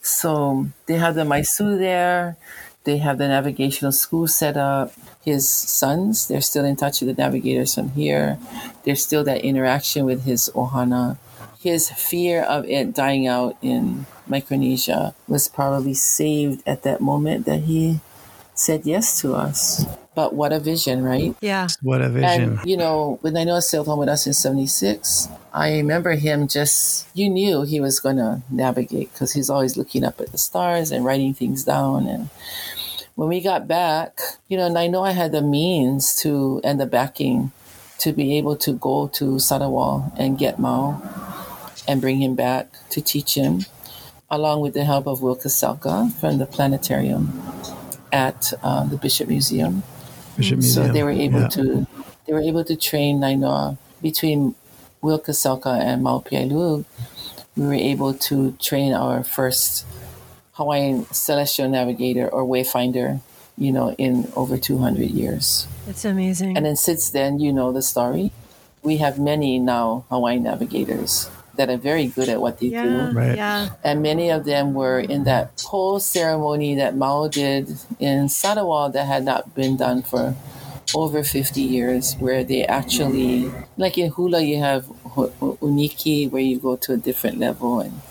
So 0.02 0.68
they 0.86 0.96
have 0.96 1.16
the 1.16 1.24
Maisu 1.24 1.78
there. 1.80 2.38
They 2.84 2.98
have 2.98 3.18
the 3.18 3.30
navigational 3.30 3.94
school 3.94 4.28
set 4.28 4.58
up. 4.58 4.94
His 5.24 5.48
sons, 5.48 6.28
they're 6.28 6.42
still 6.42 6.66
in 6.66 6.76
touch 6.76 7.02
with 7.02 7.16
the 7.16 7.22
navigators 7.22 7.74
from 7.74 7.90
here. 7.92 8.38
There's 8.84 9.02
still 9.02 9.24
that 9.24 9.42
interaction 9.42 10.06
with 10.06 10.26
his 10.26 10.52
ohana. 10.54 11.18
His 11.60 11.90
fear 11.90 12.44
of 12.44 12.66
it 12.66 12.94
dying 12.94 13.26
out 13.26 13.56
in 13.62 14.06
Micronesia 14.28 15.16
was 15.28 15.48
probably 15.48 15.94
saved 15.94 16.64
at 16.66 16.84
that 16.84 17.02
moment 17.02 17.46
that 17.46 17.62
he 17.62 18.00
said 18.56 18.86
yes 18.86 19.20
to 19.22 19.34
us. 19.34 19.86
But 20.16 20.36
what 20.36 20.54
a 20.54 20.60
vision, 20.60 21.04
right? 21.04 21.36
Yeah. 21.42 21.68
what 21.82 22.02
a 22.02 22.10
vision. 22.10 22.58
And, 22.60 22.70
you 22.70 22.78
know, 22.78 23.18
when 23.22 23.34
Nainoa 23.34 23.64
sailed 23.64 23.88
home 23.88 24.00
with 24.00 24.10
us 24.10 24.28
in 24.28 24.34
76, 24.34 25.28
I 25.52 25.72
remember 25.72 26.12
him 26.12 26.48
just, 26.48 27.08
you 27.16 27.30
knew 27.30 27.64
he 27.64 27.80
was 27.80 28.00
going 28.00 28.18
to 28.18 28.42
navigate 28.50 29.12
because 29.12 29.34
he's 29.34 29.50
always 29.50 29.76
looking 29.76 30.04
up 30.04 30.22
at 30.22 30.32
the 30.32 30.38
stars 30.38 30.92
and 30.92 31.04
writing 31.04 31.34
things 31.34 31.64
down. 31.64 32.08
And 32.08 32.30
when 33.16 33.28
we 33.28 33.42
got 33.42 33.68
back, 33.68 34.20
you 34.48 34.58
know, 34.58 34.68
and 34.68 34.76
Nainoa 34.76 35.10
I 35.10 35.12
had 35.12 35.32
the 35.32 35.42
means 35.42 36.16
to, 36.18 36.62
and 36.64 36.80
the 36.80 36.86
backing 36.86 37.52
to 38.00 38.14
be 38.14 38.38
able 38.38 38.56
to 38.58 38.74
go 38.74 39.08
to 39.08 39.36
Satawal 39.36 40.12
and 40.18 40.38
get 40.38 40.60
Mau 40.60 41.02
and 41.88 42.02
bring 42.02 42.22
him 42.22 42.36
back 42.36 42.68
to 42.90 43.02
teach 43.02 43.36
him, 43.36 43.66
along 44.34 44.62
with 44.62 44.74
the 44.74 44.84
help 44.84 45.06
of 45.06 45.22
Will 45.22 45.36
Kyselka 45.36 46.12
from 46.20 46.40
the 46.40 46.48
planetarium 46.48 47.40
at 48.12 48.52
uh, 48.64 48.84
the 48.84 48.98
Bishop 48.98 49.30
Museum. 49.30 49.84
Bishop 50.36 50.58
Museum. 50.58 50.88
So 50.88 50.92
they 50.92 51.04
were 51.04 51.12
able 51.26 51.42
Yeah. 51.42 51.48
to 51.50 51.88
they 52.26 52.34
were 52.34 52.42
able 52.42 52.64
to 52.64 52.76
train 52.76 53.20
Nainoa 53.20 53.78
between 54.02 54.56
Will 55.02 55.20
Kyselka 55.20 55.74
and 55.80 56.02
Mau 56.02 56.20
Piailug. 56.26 56.86
We 57.56 57.64
were 57.68 57.82
able 57.94 58.14
to 58.30 58.54
train 58.54 58.94
our 58.94 59.24
first 59.24 59.86
Hawaiian 60.54 61.06
celestial 61.14 61.70
navigator 61.70 62.28
or 62.28 62.42
wayfinder, 62.44 63.20
you 63.58 63.72
know, 63.72 63.94
in 64.00 64.32
over 64.36 64.58
200 64.58 65.12
years. 65.12 65.68
It's 65.86 66.06
amazing. 66.06 66.58
And 66.58 66.66
then 66.66 66.76
since 66.76 67.10
then, 67.12 67.40
you 67.40 67.54
know 67.54 67.72
the 67.72 67.82
story. 67.84 68.32
We 68.82 68.98
have 68.98 69.20
many 69.20 69.60
now 69.60 70.06
Hawaiian 70.10 70.44
navigators 70.44 71.30
that 71.56 71.70
are 71.70 71.78
very 71.78 72.08
good 72.08 72.30
at 72.30 72.42
what 72.42 72.60
they 72.60 72.68
yeah. 72.68 72.84
do. 72.84 73.18
Right. 73.18 73.36
Yeah. 73.38 73.70
And 73.84 74.02
many 74.02 74.30
of 74.30 74.46
them 74.46 74.74
were 74.74 75.00
in 75.00 75.24
that 75.26 75.62
whole 75.66 76.00
ceremony 76.00 76.76
that 76.76 76.96
Mau 76.96 77.28
did 77.28 77.70
in 78.00 78.26
Satawal 78.28 78.92
that 78.94 79.06
had 79.06 79.24
not 79.24 79.54
been 79.54 79.78
done 79.78 80.02
for 80.02 80.36
over 80.96 81.24
50 81.24 81.62
years, 81.62 82.16
where 82.16 82.44
they 82.44 82.66
actually, 82.66 83.52
like 83.78 83.98
in 83.98 84.12
hula, 84.12 84.42
you 84.42 84.60
have 84.60 84.86
hu- 84.86 85.32
hu- 85.40 85.58
uniki, 85.58 86.30
where 86.30 86.42
you 86.42 86.60
go 86.60 86.76
to 86.76 86.94
a 86.94 86.98
different 86.98 87.40
level 87.40 87.80
and 87.80 88.02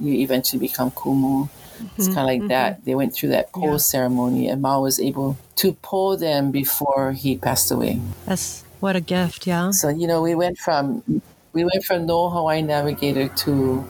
you 0.00 0.14
eventually 0.14 0.60
become 0.60 0.90
kumu. 0.90 1.48
It's 1.96 2.06
mm-hmm. 2.08 2.14
kind 2.14 2.18
of 2.18 2.26
like 2.26 2.48
that. 2.48 2.72
Mm-hmm. 2.72 2.84
They 2.84 2.94
went 2.94 3.14
through 3.14 3.30
that 3.30 3.52
pole 3.52 3.72
Yeah. 3.72 3.76
ceremony, 3.76 4.48
and 4.48 4.62
Mau 4.62 4.80
was 4.80 4.98
able 4.98 5.36
to 5.56 5.72
pull 5.82 6.16
them 6.16 6.50
before 6.50 7.12
he 7.12 7.36
passed 7.36 7.70
away. 7.70 8.00
That's 8.26 8.64
what 8.80 8.96
a 8.96 9.00
gift. 9.00 9.46
Yeah. 9.46 9.70
So 9.70 9.88
you 9.88 10.06
know, 10.06 10.22
we 10.22 10.34
went 10.34 10.58
from 10.58 11.02
we 11.56 11.64
went 11.64 11.82
from 11.84 12.04
no 12.04 12.28
Hawaiian 12.28 12.66
navigator 12.66 13.28
to 13.28 13.82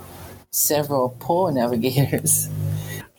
several 0.52 1.10
pole 1.18 1.50
navigators. 1.62 2.48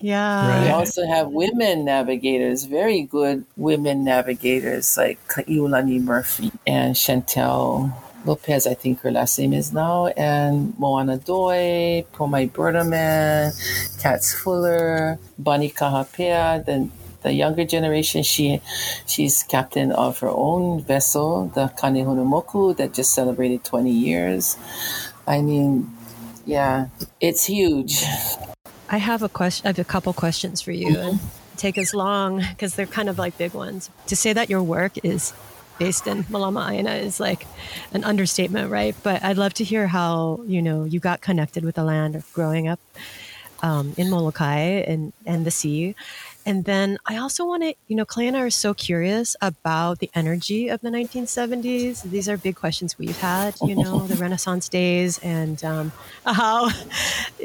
Yeah. 0.00 0.48
Right. 0.48 0.64
We 0.64 0.70
also 0.70 1.06
have 1.06 1.28
women 1.28 1.84
navigators, 1.84 2.64
very 2.64 3.02
good 3.02 3.44
women 3.56 4.04
navigators 4.04 4.96
like 4.96 5.20
Iulani 5.28 6.00
Murphy 6.00 6.50
and 6.66 6.94
Chantel 6.94 7.92
Lopez, 8.24 8.66
I 8.66 8.74
think 8.74 9.00
her 9.00 9.10
last 9.10 9.38
name 9.38 9.52
is 9.52 9.72
now, 9.72 10.06
and 10.08 10.76
Moana 10.78 11.18
Doi, 11.18 12.04
Pomai 12.12 12.50
Bertelmann, 12.50 13.52
Katz 14.00 14.34
Fuller, 14.34 15.18
Bonnie 15.38 15.70
Kahapea, 15.70 16.64
the 16.64 16.88
the 17.28 17.34
younger 17.34 17.64
generation, 17.64 18.22
she 18.22 18.60
she's 19.06 19.42
captain 19.42 19.92
of 19.92 20.18
her 20.20 20.30
own 20.30 20.80
vessel, 20.80 21.52
the 21.54 21.66
Kanehunamoku, 21.76 22.74
that 22.78 22.94
just 22.94 23.12
celebrated 23.12 23.62
20 23.64 23.90
years. 23.90 24.56
I 25.26 25.42
mean, 25.42 25.92
yeah, 26.46 26.88
it's 27.20 27.44
huge. 27.44 28.02
I 28.88 28.96
have 28.96 29.22
a 29.22 29.28
question. 29.28 29.66
I 29.66 29.68
have 29.68 29.78
a 29.78 29.84
couple 29.84 30.14
questions 30.14 30.62
for 30.62 30.72
you, 30.72 30.96
and 30.96 31.20
take 31.58 31.76
as 31.76 31.92
long 31.92 32.38
because 32.38 32.74
they're 32.76 32.86
kind 32.86 33.10
of 33.10 33.18
like 33.18 33.36
big 33.36 33.52
ones. 33.52 33.90
To 34.06 34.16
say 34.16 34.32
that 34.32 34.48
your 34.48 34.62
work 34.62 34.94
is 35.04 35.34
based 35.78 36.06
in 36.06 36.24
Malama 36.32 36.72
Aina 36.72 36.94
is 36.94 37.20
like 37.20 37.46
an 37.92 38.04
understatement, 38.04 38.70
right? 38.70 38.96
But 39.02 39.22
I'd 39.22 39.36
love 39.36 39.52
to 39.60 39.64
hear 39.64 39.86
how 39.86 40.40
you 40.46 40.62
know 40.62 40.84
you 40.84 40.98
got 40.98 41.20
connected 41.20 41.62
with 41.62 41.74
the 41.74 41.84
land 41.84 42.16
of 42.16 42.24
growing 42.32 42.68
up 42.68 42.80
um, 43.62 43.94
in 43.96 44.10
Molokai 44.10 44.84
and 44.86 45.12
and 45.26 45.44
the 45.44 45.50
sea. 45.50 45.94
And 46.48 46.64
then 46.64 46.96
I 47.04 47.18
also 47.18 47.44
want 47.44 47.62
to, 47.62 47.74
you 47.88 47.94
know, 47.94 48.06
Clay 48.06 48.26
and 48.26 48.34
I 48.34 48.40
are 48.40 48.48
so 48.48 48.72
curious 48.72 49.36
about 49.42 49.98
the 49.98 50.10
energy 50.14 50.70
of 50.70 50.80
the 50.80 50.88
1970s. 50.88 52.04
These 52.04 52.26
are 52.26 52.38
big 52.38 52.56
questions 52.56 52.98
we've 52.98 53.18
had, 53.18 53.54
you 53.62 53.76
know, 53.76 53.98
the 54.06 54.14
Renaissance 54.14 54.66
days 54.66 55.18
and 55.18 55.62
um, 55.62 55.92
how 56.24 56.70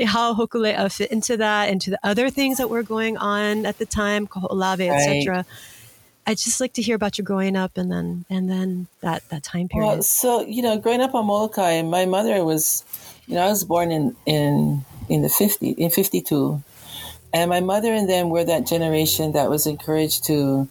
how 0.07 0.33
Hokulea 0.33 0.89
fit 0.89 1.11
into 1.11 1.35
that, 1.35 1.67
into 1.67 1.89
the 1.89 1.99
other 2.01 2.29
things 2.29 2.59
that 2.59 2.69
were 2.69 2.81
going 2.81 3.17
on 3.17 3.65
at 3.65 3.77
the 3.77 3.85
time, 3.85 4.25
Kahoolawe, 4.25 4.89
etc. 4.89 5.45
I'd 6.25 6.37
just 6.37 6.61
like 6.61 6.71
to 6.73 6.81
hear 6.81 6.95
about 6.95 7.17
your 7.17 7.25
growing 7.25 7.57
up 7.57 7.77
and 7.77 7.91
then 7.91 8.23
and 8.29 8.49
then 8.49 8.87
that 9.01 9.27
that 9.27 9.43
time 9.43 9.67
period. 9.67 9.85
Well, 9.85 10.01
so 10.03 10.45
you 10.45 10.61
know, 10.61 10.77
growing 10.77 11.01
up 11.01 11.13
on 11.13 11.25
Molokai, 11.25 11.81
my 11.81 12.05
mother 12.05 12.45
was, 12.45 12.85
you 13.27 13.35
know, 13.35 13.41
I 13.41 13.49
was 13.49 13.65
born 13.65 13.91
in 13.91 14.15
in 14.25 14.85
in 15.09 15.23
the 15.23 15.29
50 15.29 15.71
in 15.71 15.89
52 15.89 16.63
and 17.33 17.49
my 17.49 17.59
mother 17.59 17.93
and 17.93 18.09
them 18.09 18.29
were 18.29 18.43
that 18.45 18.65
generation 18.67 19.31
that 19.33 19.49
was 19.49 19.65
encouraged 19.67 20.25
to 20.25 20.67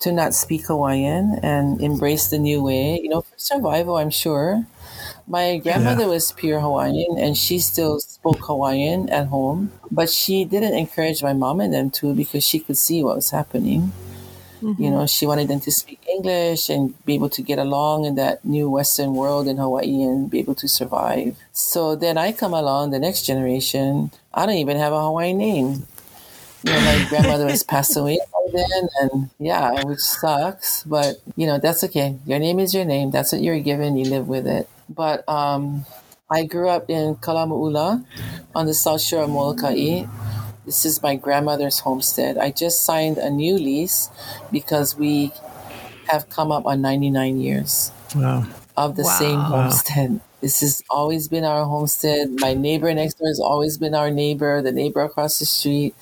to 0.00 0.12
not 0.12 0.34
speak 0.34 0.66
hawaiian 0.66 1.38
and 1.42 1.80
embrace 1.80 2.28
the 2.28 2.38
new 2.38 2.62
way. 2.62 3.00
You 3.02 3.08
know 3.08 3.22
for 3.22 3.34
survival 3.36 3.96
i'm 3.96 4.10
sure. 4.10 4.66
My 5.28 5.58
grandmother 5.58 6.08
was 6.08 6.32
pure 6.32 6.60
hawaiian 6.60 7.18
and 7.18 7.36
she 7.36 7.58
still 7.60 8.00
spoke 8.00 8.40
hawaiian 8.46 9.08
at 9.10 9.28
home 9.28 9.72
but 9.90 10.10
she 10.10 10.44
didn't 10.44 10.74
encourage 10.76 11.22
my 11.22 11.32
mom 11.34 11.60
and 11.60 11.74
them 11.74 11.90
to 12.00 12.14
because 12.14 12.44
she 12.44 12.60
could 12.60 12.78
see 12.78 13.04
what 13.04 13.16
was 13.16 13.30
happening 13.30 13.92
you 14.60 14.90
know, 14.90 15.06
she 15.06 15.26
wanted 15.26 15.48
them 15.48 15.60
to 15.60 15.70
speak 15.70 16.00
English 16.08 16.68
and 16.68 16.94
be 17.04 17.14
able 17.14 17.28
to 17.30 17.42
get 17.42 17.58
along 17.58 18.04
in 18.04 18.14
that 18.16 18.44
new 18.44 18.68
Western 18.70 19.14
world 19.14 19.46
in 19.48 19.56
Hawaii 19.58 20.02
and 20.02 20.30
be 20.30 20.38
able 20.40 20.54
to 20.56 20.68
survive. 20.68 21.36
So 21.52 21.94
then 21.96 22.18
I 22.18 22.32
come 22.32 22.54
along, 22.54 22.90
the 22.90 22.98
next 22.98 23.22
generation, 23.26 24.10
I 24.34 24.46
don't 24.46 24.56
even 24.56 24.76
have 24.76 24.92
a 24.92 25.00
Hawaiian 25.02 25.38
name. 25.38 25.86
you 26.64 26.72
know, 26.72 26.80
my 26.80 27.06
grandmother 27.08 27.46
was 27.46 27.62
passed 27.74 27.96
away 27.96 28.18
by 28.32 28.52
then, 28.52 28.88
and 29.02 29.30
yeah, 29.38 29.84
which 29.84 30.00
sucks. 30.00 30.82
But 30.84 31.20
you 31.36 31.46
know, 31.46 31.58
that's 31.58 31.84
okay. 31.84 32.16
Your 32.26 32.38
name 32.38 32.58
is 32.58 32.74
your 32.74 32.84
name. 32.84 33.10
That's 33.10 33.32
what 33.32 33.42
you're 33.42 33.60
given. 33.60 33.96
You 33.96 34.06
live 34.10 34.28
with 34.28 34.46
it. 34.46 34.68
But 34.88 35.28
um, 35.28 35.84
I 36.30 36.44
grew 36.44 36.68
up 36.68 36.90
in 36.90 37.16
Kalama'ula 37.16 38.04
on 38.54 38.66
the 38.66 38.74
south 38.74 39.00
shore 39.00 39.22
of 39.24 39.30
Molokai. 39.30 40.04
This 40.68 40.84
is 40.84 41.02
my 41.02 41.16
grandmother's 41.16 41.78
homestead. 41.78 42.36
I 42.36 42.50
just 42.50 42.82
signed 42.84 43.16
a 43.16 43.30
new 43.30 43.54
lease 43.54 44.10
because 44.52 44.94
we 44.94 45.32
have 46.08 46.28
come 46.28 46.52
up 46.52 46.66
on 46.66 46.82
99 46.82 47.40
years 47.40 47.90
Wow. 48.14 48.44
of 48.76 48.96
the 48.96 49.04
Wow. 49.04 49.18
same 49.18 49.38
Wow. 49.40 49.48
homestead. 49.64 50.20
This 50.42 50.60
has 50.60 50.82
always 50.90 51.26
been 51.26 51.44
our 51.44 51.64
homestead. 51.64 52.32
My 52.38 52.52
neighbor 52.52 52.92
next 52.92 53.14
door 53.18 53.28
has 53.28 53.40
always 53.40 53.78
been 53.78 53.94
our 53.94 54.10
neighbor. 54.10 54.60
The 54.60 54.70
neighbor 54.70 55.00
across 55.00 55.38
the 55.38 55.46
street. 55.46 55.94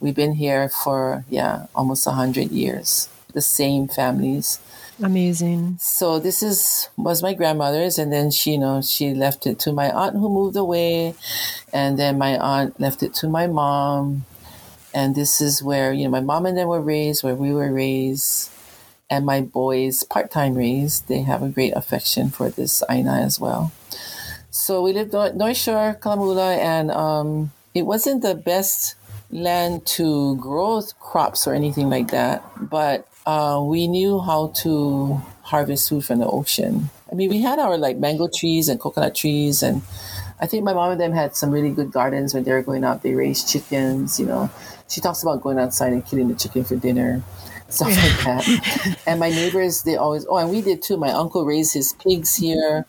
We've 0.00 0.16
been 0.16 0.34
here 0.34 0.68
for 0.68 1.24
yeah, 1.30 1.66
almost 1.72 2.04
a 2.08 2.10
hundred 2.22 2.50
years. 2.50 3.08
The 3.34 3.40
same 3.40 3.86
families. 3.86 4.58
Amazing. 5.00 5.76
So 5.80 6.18
this 6.18 6.42
is 6.42 6.88
was 6.96 7.22
my 7.22 7.32
grandmother's, 7.32 7.98
and 7.98 8.12
then 8.12 8.32
she, 8.32 8.52
you 8.52 8.58
know, 8.58 8.82
she 8.82 9.14
left 9.14 9.46
it 9.46 9.58
to 9.60 9.72
my 9.72 9.90
aunt 9.90 10.14
who 10.14 10.28
moved 10.28 10.56
away, 10.56 11.14
and 11.72 11.98
then 11.98 12.18
my 12.18 12.36
aunt 12.36 12.80
left 12.80 13.02
it 13.04 13.14
to 13.14 13.28
my 13.28 13.46
mom, 13.46 14.26
and 14.92 15.14
this 15.14 15.40
is 15.40 15.62
where 15.62 15.92
you 15.92 16.04
know 16.04 16.10
my 16.10 16.20
mom 16.20 16.46
and 16.46 16.58
them 16.58 16.66
were 16.66 16.80
raised, 16.80 17.22
where 17.22 17.36
we 17.36 17.52
were 17.52 17.72
raised, 17.72 18.50
and 19.08 19.24
my 19.24 19.40
boys 19.40 20.02
part 20.02 20.32
time 20.32 20.54
raised. 20.54 21.06
They 21.06 21.22
have 21.22 21.42
a 21.42 21.48
great 21.48 21.76
affection 21.76 22.30
for 22.30 22.50
this 22.50 22.82
Aina 22.90 23.20
as 23.22 23.38
well. 23.38 23.70
So 24.50 24.82
we 24.82 24.92
lived 24.92 25.14
on 25.14 25.38
North 25.38 25.56
Shore, 25.56 25.96
Kalamula, 26.00 26.58
and 26.58 26.90
um, 26.90 27.52
it 27.72 27.82
wasn't 27.82 28.22
the 28.22 28.34
best 28.34 28.96
land 29.30 29.86
to 29.86 30.34
grow 30.36 30.82
crops 30.98 31.46
or 31.46 31.54
anything 31.54 31.88
like 31.88 32.10
that, 32.10 32.42
but 32.58 33.06
uh, 33.28 33.60
we 33.62 33.88
knew 33.88 34.20
how 34.20 34.48
to 34.62 35.20
harvest 35.42 35.90
food 35.90 36.04
from 36.04 36.20
the 36.20 36.26
ocean. 36.26 36.90
I 37.12 37.14
mean, 37.14 37.30
we 37.30 37.42
had 37.42 37.58
our 37.58 37.76
like 37.76 37.98
mango 37.98 38.28
trees 38.34 38.68
and 38.68 38.80
coconut 38.80 39.14
trees, 39.14 39.62
and 39.62 39.82
I 40.40 40.46
think 40.46 40.64
my 40.64 40.72
mom 40.72 40.92
and 40.92 41.00
them 41.00 41.12
had 41.12 41.36
some 41.36 41.50
really 41.50 41.70
good 41.70 41.92
gardens 41.92 42.34
when 42.34 42.44
they 42.44 42.52
were 42.52 42.62
going 42.62 42.84
out. 42.84 43.02
They 43.02 43.14
raised 43.14 43.48
chickens, 43.50 44.18
you 44.20 44.26
know. 44.26 44.50
She 44.88 45.00
talks 45.02 45.22
about 45.22 45.42
going 45.42 45.58
outside 45.58 45.92
and 45.92 46.04
killing 46.06 46.28
the 46.28 46.34
chicken 46.34 46.64
for 46.64 46.76
dinner, 46.76 47.22
stuff 47.68 47.88
like 47.90 48.24
that. 48.24 48.98
and 49.06 49.20
my 49.20 49.30
neighbors, 49.30 49.82
they 49.82 49.96
always, 49.96 50.26
oh, 50.28 50.36
and 50.38 50.50
we 50.50 50.62
did 50.62 50.82
too. 50.82 50.96
My 50.96 51.10
uncle 51.12 51.44
raised 51.44 51.74
his 51.74 51.92
pigs 51.94 52.36
here. 52.36 52.86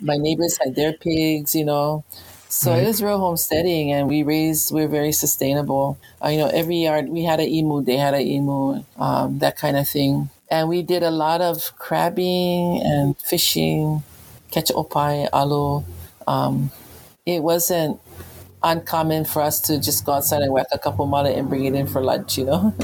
My 0.00 0.16
neighbors 0.18 0.58
had 0.64 0.76
their 0.76 0.92
pigs, 0.94 1.54
you 1.54 1.64
know. 1.64 2.04
So 2.48 2.72
Right. 2.72 2.82
it 2.82 2.86
was 2.86 3.02
real 3.02 3.18
homesteading, 3.18 3.92
and 3.92 4.08
we 4.08 4.22
raised. 4.22 4.72
We 4.72 4.82
are 4.82 4.88
very 4.88 5.12
sustainable. 5.12 5.98
Uh, 6.24 6.28
you 6.28 6.38
know, 6.38 6.48
every 6.48 6.76
yard 6.76 7.08
we 7.08 7.24
had 7.24 7.40
an 7.40 7.48
imu. 7.48 7.84
They 7.84 7.96
had 7.96 8.14
an 8.14 8.22
imu, 8.26 8.84
um, 8.98 9.38
that 9.38 9.56
kind 9.58 9.76
of 9.76 9.86
thing. 9.88 10.30
And 10.50 10.68
we 10.68 10.82
did 10.82 11.02
a 11.02 11.10
lot 11.10 11.42
of 11.42 11.76
crabbing 11.78 12.80
and 12.82 13.16
fishing, 13.18 14.02
catch 14.50 14.70
opai, 14.70 15.28
alo. 15.32 15.84
Um, 16.26 16.70
it 17.26 17.42
wasn't 17.42 18.00
uncommon 18.62 19.24
for 19.24 19.42
us 19.42 19.60
to 19.60 19.78
just 19.78 20.04
go 20.04 20.12
outside 20.12 20.42
and 20.42 20.52
whack 20.52 20.66
a 20.72 20.78
couple 20.78 21.06
mala 21.06 21.30
and 21.30 21.48
bring 21.48 21.64
it 21.66 21.74
in 21.74 21.86
for 21.86 22.02
lunch, 22.02 22.38
you 22.38 22.44
know. 22.46 22.74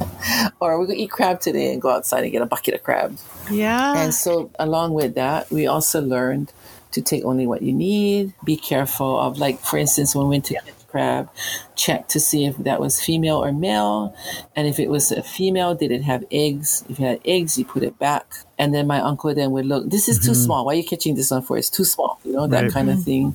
or 0.60 0.78
we're 0.78 0.86
gonna 0.86 0.98
eat 0.98 1.10
crab 1.10 1.40
today 1.40 1.72
and 1.72 1.80
go 1.80 1.90
outside 1.90 2.24
and 2.24 2.32
get 2.32 2.42
a 2.42 2.46
bucket 2.46 2.74
of 2.74 2.82
crab. 2.82 3.16
Yeah. 3.50 3.96
And 3.96 4.12
so, 4.12 4.50
along 4.58 4.94
with 4.94 5.14
that, 5.14 5.50
we 5.50 5.66
also 5.66 6.00
learned 6.02 6.52
to 6.94 7.02
take 7.02 7.24
only 7.24 7.46
what 7.46 7.62
you 7.62 7.72
need. 7.72 8.32
Be 8.44 8.56
careful 8.56 9.18
of, 9.18 9.38
like, 9.38 9.60
for 9.60 9.78
instance, 9.78 10.14
when 10.14 10.26
we 10.26 10.30
went 10.30 10.46
to 10.46 10.54
catch 10.54 10.64
crab, 10.94 11.28
check 11.74 12.06
to 12.06 12.20
see 12.20 12.46
if 12.46 12.56
that 12.58 12.80
was 12.80 13.00
female 13.00 13.42
or 13.42 13.52
male. 13.52 14.14
And 14.54 14.68
if 14.68 14.78
it 14.78 14.88
was 14.88 15.10
a 15.10 15.24
female, 15.24 15.74
did 15.74 15.90
it 15.90 16.02
have 16.02 16.24
eggs? 16.30 16.84
If 16.88 17.00
it 17.00 17.02
had 17.02 17.20
eggs, 17.24 17.58
you 17.58 17.64
put 17.64 17.82
it 17.82 17.98
back. 17.98 18.32
And 18.58 18.72
then 18.72 18.86
my 18.86 19.00
uncle 19.00 19.34
then 19.34 19.50
would 19.50 19.66
look, 19.66 19.90
this 19.90 20.08
is 20.08 20.18
too 20.20 20.30
mm-hmm. 20.30 20.44
small. 20.44 20.64
Why 20.64 20.74
are 20.74 20.76
you 20.76 20.84
catching 20.84 21.16
this 21.16 21.32
one 21.32 21.42
for? 21.42 21.58
It's 21.58 21.68
too 21.68 21.82
small, 21.84 22.20
you 22.24 22.34
know, 22.34 22.46
that 22.46 22.62
Right. 22.62 22.72
kind 22.72 22.90
of 22.90 22.98
mm-hmm. 22.98 23.34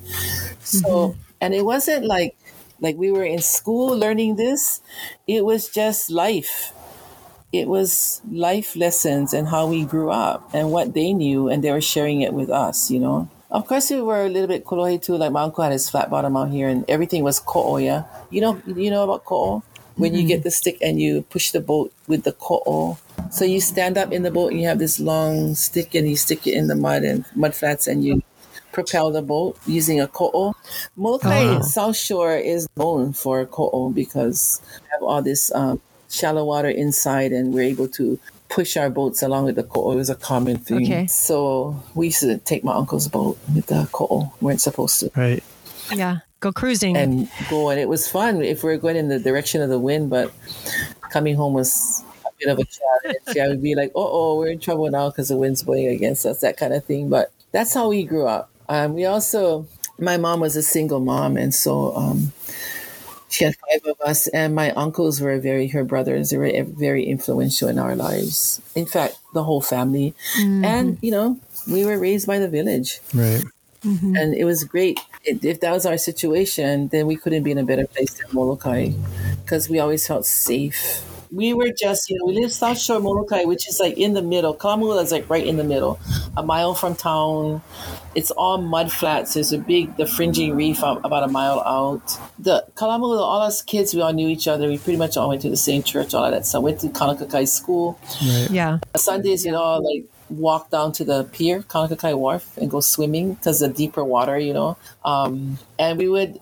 So, 0.60 0.88
mm-hmm. 0.88 1.20
and 1.42 1.54
it 1.54 1.66
wasn't 1.66 2.06
like, 2.06 2.34
like 2.80 2.96
we 2.96 3.12
were 3.12 3.24
in 3.24 3.40
school 3.40 3.94
learning 3.94 4.36
this. 4.36 4.80
It 5.26 5.44
was 5.44 5.68
just 5.68 6.10
life 6.10 6.72
it 7.52 7.66
was 7.66 8.22
life 8.30 8.76
lessons 8.76 9.34
and 9.34 9.48
how 9.48 9.66
we 9.66 9.84
grew 9.84 10.08
up 10.08 10.48
and 10.54 10.70
what 10.70 10.94
they 10.94 11.12
knew 11.12 11.48
and 11.48 11.64
they 11.64 11.72
were 11.72 11.80
sharing 11.80 12.20
it 12.20 12.32
with 12.32 12.48
us 12.48 12.92
you 12.92 13.00
know 13.00 13.28
of 13.50 13.66
course 13.66 13.90
we 13.90 14.00
were 14.00 14.24
a 14.24 14.28
little 14.28 14.48
bit 14.48 14.64
kolohe 14.64 15.02
too. 15.02 15.16
Like 15.16 15.32
my 15.32 15.42
uncle 15.42 15.64
had 15.64 15.72
his 15.72 15.88
flat 15.90 16.10
bottom 16.10 16.36
out 16.36 16.50
here 16.50 16.68
and 16.68 16.84
everything 16.88 17.24
was 17.24 17.40
ko'oya 17.40 18.06
you 18.30 18.40
know 18.40 18.60
you 18.66 18.90
know 18.90 19.04
about 19.04 19.24
ko'o? 19.24 19.62
When 19.96 20.14
you 20.14 20.26
get 20.26 20.44
the 20.44 20.50
stick 20.50 20.78
and 20.80 20.98
you 20.98 21.22
push 21.28 21.50
the 21.50 21.60
boat 21.60 21.92
with 22.06 22.24
the 22.24 22.32
ko'o. 22.32 22.96
So 23.30 23.44
you 23.44 23.60
stand 23.60 23.98
up 23.98 24.12
in 24.12 24.22
the 24.22 24.30
boat 24.30 24.52
and 24.52 24.60
you 24.60 24.66
have 24.66 24.78
this 24.78 24.98
long 24.98 25.54
stick 25.54 25.94
and 25.94 26.08
you 26.08 26.16
stick 26.16 26.46
it 26.46 26.54
in 26.54 26.68
the 26.68 26.74
mud 26.74 27.02
and 27.02 27.24
mud 27.34 27.54
flats 27.54 27.86
and 27.86 28.02
you 28.02 28.22
propel 28.72 29.10
the 29.10 29.20
boat 29.20 29.58
using 29.66 30.00
a 30.00 30.06
ko'o. 30.06 30.54
Molokai 30.96 31.44
wow. 31.44 31.60
South 31.60 31.96
Shore 31.96 32.36
is 32.36 32.68
known 32.76 33.12
for 33.12 33.44
ko'o 33.44 33.90
because 33.90 34.62
we 34.80 34.88
have 34.92 35.02
all 35.02 35.20
this 35.20 35.52
um, 35.54 35.82
shallow 36.08 36.44
water 36.44 36.70
inside 36.70 37.32
and 37.32 37.52
we're 37.52 37.64
able 37.68 37.88
to 37.88 38.18
push 38.50 38.76
our 38.76 38.90
boats 38.90 39.22
along 39.22 39.46
with 39.46 39.56
the 39.56 39.62
ko'o. 39.62 39.92
It 39.92 39.96
was 39.96 40.10
a 40.10 40.16
common 40.16 40.58
thing. 40.58 40.84
Okay. 40.84 41.06
So 41.06 41.80
we 41.94 42.06
used 42.06 42.20
to 42.20 42.36
take 42.38 42.64
my 42.64 42.74
uncle's 42.74 43.08
boat 43.08 43.38
with 43.54 43.66
the 43.66 43.88
ko'o. 43.92 44.32
We 44.40 44.46
weren't 44.46 44.60
supposed 44.60 45.00
to. 45.00 45.10
Right. 45.16 45.42
yeah. 45.94 46.18
Go 46.40 46.52
cruising. 46.52 46.96
And 46.96 47.30
go, 47.48 47.68
and 47.68 47.78
it 47.78 47.88
was 47.88 48.08
fun 48.08 48.42
if 48.42 48.62
we 48.64 48.70
were 48.70 48.78
going 48.78 48.96
in 48.96 49.08
the 49.08 49.18
direction 49.18 49.60
of 49.62 49.68
the 49.68 49.78
wind, 49.78 50.10
but 50.10 50.32
coming 51.10 51.36
home 51.36 51.52
was 51.52 52.02
a 52.24 52.30
bit 52.38 52.48
of 52.48 52.58
a 52.58 52.64
challenge. 52.64 53.18
Yeah, 53.34 53.44
I 53.44 53.48
would 53.48 53.62
be 53.62 53.74
like, 53.74 53.92
oh, 53.94 54.08
oh, 54.10 54.38
we're 54.38 54.48
in 54.48 54.58
trouble 54.58 54.90
now 54.90 55.10
because 55.10 55.28
the 55.28 55.36
wind's 55.36 55.62
blowing 55.62 55.88
against 55.88 56.24
us, 56.26 56.40
that 56.40 56.56
kind 56.56 56.72
of 56.72 56.84
thing. 56.84 57.10
But 57.10 57.30
that's 57.52 57.74
how 57.74 57.88
we 57.88 58.04
grew 58.04 58.26
up. 58.26 58.50
Um, 58.70 58.94
we 58.94 59.04
also, 59.04 59.66
my 59.98 60.16
mom 60.16 60.40
was 60.40 60.56
a 60.56 60.62
single 60.62 61.00
mom, 61.00 61.36
and 61.36 61.54
so 61.54 61.94
um, 61.94 62.32
she 63.30 63.44
had 63.44 63.54
five 63.56 63.84
of 63.86 64.00
us, 64.00 64.26
and 64.28 64.54
my 64.54 64.72
uncles 64.72 65.20
were 65.20 65.38
very, 65.38 65.68
her 65.68 65.84
brothers, 65.84 66.30
they 66.30 66.38
were 66.38 66.50
very 66.64 67.04
influential 67.04 67.68
in 67.68 67.78
our 67.78 67.96
lives. 67.96 68.60
In 68.74 68.86
fact, 68.86 69.18
the 69.32 69.44
whole 69.44 69.60
family. 69.60 70.14
Mm-hmm. 70.38 70.64
And, 70.64 70.98
you 71.00 71.10
know, 71.12 71.38
we 71.70 71.84
were 71.84 71.98
raised 71.98 72.26
by 72.26 72.38
the 72.38 72.48
village 72.48 73.00
Right. 73.14 73.44
Mm-hmm. 73.84 74.16
and 74.16 74.34
it 74.34 74.44
was 74.44 74.64
great. 74.64 75.00
If 75.24 75.44
if 75.44 75.60
that 75.60 75.72
was 75.72 75.86
our 75.86 75.96
situation, 75.96 76.88
then 76.88 77.06
we 77.06 77.16
couldn't 77.16 77.44
be 77.44 77.50
in 77.50 77.58
a 77.58 77.64
better 77.64 77.86
place 77.86 78.12
than 78.14 78.28
Molokai 78.32 78.92
because 79.42 79.70
we 79.70 79.78
always 79.78 80.06
felt 80.06 80.26
safe. 80.26 81.00
We 81.32 81.54
were 81.54 81.70
just, 81.70 82.10
you 82.10 82.18
know, 82.18 82.26
we 82.26 82.40
live 82.40 82.52
South 82.52 82.78
Shore 82.78 82.98
Molokai, 83.00 83.44
which 83.44 83.68
is 83.68 83.78
like 83.78 83.96
in 83.96 84.14
the 84.14 84.22
middle. 84.22 84.54
Kalamula 84.54 85.02
is 85.02 85.12
like 85.12 85.30
right 85.30 85.46
in 85.46 85.56
the 85.56 85.64
middle, 85.64 86.00
a 86.36 86.42
mile 86.42 86.74
from 86.74 86.96
town. 86.96 87.62
It's 88.14 88.32
all 88.32 88.58
mud 88.58 88.90
flats. 88.90 89.34
There's 89.34 89.52
a 89.52 89.58
big, 89.58 89.96
the 89.96 90.06
fringing 90.06 90.56
reef 90.56 90.82
out, 90.82 91.00
about 91.04 91.22
a 91.22 91.28
mile 91.28 91.60
out. 91.60 92.18
The 92.38 92.66
Kalamula, 92.74 93.20
all 93.20 93.42
us 93.42 93.62
kids, 93.62 93.94
we 93.94 94.00
all 94.00 94.12
knew 94.12 94.28
each 94.28 94.48
other. 94.48 94.68
We 94.68 94.78
pretty 94.78 94.98
much 94.98 95.16
all 95.16 95.28
went 95.28 95.42
to 95.42 95.50
the 95.50 95.56
same 95.56 95.82
church, 95.82 96.14
all 96.14 96.24
of 96.24 96.32
that 96.32 96.46
stuff. 96.46 96.62
Went 96.62 96.80
to 96.80 96.88
Kaunakakai 96.88 97.46
school. 97.46 97.98
Right. 98.22 98.48
yeah. 98.50 98.78
Sundays, 98.96 99.44
you 99.44 99.52
know, 99.52 99.78
like 99.78 100.06
walk 100.30 100.70
down 100.70 100.92
to 100.92 101.04
the 101.04 101.24
pier, 101.24 101.62
Kaunakakai 101.62 102.16
Wharf, 102.16 102.56
and 102.56 102.70
go 102.70 102.80
swimming 102.80 103.34
because 103.34 103.60
the 103.60 103.68
deeper 103.68 104.04
water, 104.04 104.38
you 104.38 104.52
know. 104.52 104.76
Um, 105.04 105.58
and 105.78 105.98
we 105.98 106.08
would, 106.08 106.40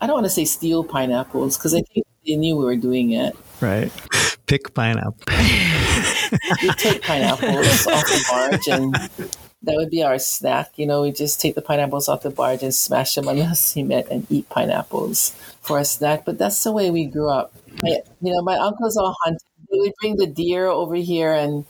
I 0.00 0.06
don't 0.06 0.14
want 0.14 0.26
to 0.26 0.30
say 0.30 0.44
steal 0.44 0.84
pineapples 0.84 1.56
because 1.56 1.74
I 1.74 1.82
think 1.82 2.06
they 2.26 2.36
knew 2.36 2.56
we 2.56 2.64
were 2.64 2.76
doing 2.76 3.12
it. 3.12 3.36
Right. 3.62 3.92
Pick 4.46 4.74
pineapple. 4.74 5.14
We 6.62 6.68
take 6.70 7.02
pineapples 7.02 7.86
off 7.86 8.04
the 8.04 8.24
barge 8.28 8.66
and 8.66 8.94
that 9.62 9.76
would 9.76 9.90
be 9.90 10.02
our 10.02 10.18
snack. 10.18 10.72
You 10.76 10.86
know, 10.86 11.02
we 11.02 11.12
just 11.12 11.40
take 11.40 11.54
the 11.54 11.62
pineapples 11.62 12.08
off 12.08 12.22
the 12.22 12.30
barge 12.30 12.62
and 12.62 12.74
smash 12.74 13.14
them 13.14 13.28
on 13.28 13.36
the 13.36 13.54
cement 13.54 14.08
and 14.10 14.26
eat 14.30 14.48
pineapples 14.48 15.30
for 15.60 15.78
a 15.78 15.84
snack. 15.84 16.24
But 16.24 16.38
that's 16.38 16.62
the 16.64 16.72
way 16.72 16.90
we 16.90 17.04
grew 17.04 17.30
up. 17.30 17.52
You 17.84 18.02
know, 18.20 18.42
my 18.42 18.56
uncles 18.56 18.96
all 18.96 19.14
hunted. 19.22 19.42
They 19.70 19.78
would 19.78 19.94
bring 20.00 20.16
the 20.16 20.26
deer 20.26 20.66
over 20.66 20.96
here 20.96 21.32
and 21.32 21.64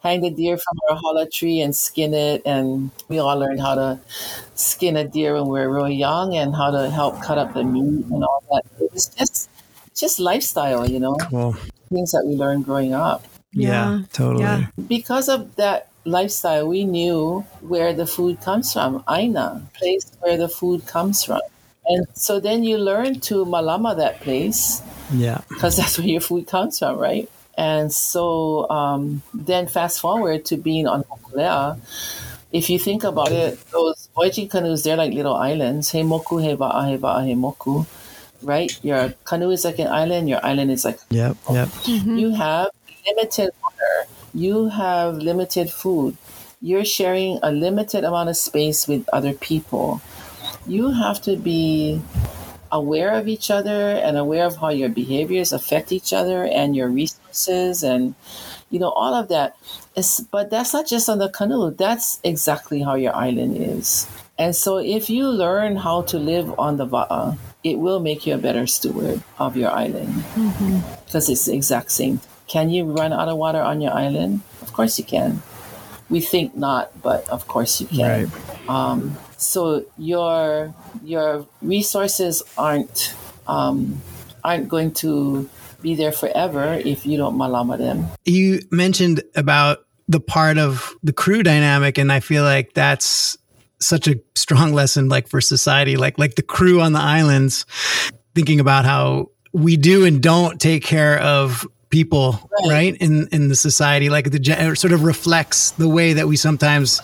hang 0.00 0.20
the 0.20 0.30
deer 0.30 0.58
from 0.58 0.78
our 0.90 0.96
holla 0.96 1.28
tree 1.28 1.60
and 1.60 1.74
skin 1.74 2.12
it. 2.12 2.42
And 2.44 2.90
we 3.08 3.18
all 3.18 3.38
learned 3.38 3.60
how 3.60 3.76
to 3.76 4.00
skin 4.56 4.96
a 4.96 5.04
deer 5.04 5.34
when 5.34 5.44
we 5.44 5.60
were 5.60 5.72
real 5.72 5.88
young 5.88 6.34
and 6.34 6.54
how 6.54 6.70
to 6.72 6.90
help 6.90 7.22
cut 7.22 7.38
up 7.38 7.54
the 7.54 7.64
meat 7.64 8.04
and 8.06 8.24
all 8.24 8.42
that. 8.50 8.64
It 8.80 8.92
was 8.92 9.06
just, 9.06 9.48
just 9.96 10.18
lifestyle, 10.20 10.88
you 10.88 11.00
know, 11.00 11.16
Well, 11.30 11.56
things 11.88 12.12
that 12.12 12.24
we 12.26 12.34
learned 12.34 12.64
growing 12.64 12.92
up 12.94 13.24
yeah, 13.52 13.70
Yeah. 13.70 14.02
totally. 14.12 14.42
Yeah. 14.44 14.66
because 14.88 15.28
of 15.28 15.56
that 15.56 15.88
lifestyle, 16.04 16.68
we 16.68 16.84
knew 16.84 17.44
where 17.60 17.92
the 17.94 18.06
food 18.06 18.40
comes 18.40 18.72
from. 18.72 19.02
Aina, 19.08 19.62
place 19.74 20.06
where 20.20 20.36
the 20.36 20.48
food 20.48 20.86
comes 20.86 21.24
from. 21.24 21.40
And 21.86 22.06
so 22.14 22.38
then 22.40 22.64
you 22.64 22.78
learn 22.78 23.20
to 23.30 23.44
malama 23.46 23.96
that 23.96 24.20
place 24.20 24.82
Yeah. 25.12 25.40
because 25.48 25.76
that's 25.78 25.98
where 25.98 26.06
your 26.06 26.20
food 26.20 26.46
comes 26.46 26.78
from, 26.78 26.98
right? 26.98 27.28
And 27.56 27.90
so 27.92 28.68
um, 28.68 29.22
then 29.32 29.66
fast 29.66 30.00
forward 30.00 30.44
to 30.46 30.56
being 30.58 30.86
on 30.86 31.04
Hokulea. 31.04 31.78
If 32.52 32.68
you 32.70 32.78
think 32.78 33.02
about 33.04 33.32
it, 33.32 33.58
those 33.70 34.08
voyaging 34.14 34.48
canoes, 34.48 34.82
they're 34.84 34.96
like 34.96 35.12
little 35.12 35.34
islands. 35.34 35.90
He 35.90 36.02
moku, 36.02 36.42
he 36.42 36.54
va'a, 36.54 36.88
he 36.90 36.96
va'a, 36.98 37.24
he 37.26 37.34
moku. 37.34 37.86
Right? 38.42 38.72
Your 38.82 39.14
canoe 39.24 39.50
is 39.50 39.64
like 39.64 39.78
an 39.78 39.88
island, 39.88 40.28
your 40.28 40.44
island 40.44 40.70
is 40.70 40.84
like 40.84 40.98
Yep. 41.10 41.36
Yep. 41.50 41.68
Mm-hmm. 41.68 42.16
you 42.16 42.34
have 42.34 42.70
limited 43.06 43.50
water, 43.62 44.08
you 44.34 44.68
have 44.68 45.16
limited 45.18 45.70
food, 45.70 46.16
you're 46.60 46.84
sharing 46.84 47.38
a 47.42 47.52
limited 47.52 48.04
amount 48.04 48.28
of 48.28 48.36
space 48.36 48.88
with 48.88 49.08
other 49.12 49.32
people. 49.32 50.00
You 50.66 50.90
have 50.90 51.22
to 51.22 51.36
be 51.36 52.00
aware 52.72 53.12
of 53.12 53.28
each 53.28 53.50
other 53.50 53.92
and 53.96 54.16
aware 54.16 54.44
of 54.44 54.56
how 54.56 54.68
your 54.68 54.88
behaviors 54.88 55.52
affect 55.52 55.92
each 55.92 56.12
other 56.12 56.44
and 56.44 56.74
your 56.74 56.88
resources 56.88 57.82
and 57.82 58.14
you 58.70 58.78
know 58.78 58.90
all 58.90 59.14
of 59.14 59.28
that 59.28 59.56
it's, 59.94 60.20
but 60.20 60.50
that's 60.50 60.72
not 60.72 60.86
just 60.86 61.08
on 61.08 61.18
the 61.18 61.28
canoe 61.28 61.70
that's 61.70 62.20
exactly 62.24 62.82
how 62.82 62.94
your 62.94 63.14
island 63.14 63.56
is 63.56 64.08
and 64.38 64.54
so 64.54 64.78
if 64.78 65.08
you 65.08 65.28
learn 65.28 65.76
how 65.76 66.02
to 66.02 66.18
live 66.18 66.58
on 66.58 66.76
the 66.76 66.86
va'a 66.86 67.36
it 67.66 67.80
will 67.80 67.98
make 67.98 68.26
you 68.26 68.34
a 68.34 68.38
better 68.38 68.64
steward 68.64 69.20
of 69.40 69.56
your 69.56 69.72
island. 69.72 70.22
Because 71.04 71.28
it's 71.28 71.46
the 71.46 71.54
exact 71.54 71.90
same. 71.90 72.20
Can 72.46 72.70
you 72.70 72.84
run 72.84 73.12
out 73.12 73.26
of 73.26 73.36
water 73.36 73.60
on 73.60 73.80
your 73.80 73.92
island? 73.92 74.42
Of 74.62 74.72
course 74.72 75.00
you 75.00 75.04
can. 75.04 75.42
We 76.08 76.20
think 76.20 76.54
not 76.54 77.02
but 77.02 77.28
of 77.28 77.48
course 77.48 77.80
you 77.80 77.88
can. 77.88 78.30
Right. 78.30 78.70
um, 78.70 79.18
so 79.36 79.84
your 79.98 80.72
your 81.02 81.46
resources 81.60 82.44
aren't 82.56 83.16
um, 83.48 84.00
aren't 84.44 84.68
going 84.68 84.92
to 85.02 85.50
be 85.82 85.96
there 85.96 86.12
forever 86.12 86.80
if 86.84 87.04
you 87.04 87.16
don't 87.16 87.34
malama 87.34 87.78
them. 87.78 88.06
You 88.24 88.60
mentioned 88.70 89.22
about 89.34 89.84
the 90.06 90.20
part 90.20 90.56
of 90.56 90.94
the 91.02 91.12
crew 91.12 91.42
dynamic, 91.42 91.98
and 91.98 92.12
I 92.12 92.20
feel 92.20 92.44
like 92.44 92.74
that's 92.74 93.36
such 93.80 94.08
a 94.08 94.20
strong 94.34 94.72
lesson, 94.72 95.08
like 95.08 95.28
for 95.28 95.40
society, 95.40 95.96
like 95.96 96.18
like 96.18 96.34
the 96.34 96.42
crew 96.42 96.80
on 96.80 96.92
the 96.92 97.00
islands, 97.00 97.64
thinking 98.34 98.60
about 98.60 98.84
how 98.84 99.30
we 99.52 99.76
do 99.76 100.04
and 100.04 100.22
don't 100.22 100.60
take 100.60 100.82
care 100.84 101.18
of 101.20 101.66
people 101.88 102.32
Right. 102.64 102.70
right, 102.70 102.96
in 102.96 103.28
in 103.30 103.48
the 103.48 103.54
society 103.54 104.10
like 104.10 104.30
the 104.32 104.40
gen- 104.40 104.74
sort 104.76 104.92
of 104.92 105.04
reflects 105.04 105.70
the 105.72 105.88
way 105.88 106.14
that 106.14 106.26
we 106.26 106.36
sometimes 106.36 107.00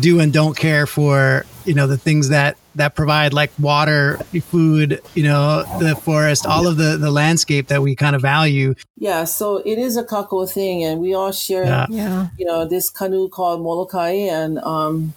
do 0.00 0.20
and 0.20 0.32
don't 0.32 0.56
care 0.56 0.86
for 0.86 1.44
you 1.66 1.74
know 1.74 1.86
the 1.86 1.98
things 1.98 2.30
that 2.30 2.56
that 2.76 2.94
provide 2.94 3.34
like 3.34 3.50
water 3.60 4.18
food 4.50 5.02
you 5.14 5.22
know 5.24 5.64
the 5.80 5.94
forest 5.94 6.46
all 6.46 6.66
of 6.66 6.78
the 6.78 6.96
the 6.96 7.10
landscape 7.10 7.68
that 7.68 7.82
we 7.82 7.94
kind 7.94 8.16
of 8.16 8.22
value 8.22 8.74
Yeah, 8.96 9.24
so 9.24 9.56
it 9.58 9.78
is 9.78 9.96
a 9.98 10.02
kakou 10.04 10.48
thing, 10.50 10.82
and 10.82 11.00
we 11.00 11.12
all 11.14 11.32
share. 11.32 11.64
Yeah. 11.64 11.86
Yeah. 11.90 12.28
you 12.38 12.46
know 12.46 12.64
this 12.64 12.88
canoe 12.90 13.28
called 13.28 13.60
Molokai 13.60 14.12
and 14.32 14.58
um 14.60 15.12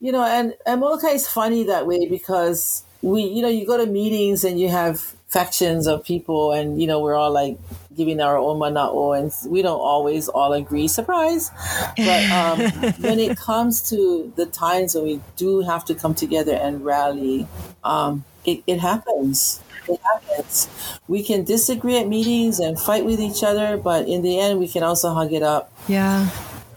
you 0.00 0.12
know 0.12 0.24
and 0.24 0.54
and 0.66 0.80
Molokai 0.80 1.08
is 1.10 1.28
funny 1.28 1.64
that 1.64 1.86
way 1.86 2.06
because 2.08 2.84
we 3.02 3.22
you 3.22 3.42
know 3.42 3.48
you 3.48 3.66
go 3.66 3.76
to 3.76 3.86
meetings 3.86 4.44
and 4.44 4.58
you 4.60 4.68
have 4.68 5.00
factions 5.28 5.86
of 5.86 6.02
people 6.04 6.50
and 6.52 6.80
you 6.80 6.86
know 6.88 7.00
we're 7.00 7.14
all 7.14 7.30
like 7.30 7.56
giving 7.96 8.20
our 8.20 8.36
own 8.36 8.58
mana'o 8.58 9.16
and 9.16 9.30
we 9.52 9.62
don't 9.62 9.78
always 9.80 10.28
all 10.28 10.52
agree 10.52 10.88
surprise 10.88 11.50
but 11.96 12.30
um, 12.30 12.58
when 13.00 13.18
it 13.20 13.36
comes 13.38 13.88
to 13.90 14.32
the 14.36 14.46
times 14.46 14.94
when 14.94 15.04
we 15.04 15.20
do 15.36 15.60
have 15.60 15.84
to 15.84 15.94
come 15.94 16.14
together 16.14 16.54
and 16.54 16.84
rally 16.84 17.46
um, 17.84 18.24
it, 18.44 18.62
it 18.66 18.80
happens 18.80 19.60
it 19.88 20.00
happens 20.02 20.68
we 21.06 21.22
can 21.22 21.44
disagree 21.44 21.96
at 21.98 22.08
meetings 22.08 22.58
and 22.58 22.78
fight 22.80 23.04
with 23.04 23.20
each 23.20 23.44
other 23.44 23.76
but 23.76 24.08
in 24.08 24.22
the 24.22 24.38
end 24.40 24.58
we 24.58 24.66
can 24.66 24.82
also 24.82 25.12
hug 25.14 25.32
it 25.32 25.42
up 25.44 25.70
Yeah. 25.86 26.28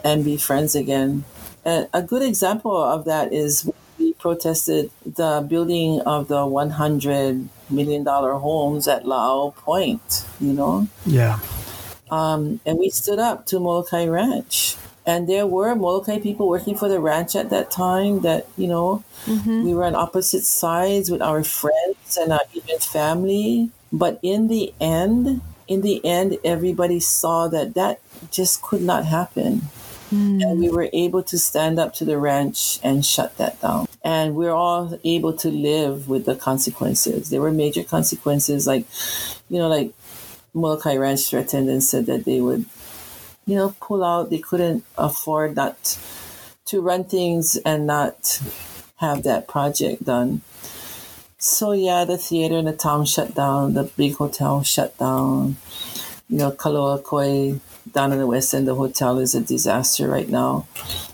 and 0.04 0.24
be 0.24 0.38
friends 0.38 0.76
again. 0.76 1.24
And 1.66 1.88
a 1.94 2.02
good 2.02 2.22
example 2.22 2.76
of 2.76 3.06
that 3.06 3.32
is 3.32 3.70
we 3.98 4.14
protested 4.14 4.92
the 5.06 5.46
building 5.48 6.02
of 6.02 6.28
the 6.28 6.46
100 6.46 7.48
million 7.70 8.04
dollar 8.04 8.34
homes 8.34 8.88
at 8.88 9.04
La'au 9.04 9.56
Point, 9.56 10.26
you 10.40 10.54
know, 10.54 10.88
yeah 11.06 11.40
um, 12.14 12.60
and 12.66 12.78
we 12.78 12.90
stood 12.90 13.18
up 13.18 13.48
to 13.48 13.60
Molokai 13.60 14.06
Ranch. 14.06 14.76
And 15.06 15.28
there 15.28 15.48
were 15.48 15.76
Molokai 15.76 16.20
people 16.20 16.48
working 16.48 16.76
for 16.76 16.88
the 16.88 17.00
ranch 17.00 17.36
at 17.36 17.50
that 17.50 17.72
time 17.72 18.22
that, 18.22 18.48
you 18.56 18.68
know, 18.68 19.04
we 19.64 19.74
were 19.74 19.84
on 19.84 19.96
opposite 19.96 20.44
sides 20.44 21.10
with 21.12 21.22
our 21.22 21.44
friends 21.44 22.18
and 22.18 22.32
our 22.32 22.46
even 22.54 22.80
family. 22.80 23.72
But 23.92 24.20
in 24.22 24.48
the 24.48 24.74
end, 24.80 25.42
in 25.68 25.82
the 25.82 26.06
end, 26.06 26.38
everybody 26.46 27.00
saw 27.02 27.48
that 27.50 27.74
that 27.74 28.00
just 28.32 28.62
could 28.62 28.82
not 28.82 29.06
happen. 29.06 29.64
Mm. 30.14 30.44
And 30.44 30.60
we 30.60 30.70
were 30.70 30.90
able 30.94 31.24
to 31.24 31.40
stand 31.40 31.80
up 31.80 31.96
to 31.96 32.06
the 32.06 32.20
ranch 32.20 32.80
and 32.84 33.04
shut 33.04 33.36
that 33.38 33.60
down. 33.62 33.88
And 34.04 34.36
we're 34.36 34.52
all 34.52 35.00
able 35.04 35.34
to 35.38 35.50
live 35.50 36.08
with 36.08 36.26
the 36.26 36.36
consequences. 36.36 37.30
There 37.30 37.42
were 37.42 37.52
major 37.52 37.84
consequences, 37.84 38.68
like, 38.68 38.86
you 39.50 39.58
know, 39.58 39.68
like 39.68 39.92
Molokai 40.54 40.98
Ranch 40.98 41.28
threatened 41.28 41.68
and 41.68 41.84
said 41.84 42.06
that 42.06 42.26
they 42.26 42.42
would, 42.42 42.66
you 43.48 43.56
know, 43.56 43.76
pull 43.82 44.04
out. 44.04 44.30
They 44.30 44.38
couldn't 44.38 44.86
afford 44.98 45.56
not 45.56 45.98
to 46.66 46.82
run 46.82 47.06
things 47.06 47.58
and 47.66 47.88
not 47.88 48.40
have 48.98 49.24
that 49.24 49.48
project 49.48 50.06
done. 50.06 50.42
So 51.40 51.72
yeah, 51.74 52.06
the 52.06 52.18
theater 52.18 52.58
in 52.58 52.66
the 52.66 52.74
town 52.74 53.06
shut 53.06 53.34
down. 53.34 53.74
The 53.74 53.84
big 53.84 54.16
hotel 54.16 54.64
shut 54.64 54.98
down. 54.98 55.58
You 56.30 56.38
know, 56.38 56.52
Kaluakoi 56.52 57.60
down 57.92 58.12
in 58.12 58.20
the 58.20 58.28
west 58.28 58.54
end, 58.54 58.68
the 58.68 58.76
hotel 58.76 59.20
is 59.20 59.36
a 59.36 59.42
disaster 59.42 60.08
right 60.08 60.30
now. 60.30 60.68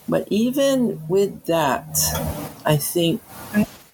But 0.07 0.27
even 0.29 1.01
with 1.07 1.45
that, 1.45 1.97
I 2.65 2.77
think 2.77 3.21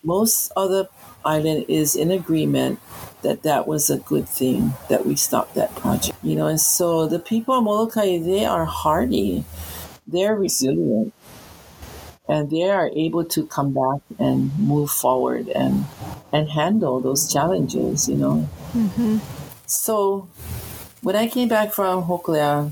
most 0.03 0.51
of 0.55 0.69
the 0.69 0.89
island 1.23 1.65
is 1.67 1.95
in 1.95 2.11
agreement 2.11 2.79
that 3.23 3.43
that 3.43 3.67
was 3.67 3.89
a 3.89 3.97
good 3.97 4.29
thing 4.29 4.73
that 4.89 5.05
we 5.05 5.15
stopped 5.15 5.55
that 5.55 5.75
project. 5.75 6.17
You 6.21 6.35
know, 6.35 6.47
and 6.47 6.61
so 6.61 7.07
the 7.07 7.19
people 7.19 7.57
of 7.57 7.63
Molokai, 7.63 8.19
they 8.19 8.45
are 8.45 8.65
hardy, 8.65 9.43
they're 10.05 10.35
resilient, 10.35 11.13
and 12.29 12.49
they 12.51 12.69
are 12.69 12.91
able 12.95 13.25
to 13.25 13.47
come 13.47 13.73
back 13.73 14.01
and 14.19 14.57
move 14.59 14.91
forward 14.91 15.49
and 15.49 15.85
and 16.31 16.49
handle 16.49 16.99
those 16.99 17.31
challenges. 17.31 18.07
You 18.07 18.15
know, 18.15 18.49
mm-hmm. 18.73 19.17
so 19.65 20.27
when 21.05 21.15
I 21.15 21.27
came 21.27 21.47
back 21.47 21.71
from 21.71 22.03
Hokulea, 22.03 22.71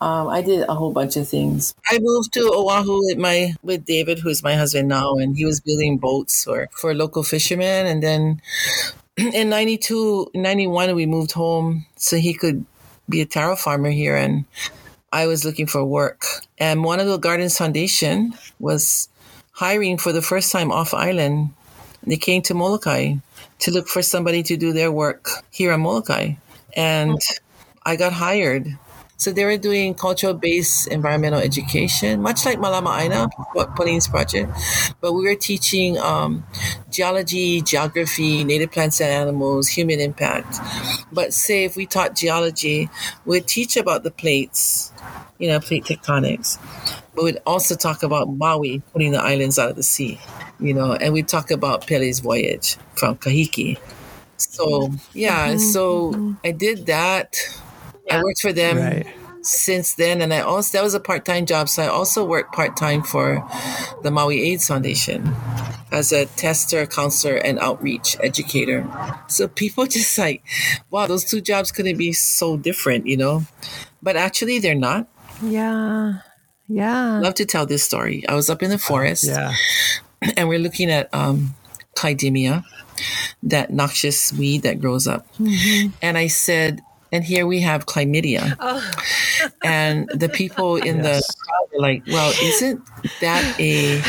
um, 0.00 0.28
I 0.28 0.42
did 0.42 0.68
a 0.68 0.74
whole 0.74 0.90
bunch 0.90 1.16
of 1.16 1.28
things. 1.28 1.72
I 1.88 2.00
moved 2.02 2.32
to 2.32 2.50
Oahu 2.52 2.98
with 3.06 3.16
my 3.16 3.54
with 3.62 3.84
David, 3.84 4.18
who's 4.18 4.42
my 4.42 4.54
husband 4.54 4.88
now, 4.88 5.14
and 5.14 5.36
he 5.36 5.44
was 5.44 5.60
building 5.60 5.98
boats 5.98 6.42
for 6.42 6.68
for 6.72 6.94
local 6.94 7.22
fishermen. 7.22 7.86
And 7.86 8.02
then 8.02 8.42
in 9.16 9.48
92, 9.48 10.32
91, 10.34 10.96
we 10.96 11.06
moved 11.06 11.30
home 11.30 11.86
so 11.94 12.16
he 12.16 12.34
could 12.34 12.66
be 13.08 13.20
a 13.20 13.26
taro 13.26 13.54
farmer 13.54 13.90
here, 13.90 14.16
and 14.16 14.44
I 15.12 15.28
was 15.28 15.44
looking 15.44 15.68
for 15.68 15.84
work. 15.84 16.24
And 16.58 16.82
one 16.82 16.98
of 16.98 17.06
the 17.06 17.18
Gardens 17.18 17.56
Foundation 17.56 18.34
was 18.58 19.08
hiring 19.52 19.96
for 19.96 20.10
the 20.10 20.22
first 20.22 20.50
time 20.50 20.72
off 20.72 20.92
island. 20.92 21.50
They 22.02 22.16
came 22.16 22.42
to 22.42 22.54
Molokai 22.54 23.14
to 23.60 23.70
look 23.70 23.86
for 23.86 24.02
somebody 24.02 24.42
to 24.42 24.56
do 24.56 24.72
their 24.72 24.90
work 24.90 25.28
here 25.52 25.72
in 25.72 25.82
Molokai. 25.82 26.34
And 26.76 27.18
I 27.84 27.96
got 27.96 28.12
hired. 28.12 28.78
So 29.18 29.32
they 29.32 29.46
were 29.46 29.56
doing 29.56 29.94
cultural 29.94 30.34
based 30.34 30.88
environmental 30.88 31.40
education, 31.40 32.20
much 32.20 32.44
like 32.44 32.58
Malama 32.58 33.00
Aina, 33.00 33.28
Pauline's 33.74 34.06
project. 34.06 34.52
But 35.00 35.14
we 35.14 35.24
were 35.24 35.34
teaching 35.34 35.96
um, 35.98 36.44
geology, 36.90 37.62
geography, 37.62 38.44
native 38.44 38.72
plants 38.72 39.00
and 39.00 39.10
animals, 39.10 39.68
human 39.68 40.00
impact. 40.00 40.58
But 41.10 41.32
say 41.32 41.64
if 41.64 41.76
we 41.76 41.86
taught 41.86 42.14
geology, 42.14 42.90
we'd 43.24 43.46
teach 43.46 43.78
about 43.78 44.02
the 44.02 44.10
plates, 44.10 44.92
you 45.38 45.48
know, 45.48 45.60
plate 45.60 45.84
tectonics. 45.84 46.58
But 47.14 47.24
we'd 47.24 47.38
also 47.46 47.74
talk 47.74 48.02
about 48.02 48.28
Maui 48.28 48.82
putting 48.92 49.12
the 49.12 49.22
islands 49.22 49.58
out 49.58 49.70
of 49.70 49.76
the 49.76 49.82
sea, 49.82 50.20
you 50.60 50.74
know, 50.74 50.92
and 50.92 51.14
we'd 51.14 51.28
talk 51.28 51.50
about 51.50 51.86
Pele's 51.86 52.20
voyage 52.20 52.76
from 52.94 53.16
Kahiki. 53.16 53.78
So, 54.36 54.90
yeah, 55.12 55.56
so 55.56 56.36
I 56.44 56.52
did 56.52 56.86
that. 56.86 57.36
I 58.10 58.22
worked 58.22 58.40
for 58.40 58.52
them 58.52 58.76
right. 58.76 59.06
since 59.42 59.94
then 59.94 60.22
and 60.22 60.32
i 60.32 60.38
also 60.38 60.78
that 60.78 60.84
was 60.84 60.94
a 60.94 61.00
part-time 61.00 61.44
job 61.44 61.68
so 61.68 61.82
i 61.82 61.88
also 61.88 62.24
worked 62.24 62.54
part-time 62.54 63.02
for 63.02 63.44
the 64.04 64.12
maui 64.12 64.40
aids 64.42 64.68
foundation 64.68 65.34
as 65.92 66.12
a 66.12 66.26
tester 66.26 66.86
counselor 66.86 67.36
and 67.36 67.58
outreach 67.58 68.16
educator. 68.22 68.86
So 69.28 69.48
people 69.48 69.86
just 69.98 70.16
like 70.18 70.42
wow 70.90 71.06
those 71.06 71.24
two 71.24 71.40
jobs 71.40 71.72
couldn't 71.72 71.96
be 71.96 72.12
so 72.12 72.56
different 72.56 73.06
you 73.06 73.16
know? 73.16 73.42
But 74.02 74.16
actually 74.16 74.58
they're 74.58 74.74
not. 74.74 75.08
Yeah. 75.42 76.20
Yeah. 76.68 77.20
love 77.20 77.34
to 77.34 77.46
tell 77.46 77.66
this 77.66 77.84
story. 77.84 78.26
I 78.28 78.34
was 78.34 78.50
up 78.50 78.62
in 78.62 78.70
the 78.70 78.78
forest 78.78 79.24
yeah. 79.24 79.54
and 80.36 80.48
we're 80.48 80.58
looking 80.58 80.90
at 80.90 81.12
um 81.14 81.54
Clidemia, 81.96 82.62
that 83.42 83.72
noxious 83.72 84.32
weed 84.32 84.62
that 84.62 84.80
grows 84.80 85.06
up 85.06 85.26
mm-hmm. 85.36 85.90
and 86.02 86.18
i 86.18 86.26
said 86.26 86.80
and 87.12 87.24
here 87.24 87.46
we 87.46 87.60
have 87.60 87.86
chlamydia 87.86 88.56
oh. 88.60 88.92
and 89.64 90.08
the 90.14 90.28
people 90.28 90.76
in 90.76 91.02
the 91.02 91.22
crowd 91.38 91.68
were 91.72 91.80
like, 91.80 92.02
"Well, 92.06 92.32
isn't 92.42 92.82
that 93.20 93.60
a 93.60 94.00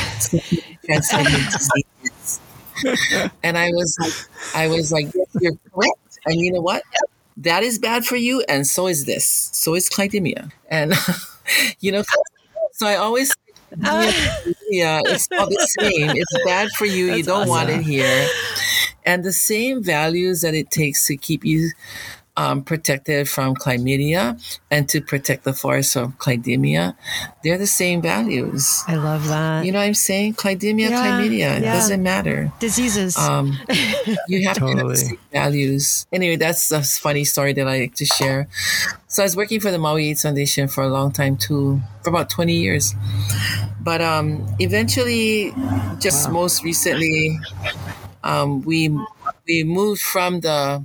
transmitted 0.83 1.51
disease?" 1.51 2.39
and 3.43 3.57
I 3.57 3.69
was 3.71 3.97
like, 3.99 4.55
I 4.55 4.67
was 4.67 4.91
like, 4.91 5.05
yes, 5.13 5.27
you're 5.39 5.57
correct. 5.73 6.19
And 6.25 6.35
you 6.35 6.51
know 6.53 6.61
what? 6.61 6.83
That 7.38 7.63
is 7.63 7.79
bad 7.79 8.05
for 8.05 8.15
you, 8.15 8.43
and 8.49 8.65
so 8.65 8.88
is 8.88 9.05
this. 9.05 9.49
So 9.53 9.75
is 9.75 9.89
chlamydia. 9.89 10.51
And 10.69 10.93
you 11.79 11.91
know, 11.91 12.03
so 12.73 12.88
I 12.88 12.95
always 12.95 13.33
yeah, 14.69 15.01
oh. 15.05 15.11
it's 15.11 15.27
all 15.38 15.47
the 15.47 15.67
same. 15.79 16.09
It's 16.15 16.45
bad 16.45 16.69
for 16.71 16.85
you. 16.85 17.07
That's 17.07 17.17
you 17.17 17.23
don't 17.23 17.41
awesome. 17.41 17.49
want 17.49 17.69
it 17.69 17.81
here. 17.81 18.27
And 19.07 19.23
the 19.23 19.31
same 19.31 19.81
values 19.81 20.41
that 20.41 20.53
it 20.53 20.69
takes 20.69 21.07
to 21.07 21.15
keep 21.15 21.45
you 21.45 21.71
um, 22.37 22.61
protected 22.61 23.27
from 23.27 23.55
chlamydia 23.55 24.39
and 24.69 24.87
to 24.89 25.01
protect 25.01 25.43
the 25.43 25.53
forest 25.53 25.93
from 25.93 26.13
chlamydia, 26.13 26.95
they're 27.43 27.57
the 27.57 27.65
same 27.65 28.01
values. 28.01 28.83
I 28.87 28.95
love 28.95 29.27
that. 29.27 29.65
You 29.65 29.71
know 29.71 29.79
what 29.79 29.85
I'm 29.85 29.95
saying? 29.95 30.35
Chlamydia, 30.35 30.89
yeah, 30.89 30.89
chlamydia. 30.89 31.37
Yeah. 31.39 31.57
It 31.57 31.61
doesn't 31.61 32.03
matter. 32.03 32.53
Diseases. 32.59 33.17
Um, 33.17 33.57
you 34.27 34.47
have 34.47 34.57
totally. 34.57 34.75
to 34.75 34.79
have 34.79 34.87
the 34.89 34.97
same 34.97 35.19
values. 35.31 36.05
Anyway, 36.13 36.35
that's 36.35 36.71
a 36.71 36.83
funny 36.83 37.23
story 37.23 37.53
that 37.53 37.67
I 37.67 37.79
like 37.79 37.95
to 37.95 38.05
share. 38.05 38.47
So 39.07 39.23
I 39.23 39.25
was 39.25 39.35
working 39.35 39.59
for 39.59 39.71
the 39.71 39.79
Maui 39.79 40.09
AIDS 40.09 40.21
Foundation 40.21 40.67
for 40.67 40.83
a 40.83 40.89
long 40.89 41.11
time 41.11 41.37
too, 41.37 41.81
for 42.03 42.09
about 42.11 42.29
20 42.29 42.53
years. 42.53 42.93
But 43.81 44.01
um, 44.01 44.45
eventually, 44.59 45.53
just 45.99 46.27
wow. 46.27 46.33
most 46.33 46.63
recently, 46.63 47.39
um, 48.24 48.61
we 48.61 48.89
we 49.47 49.63
moved 49.63 50.01
from 50.01 50.41
the 50.41 50.84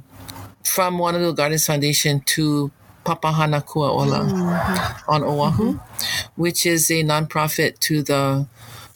from 0.64 0.98
Honolulu 0.98 1.34
Gardens 1.34 1.66
Foundation 1.66 2.20
to 2.26 2.70
Papahana 3.04 3.64
Kuaola 3.64 4.28
mm-hmm. 4.30 5.10
on 5.10 5.22
Oahu, 5.24 5.74
mm-hmm. 5.74 6.40
which 6.40 6.66
is 6.66 6.90
a 6.90 7.02
nonprofit 7.02 7.78
to 7.80 8.02
the 8.02 8.46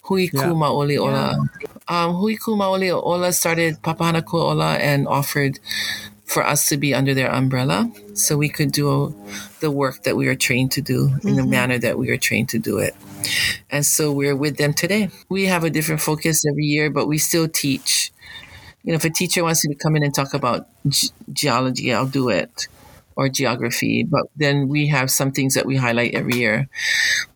Hui 0.05 0.29
Ku 0.29 0.39
yeah. 0.39 0.47
Maoli 0.47 0.99
Ola. 0.99 1.35
Yeah. 1.61 1.69
Um, 1.89 2.15
Hui 2.15 2.37
Ku 2.37 2.57
Maoli 2.57 2.93
Ola 2.93 3.33
started 3.33 3.83
Papahana 3.83 4.23
Kuaola 4.23 4.79
and 4.79 5.09
offered 5.09 5.59
for 6.25 6.45
us 6.45 6.69
to 6.69 6.77
be 6.77 6.93
under 6.93 7.15
their 7.15 7.33
umbrella 7.33 7.91
so 8.15 8.37
we 8.37 8.49
could 8.49 8.73
do 8.73 9.15
the 9.61 9.71
work 9.71 10.03
that 10.03 10.17
we 10.17 10.27
were 10.27 10.35
trained 10.35 10.73
to 10.73 10.83
do 10.83 11.09
mm-hmm. 11.09 11.29
in 11.29 11.37
the 11.37 11.43
mm-hmm. 11.43 11.51
manner 11.51 11.79
that 11.79 11.99
we 11.99 12.09
were 12.09 12.17
trained 12.17 12.49
to 12.51 12.59
do 12.59 12.79
it. 12.79 12.95
And 13.71 13.87
so 13.87 14.13
we're 14.13 14.37
with 14.37 14.57
them 14.57 14.73
today. 14.75 15.11
We 15.29 15.47
have 15.47 15.65
a 15.65 15.71
different 15.71 16.01
focus 16.01 16.45
every 16.47 16.65
year, 16.65 16.91
but 16.91 17.07
we 17.07 17.19
still 17.19 17.49
teach 17.49 18.13
you 18.87 18.93
know, 18.93 18.97
if 18.97 19.05
a 19.05 19.11
teacher 19.11 19.45
wants 19.45 19.67
me 19.67 19.75
to 19.75 19.81
come 19.81 19.97
in 19.97 20.05
and 20.05 20.15
talk 20.15 20.33
about 20.35 20.69
ge- 20.89 21.11
geology, 21.33 21.93
I'll 21.93 22.07
do 22.07 22.31
it, 22.31 22.69
or 23.17 23.29
geography. 23.29 24.05
But 24.05 24.27
then 24.37 24.69
we 24.69 24.87
have 24.89 25.11
some 25.11 25.33
things 25.33 25.55
that 25.55 25.67
we 25.67 25.77
highlight 25.77 26.15
every 26.15 26.37
year. 26.37 26.69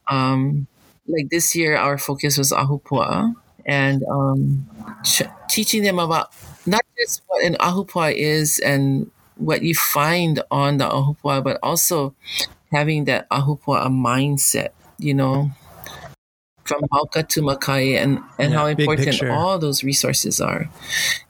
Um, 0.09 0.69
like 1.09 1.29
this 1.31 1.57
year, 1.57 1.77
our 1.77 1.99
focus 1.99 2.39
was 2.39 2.53
ahupua 2.53 3.35
and 3.67 4.05
um, 4.05 4.67
ch- 5.05 5.23
teaching 5.49 5.83
them 5.83 5.99
about 5.99 6.33
not 6.67 6.83
just 6.97 7.23
what 7.27 7.45
an 7.45 7.55
ahupua 7.57 8.15
is 8.15 8.61
and 8.61 9.11
what 9.37 9.63
you 9.63 9.75
find 9.75 10.43
on 10.51 10.77
the 10.79 10.89
ahupua, 10.89 11.43
but 11.43 11.59
also 11.63 12.15
having 12.73 13.07
that 13.07 13.29
ahupua 13.31 13.89
mindset. 13.89 14.71
You 14.99 15.15
know, 15.15 15.51
from 16.71 16.83
Mauka 16.93 17.27
to 17.27 17.43
Makai 17.43 18.01
and, 18.01 18.21
and 18.39 18.53
yeah, 18.53 18.59
how 18.59 18.67
important 18.67 19.23
all 19.25 19.59
those 19.59 19.83
resources 19.83 20.41
are. 20.41 20.71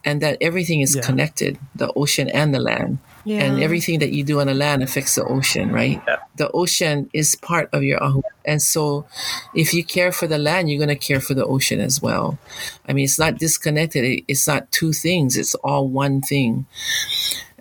And 0.04 0.20
that 0.20 0.36
everything 0.42 0.82
is 0.82 0.96
yeah. 0.96 1.00
connected, 1.02 1.58
the 1.74 1.90
ocean 1.94 2.28
and 2.28 2.54
the 2.54 2.60
land. 2.60 2.98
Yeah. 3.24 3.44
And 3.44 3.62
everything 3.62 4.00
that 4.00 4.12
you 4.12 4.22
do 4.22 4.40
on 4.40 4.48
the 4.48 4.54
land 4.54 4.82
affects 4.82 5.14
the 5.14 5.24
ocean, 5.24 5.72
right? 5.72 6.02
The 6.36 6.50
ocean 6.52 7.08
is 7.12 7.36
part 7.36 7.68
of 7.72 7.82
your 7.82 8.02
ahu. 8.02 8.22
And 8.44 8.60
so 8.60 9.06
if 9.54 9.72
you 9.72 9.82
care 9.82 10.12
for 10.12 10.26
the 10.26 10.38
land, 10.38 10.68
you're 10.68 10.84
going 10.84 10.96
to 10.98 11.06
care 11.08 11.20
for 11.20 11.34
the 11.34 11.44
ocean 11.44 11.80
as 11.80 12.02
well. 12.02 12.38
I 12.86 12.92
mean, 12.92 13.04
it's 13.04 13.18
not 13.18 13.38
disconnected. 13.38 14.24
It's 14.28 14.46
not 14.46 14.70
two 14.72 14.92
things. 14.92 15.36
It's 15.36 15.54
all 15.56 15.88
one 15.88 16.20
thing. 16.20 16.66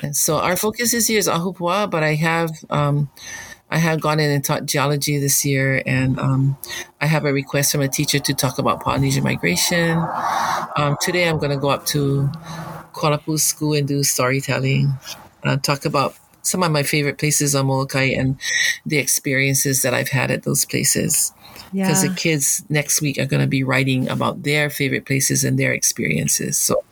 And 0.01 0.15
so 0.15 0.37
our 0.37 0.55
focus 0.55 0.91
this 0.91 1.09
year 1.09 1.19
is 1.19 1.27
ahupua, 1.27 1.89
but 1.89 2.03
I 2.03 2.15
have, 2.15 2.51
um, 2.69 3.09
I 3.71 3.77
have 3.77 4.01
gone 4.01 4.19
in 4.19 4.31
and 4.31 4.43
taught 4.43 4.65
geology 4.65 5.19
this 5.19 5.45
year, 5.45 5.83
and 5.85 6.19
um, 6.19 6.57
I 7.01 7.05
have 7.05 7.25
a 7.25 7.31
request 7.31 7.71
from 7.71 7.81
a 7.81 7.87
teacher 7.87 8.17
to 8.17 8.33
talk 8.33 8.57
about 8.57 8.81
Polynesian 8.81 9.23
migration. 9.23 9.97
Um, 10.75 10.97
today, 11.01 11.29
I'm 11.29 11.37
going 11.37 11.51
to 11.51 11.57
go 11.57 11.69
up 11.69 11.85
to 11.87 12.29
Kualapu'u 12.93 13.39
School 13.39 13.73
and 13.73 13.87
do 13.87 14.03
storytelling, 14.03 14.91
uh, 15.43 15.57
talk 15.57 15.85
about 15.85 16.15
some 16.41 16.63
of 16.63 16.71
my 16.71 16.83
favorite 16.83 17.19
places 17.19 17.53
on 17.53 17.67
Molokai 17.67 18.05
and 18.05 18.39
the 18.85 18.97
experiences 18.97 19.83
that 19.83 19.93
I've 19.93 20.09
had 20.09 20.31
at 20.31 20.43
those 20.43 20.65
places. 20.65 21.31
Because 21.71 22.03
yeah. 22.03 22.09
the 22.09 22.15
kids 22.15 22.65
next 22.69 23.01
week 23.01 23.19
are 23.19 23.27
going 23.27 23.41
to 23.41 23.47
be 23.47 23.63
writing 23.63 24.09
about 24.09 24.41
their 24.41 24.71
favorite 24.71 25.05
places 25.05 25.43
and 25.43 25.59
their 25.59 25.71
experiences. 25.73 26.57
So 26.57 26.83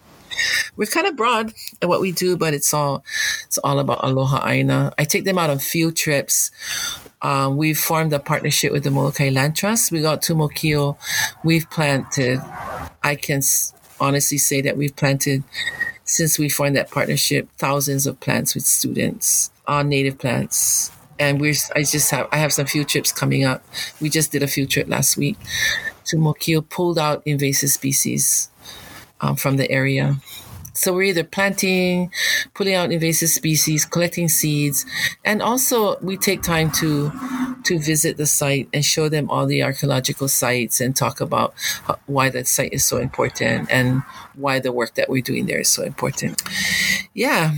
we're 0.75 0.85
kind 0.85 1.07
of 1.07 1.15
broad 1.15 1.53
at 1.81 1.89
what 1.89 2.01
we 2.01 2.11
do, 2.11 2.37
but 2.37 2.53
it's 2.53 2.73
all 2.73 3.03
it's 3.45 3.57
all 3.59 3.79
about 3.79 4.03
Aloha 4.03 4.47
Aina. 4.47 4.93
I 4.97 5.05
take 5.05 5.25
them 5.25 5.37
out 5.37 5.49
on 5.49 5.59
field 5.59 5.95
trips. 5.95 6.51
Um, 7.21 7.57
we've 7.57 7.79
formed 7.79 8.13
a 8.13 8.19
partnership 8.19 8.71
with 8.71 8.83
the 8.83 8.91
Molokai 8.91 9.29
Land 9.29 9.55
Trust. 9.55 9.91
We 9.91 10.01
got 10.01 10.21
to 10.23 10.35
Mokio. 10.35 10.97
We've 11.43 11.69
planted. 11.69 12.39
I 13.03 13.15
can 13.15 13.41
honestly 13.99 14.37
say 14.37 14.61
that 14.61 14.77
we've 14.77 14.95
planted 14.95 15.43
since 16.03 16.37
we 16.39 16.49
formed 16.49 16.77
that 16.77 16.91
partnership 16.91 17.49
thousands 17.57 18.05
of 18.05 18.19
plants 18.19 18.53
with 18.55 18.63
students 18.63 19.51
on 19.67 19.89
native 19.89 20.17
plants 20.17 20.91
and 21.19 21.41
we're 21.41 21.55
I 21.75 21.83
just 21.83 22.11
have 22.11 22.27
I 22.31 22.37
have 22.37 22.53
some 22.53 22.65
field 22.65 22.87
trips 22.87 23.11
coming 23.11 23.43
up. 23.43 23.63
We 23.99 24.09
just 24.09 24.31
did 24.31 24.43
a 24.43 24.47
field 24.47 24.69
trip 24.69 24.87
last 24.87 25.17
week 25.17 25.37
to 26.05 26.17
Mokio, 26.17 26.67
pulled 26.67 26.97
out 26.97 27.21
invasive 27.25 27.69
species 27.69 28.49
um, 29.21 29.35
from 29.35 29.57
the 29.57 29.69
area. 29.71 30.17
So 30.77 30.93
we're 30.93 31.03
either 31.03 31.23
planting, 31.23 32.11
pulling 32.53 32.75
out 32.75 32.91
invasive 32.91 33.29
species, 33.29 33.83
collecting 33.83 34.29
seeds, 34.29 34.85
and 35.25 35.41
also 35.41 35.97
we 36.01 36.17
take 36.17 36.43
time 36.43 36.71
to 36.73 37.11
to 37.63 37.79
visit 37.79 38.17
the 38.17 38.27
site 38.27 38.69
and 38.71 38.85
show 38.85 39.09
them 39.09 39.27
all 39.29 39.47
the 39.47 39.63
archaeological 39.63 40.27
sites 40.27 40.79
and 40.79 40.95
talk 40.95 41.19
about 41.19 41.55
why 42.05 42.29
that 42.29 42.47
site 42.47 42.73
is 42.73 42.85
so 42.85 42.97
important 42.97 43.69
and 43.71 44.03
why 44.35 44.59
the 44.59 44.71
work 44.71 44.93
that 44.93 45.09
we're 45.09 45.23
doing 45.23 45.47
there 45.47 45.59
is 45.59 45.69
so 45.69 45.83
important. 45.83 46.43
Yeah, 47.15 47.55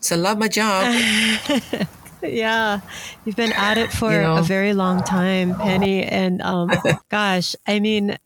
so 0.00 0.16
I 0.16 0.18
love 0.18 0.38
my 0.38 0.48
job. 0.48 0.92
yeah 2.22 2.80
you've 3.24 3.36
been 3.36 3.52
at 3.52 3.78
it 3.78 3.92
for 3.92 4.10
you 4.10 4.18
know? 4.18 4.38
a 4.38 4.42
very 4.42 4.72
long 4.72 5.00
time 5.02 5.54
penny 5.54 6.02
and 6.02 6.42
um, 6.42 6.68
gosh 7.08 7.54
i 7.66 7.78
mean 7.78 8.16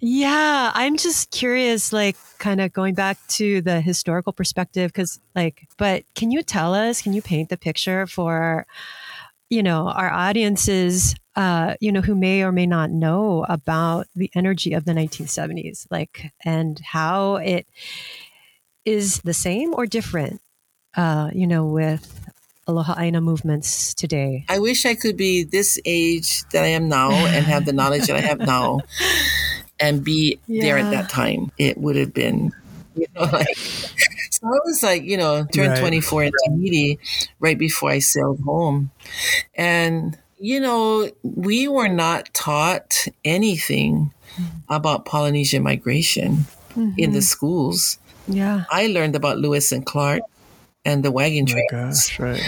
yeah, 0.00 0.72
I'm 0.74 0.96
just 0.96 1.30
curious, 1.30 1.92
like, 1.92 2.16
kind 2.38 2.60
of 2.60 2.72
going 2.72 2.94
back 2.94 3.18
to 3.28 3.62
the 3.62 3.80
historical 3.80 4.32
perspective, 4.32 4.92
because, 4.92 5.18
like, 5.34 5.66
but 5.78 6.04
can 6.14 6.30
you 6.30 6.42
tell 6.42 6.74
us, 6.74 7.00
can 7.00 7.12
you 7.12 7.22
paint 7.22 7.48
the 7.48 7.56
picture 7.56 8.06
for, 8.06 8.66
you 9.48 9.62
know, 9.62 9.88
our 9.88 10.12
audiences, 10.12 11.14
uh, 11.34 11.74
you 11.80 11.92
know, 11.92 12.02
who 12.02 12.14
may 12.14 12.42
or 12.42 12.52
may 12.52 12.66
not 12.66 12.90
know 12.90 13.46
about 13.48 14.06
the 14.14 14.30
energy 14.34 14.74
of 14.74 14.84
the 14.84 14.92
1970s, 14.92 15.86
like, 15.90 16.30
and 16.44 16.78
how 16.80 17.36
it 17.36 17.66
is 18.84 19.20
the 19.20 19.34
same 19.34 19.74
or 19.74 19.86
different, 19.86 20.40
uh, 20.94 21.30
you 21.34 21.46
know, 21.46 21.64
with 21.66 22.28
Aloha 22.66 22.96
Aina 22.98 23.20
movements 23.20 23.94
today? 23.94 24.44
I 24.48 24.58
wish 24.58 24.84
I 24.84 24.94
could 24.94 25.16
be 25.16 25.42
this 25.44 25.78
age 25.84 26.42
that 26.52 26.64
I 26.64 26.68
am 26.68 26.88
now 26.88 27.10
and 27.10 27.46
have 27.46 27.64
the 27.64 27.72
knowledge 27.72 28.08
that 28.08 28.16
I 28.16 28.20
have 28.20 28.40
now 28.40 28.80
and 29.78 30.04
be 30.04 30.38
yeah. 30.46 30.62
there 30.62 30.78
at 30.78 30.90
that 30.90 31.08
time. 31.08 31.52
It 31.58 31.78
would 31.78 31.96
have 31.96 32.14
been, 32.14 32.52
you 32.94 33.06
know, 33.14 33.22
like, 33.32 33.56
so 33.56 34.46
I 34.46 34.58
was 34.64 34.82
like, 34.82 35.02
you 35.02 35.16
know, 35.16 35.44
turned 35.52 35.72
right. 35.72 35.80
24 35.80 36.24
in 36.24 36.32
Tahiti 36.44 36.98
right 37.40 37.58
before 37.58 37.90
I 37.90 37.98
sailed 37.98 38.40
home. 38.40 38.90
And, 39.54 40.18
you 40.38 40.60
know, 40.60 41.10
we 41.22 41.68
were 41.68 41.88
not 41.88 42.32
taught 42.34 43.06
anything 43.24 44.12
about 44.68 45.04
Polynesian 45.04 45.62
migration 45.62 46.46
mm-hmm. 46.70 46.90
in 46.98 47.12
the 47.12 47.22
schools. 47.22 47.98
Yeah. 48.28 48.64
I 48.70 48.88
learned 48.88 49.16
about 49.16 49.38
Lewis 49.38 49.72
and 49.72 49.86
Clark 49.86 50.22
and 50.84 51.04
the 51.04 51.10
wagon 51.10 51.46
trains. 51.46 51.68
Oh 51.72 51.76
gosh, 51.76 52.18
right. 52.18 52.42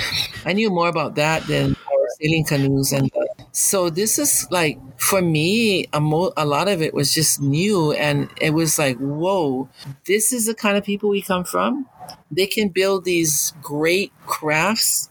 I 0.44 0.52
knew 0.52 0.70
more 0.70 0.88
about 0.88 1.16
that 1.16 1.46
than 1.46 1.74
our 1.74 2.06
sailing 2.20 2.44
canoes 2.44 2.92
and 2.92 3.10
so 3.52 3.90
this 3.90 4.18
is 4.18 4.46
like 4.50 4.78
for 5.08 5.22
me, 5.22 5.86
a, 5.94 6.00
mo- 6.00 6.34
a 6.36 6.44
lot 6.44 6.68
of 6.68 6.82
it 6.82 6.92
was 6.92 7.14
just 7.14 7.40
new, 7.40 7.92
and 7.92 8.28
it 8.42 8.50
was 8.50 8.78
like, 8.78 8.98
whoa, 8.98 9.66
this 10.04 10.34
is 10.34 10.44
the 10.44 10.54
kind 10.54 10.76
of 10.76 10.84
people 10.84 11.08
we 11.08 11.22
come 11.22 11.44
from. 11.44 11.86
They 12.30 12.46
can 12.46 12.68
build 12.68 13.06
these 13.06 13.54
great 13.62 14.12
crafts 14.26 15.08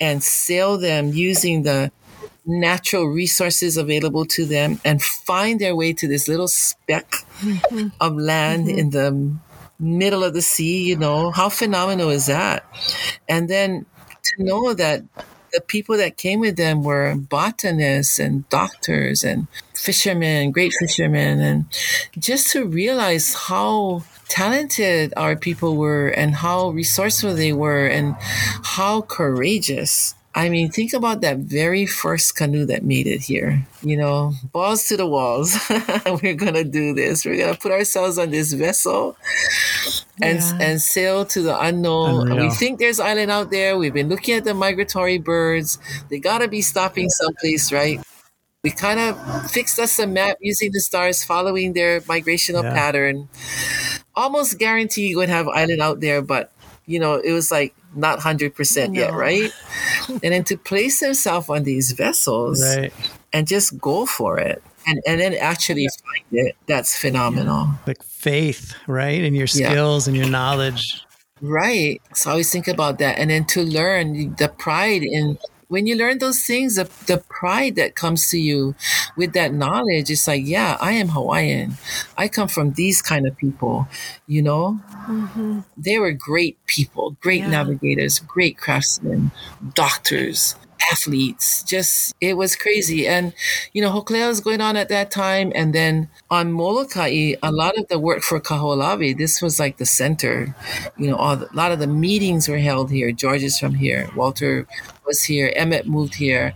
and 0.00 0.22
sell 0.22 0.78
them 0.78 1.12
using 1.12 1.64
the 1.64 1.92
natural 2.46 3.08
resources 3.08 3.76
available 3.76 4.24
to 4.24 4.46
them 4.46 4.80
and 4.86 5.02
find 5.02 5.60
their 5.60 5.76
way 5.76 5.92
to 5.92 6.08
this 6.08 6.28
little 6.28 6.48
speck 6.48 7.16
mm-hmm. 7.40 7.88
of 8.00 8.16
land 8.16 8.68
mm-hmm. 8.68 8.78
in 8.78 8.90
the 8.90 9.36
middle 9.78 10.24
of 10.24 10.32
the 10.32 10.40
sea, 10.40 10.84
you 10.84 10.96
know, 10.96 11.30
how 11.30 11.50
phenomenal 11.50 12.08
is 12.08 12.24
that? 12.26 12.64
And 13.28 13.50
then 13.50 13.84
to 14.22 14.42
know 14.42 14.72
that 14.72 15.02
the 15.56 15.62
people 15.62 15.96
that 15.96 16.18
came 16.18 16.38
with 16.38 16.56
them 16.56 16.82
were 16.82 17.14
botanists 17.16 18.18
and 18.18 18.46
doctors 18.50 19.24
and 19.24 19.48
fishermen, 19.74 20.52
great 20.52 20.74
fishermen, 20.78 21.40
and 21.40 21.64
just 22.18 22.52
to 22.52 22.66
realize 22.66 23.32
how 23.48 24.02
talented 24.28 25.14
our 25.16 25.34
people 25.34 25.76
were 25.76 26.08
and 26.08 26.34
how 26.34 26.68
resourceful 26.68 27.34
they 27.34 27.54
were 27.54 27.86
and 27.86 28.14
how 28.20 29.00
courageous. 29.00 30.14
I 30.34 30.50
mean, 30.50 30.70
think 30.70 30.92
about 30.92 31.22
that 31.22 31.38
very 31.38 31.86
first 31.86 32.36
canoe 32.36 32.66
that 32.66 32.84
made 32.84 33.06
it 33.06 33.22
here. 33.22 33.66
You 33.80 33.96
know, 33.96 34.34
balls 34.52 34.86
to 34.88 34.98
the 34.98 35.06
walls. 35.06 35.56
We're 36.22 36.34
going 36.34 36.52
to 36.52 36.64
do 36.64 36.92
this. 36.92 37.24
We're 37.24 37.38
going 37.38 37.54
to 37.54 37.58
put 37.58 37.72
ourselves 37.72 38.18
on 38.18 38.28
this 38.28 38.52
vessel 38.52 39.16
and 40.22 40.38
Yeah. 40.40 40.58
and 40.60 40.80
sail 40.80 41.24
to 41.26 41.42
the 41.42 41.58
unknown. 41.60 42.30
Unreal. 42.30 42.48
We 42.48 42.54
think 42.54 42.78
there's 42.78 43.00
island 43.00 43.30
out 43.30 43.50
there. 43.50 43.76
We've 43.78 43.92
been 43.94 44.08
looking 44.08 44.34
at 44.34 44.44
the 44.44 44.54
migratory 44.54 45.18
birds. 45.18 45.78
They 46.10 46.18
got 46.18 46.38
to 46.38 46.48
be 46.48 46.62
stopping 46.62 47.08
someplace, 47.10 47.70
right? 47.72 48.00
We 48.64 48.70
kind 48.70 48.98
of 48.98 49.50
fixed 49.50 49.78
us 49.78 49.98
a 49.98 50.06
map 50.06 50.38
using 50.40 50.72
the 50.72 50.80
stars, 50.80 51.22
following 51.24 51.72
their 51.74 52.00
migrational 52.02 52.64
Yeah. 52.64 52.72
pattern. 52.74 53.28
Almost 54.14 54.58
guarantee 54.58 55.08
you 55.08 55.18
would 55.18 55.28
have 55.28 55.46
island 55.48 55.80
out 55.82 56.00
there, 56.00 56.22
but 56.22 56.50
you 56.86 56.98
know 56.98 57.14
it 57.16 57.32
was 57.32 57.50
like 57.50 57.74
not 57.94 58.20
hundred 58.20 58.54
percent 58.54 58.94
yet, 58.94 59.12
right? 59.12 59.50
and 60.08 60.20
then 60.32 60.44
to 60.44 60.56
place 60.56 61.00
themselves 61.00 61.48
on 61.48 61.62
these 61.64 61.92
vessels 61.92 62.62
Right. 62.62 62.92
and 63.32 63.46
just 63.46 63.78
go 63.78 64.06
for 64.06 64.38
it, 64.38 64.62
and 64.86 65.00
and 65.06 65.20
then 65.20 65.34
actually 65.34 65.86
find 66.04 66.24
it. 66.32 66.56
That's 66.66 66.96
phenomenal. 66.98 67.70
Like 67.86 68.02
faith, 68.02 68.74
right? 68.86 69.22
And 69.22 69.36
your 69.36 69.46
Yeah. 69.52 69.70
skills 69.70 70.08
and 70.08 70.16
your 70.16 70.28
knowledge. 70.28 71.02
Right. 71.42 72.00
So 72.14 72.30
I 72.30 72.32
always 72.32 72.50
think 72.50 72.66
about 72.68 72.98
that. 72.98 73.18
And 73.18 73.30
then 73.30 73.44
to 73.46 73.62
learn 73.62 74.34
the 74.36 74.48
pride 74.48 75.02
in 75.02 75.38
when 75.68 75.86
you 75.88 75.96
learn 75.96 76.18
those 76.18 76.44
things, 76.44 76.76
the, 76.76 76.84
the 77.06 77.18
pride 77.28 77.74
that 77.74 77.96
comes 77.96 78.30
to 78.30 78.38
you 78.38 78.76
with 79.16 79.32
that 79.32 79.52
knowledge, 79.52 80.10
it's 80.10 80.28
like, 80.28 80.42
yeah, 80.46 80.76
I 80.80 80.92
am 80.92 81.08
Hawaiian. 81.08 81.72
I 82.16 82.28
come 82.28 82.46
from 82.46 82.74
these 82.74 83.02
kind 83.02 83.26
of 83.26 83.36
people, 83.36 83.88
you 84.28 84.42
know? 84.42 84.78
Mm-hmm. 85.08 85.60
They 85.76 85.98
were 85.98 86.12
great 86.12 86.64
people, 86.66 87.16
great 87.20 87.40
Yeah. 87.40 87.50
navigators, 87.50 88.20
great 88.20 88.56
craftsmen, 88.56 89.32
doctors, 89.74 90.54
athletes. 90.90 91.62
Just, 91.62 92.14
it 92.20 92.36
was 92.36 92.56
crazy. 92.56 93.06
And, 93.06 93.32
you 93.72 93.82
know, 93.82 93.90
Hokulea 93.90 94.28
was 94.28 94.40
going 94.40 94.60
on 94.60 94.76
at 94.76 94.88
that 94.88 95.10
time. 95.10 95.52
And 95.54 95.74
then 95.74 96.08
on 96.30 96.52
Molokai, 96.52 97.34
a 97.42 97.52
lot 97.52 97.78
of 97.78 97.88
the 97.88 97.98
work 97.98 98.22
for 98.22 98.40
Kaho'olawe, 98.40 99.16
this 99.16 99.42
was 99.42 99.58
like 99.58 99.76
the 99.78 99.86
center. 99.86 100.54
You 100.96 101.10
know, 101.10 101.36
the, 101.36 101.52
a 101.52 101.54
lot 101.54 101.72
of 101.72 101.78
the 101.78 101.86
meetings 101.86 102.48
were 102.48 102.58
held 102.58 102.90
here. 102.90 103.12
George 103.12 103.42
is 103.42 103.58
from 103.58 103.74
here. 103.74 104.08
Walter 104.14 104.66
was 105.06 105.22
here. 105.22 105.52
Emmett 105.54 105.86
moved 105.86 106.14
here. 106.14 106.54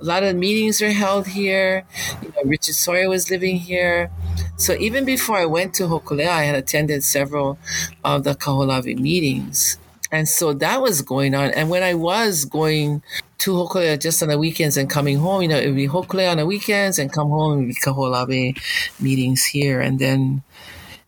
A 0.00 0.04
lot 0.04 0.22
of 0.22 0.36
meetings 0.36 0.80
were 0.80 0.90
held 0.90 1.26
here. 1.26 1.84
You 2.22 2.28
know, 2.28 2.42
Richard 2.44 2.74
Sawyer 2.74 3.08
was 3.08 3.30
living 3.30 3.56
here. 3.56 4.10
So 4.56 4.74
even 4.74 5.04
before 5.04 5.36
I 5.36 5.46
went 5.46 5.74
to 5.74 5.84
Hokulea, 5.84 6.28
I 6.28 6.44
had 6.44 6.54
attended 6.54 7.04
several 7.04 7.58
of 8.04 8.24
the 8.24 8.34
Kaho'olawe 8.34 8.98
meetings. 8.98 9.78
And 10.10 10.28
so 10.28 10.52
that 10.54 10.82
was 10.82 11.00
going 11.00 11.34
on. 11.34 11.50
And 11.52 11.70
when 11.70 11.82
I 11.82 11.94
was 11.94 12.44
going 12.44 13.02
to 13.42 13.54
Hokulea 13.54 14.00
just 14.00 14.22
on 14.22 14.28
the 14.28 14.38
weekends 14.38 14.76
and 14.76 14.88
coming 14.88 15.18
home, 15.18 15.42
you 15.42 15.48
know, 15.48 15.58
it 15.58 15.66
would 15.66 15.76
be 15.76 15.88
Hokulea 15.88 16.30
on 16.30 16.36
the 16.36 16.46
weekends 16.46 16.98
and 16.98 17.12
come 17.12 17.28
home 17.28 17.58
and 17.58 17.68
be 17.68 17.74
Kaho'olawe 17.74 18.56
meetings 19.00 19.44
here. 19.44 19.80
And 19.80 19.98
then 19.98 20.42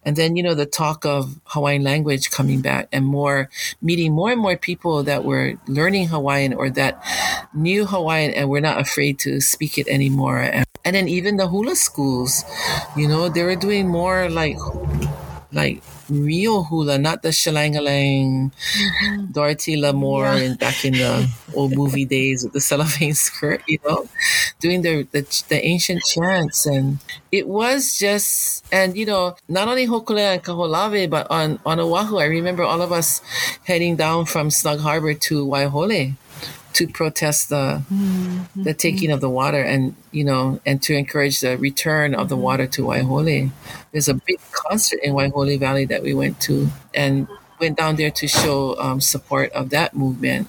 and 0.07 0.16
then, 0.16 0.37
you 0.37 0.43
know, 0.43 0.55
the 0.55 0.66
talk 0.66 1.07
of 1.07 1.41
Hawaiian 1.45 1.82
language 1.82 2.30
coming 2.30 2.61
back 2.61 2.89
and 2.93 3.07
more 3.07 3.49
meeting 3.80 4.12
more 4.12 4.32
and 4.32 4.41
more 4.41 4.57
people 4.57 5.05
that 5.05 5.24
were 5.24 5.55
learning 5.66 6.09
Hawaiian 6.09 6.53
or 6.53 6.68
that 6.70 7.03
knew 7.55 7.87
Hawaiian 7.87 8.32
and 8.32 8.51
were 8.51 8.61
not 8.61 8.80
afraid 8.80 9.18
to 9.20 9.41
speak 9.41 9.78
it 9.78 9.89
anymore. 9.89 10.41
And, 10.41 10.66
and 10.85 10.97
then 10.97 11.09
even 11.09 11.37
the 11.37 11.47
hula 11.47 11.76
schools, 11.76 12.45
you 12.97 13.07
know, 13.07 13.28
they 13.28 13.45
were 13.45 13.57
doing 13.57 13.87
more 13.89 14.28
like 14.28 14.59
like 15.53 15.82
real 16.09 16.64
hula, 16.64 16.98
not 16.98 17.22
the 17.22 17.28
shalangalang, 17.30 18.52
mm-hmm. 18.52 19.26
Dorothy 19.32 19.76
Lamour 19.76 20.36
Yeah. 20.36 20.44
and 20.44 20.59
back 20.59 20.84
in 20.84 20.94
the 20.94 21.28
old 21.55 21.74
movie 21.76 22.05
days 22.16 22.44
with 22.44 22.52
the 22.52 22.61
cellophane 22.61 23.14
skirt, 23.14 23.62
you 23.66 23.78
know, 23.86 24.09
doing 24.61 24.82
the, 24.82 25.02
the 25.12 25.22
the 25.48 25.64
ancient 25.64 26.02
chants, 26.05 26.66
and 26.66 26.98
it 27.32 27.46
was 27.48 27.96
just, 27.98 28.64
and 28.72 28.96
you 28.96 29.07
know, 29.07 29.36
not 29.48 29.68
only 29.68 29.86
Hokulea 29.86 30.34
and 30.34 30.42
Kaho'olawe, 30.42 31.09
but 31.11 31.26
on 31.30 31.59
on 31.66 31.80
Oahu, 31.80 32.18
I 32.18 32.24
remember 32.26 32.62
all 32.62 32.82
of 32.82 32.92
us 32.92 33.20
heading 33.64 33.96
down 33.96 34.26
from 34.26 34.50
Snug 34.50 34.80
Harbor 34.80 35.14
to 35.14 35.46
Waiahole 35.46 36.14
to 36.74 36.86
protest 36.86 37.48
the 37.48 37.82
the 38.56 38.74
taking 38.74 39.10
of 39.10 39.20
the 39.20 39.30
water 39.30 39.62
and 39.62 39.94
you 40.12 40.24
know 40.24 40.60
and 40.66 40.82
to 40.82 40.94
encourage 40.94 41.40
the 41.40 41.56
return 41.58 42.14
of 42.14 42.28
the 42.28 42.36
water 42.36 42.66
to 42.66 42.82
Waiahole. 42.82 43.50
There's 43.92 44.08
a 44.08 44.14
big 44.14 44.40
concert 44.52 45.00
in 45.02 45.14
Waiahole 45.14 45.58
Valley 45.58 45.84
that 45.86 46.02
we 46.02 46.14
went 46.14 46.40
to 46.42 46.68
and 46.94 47.28
went 47.60 47.76
down 47.78 47.96
there 47.96 48.10
to 48.10 48.26
show 48.26 48.78
um, 48.78 49.00
support 49.00 49.52
of 49.52 49.70
that 49.70 49.94
movement. 49.94 50.48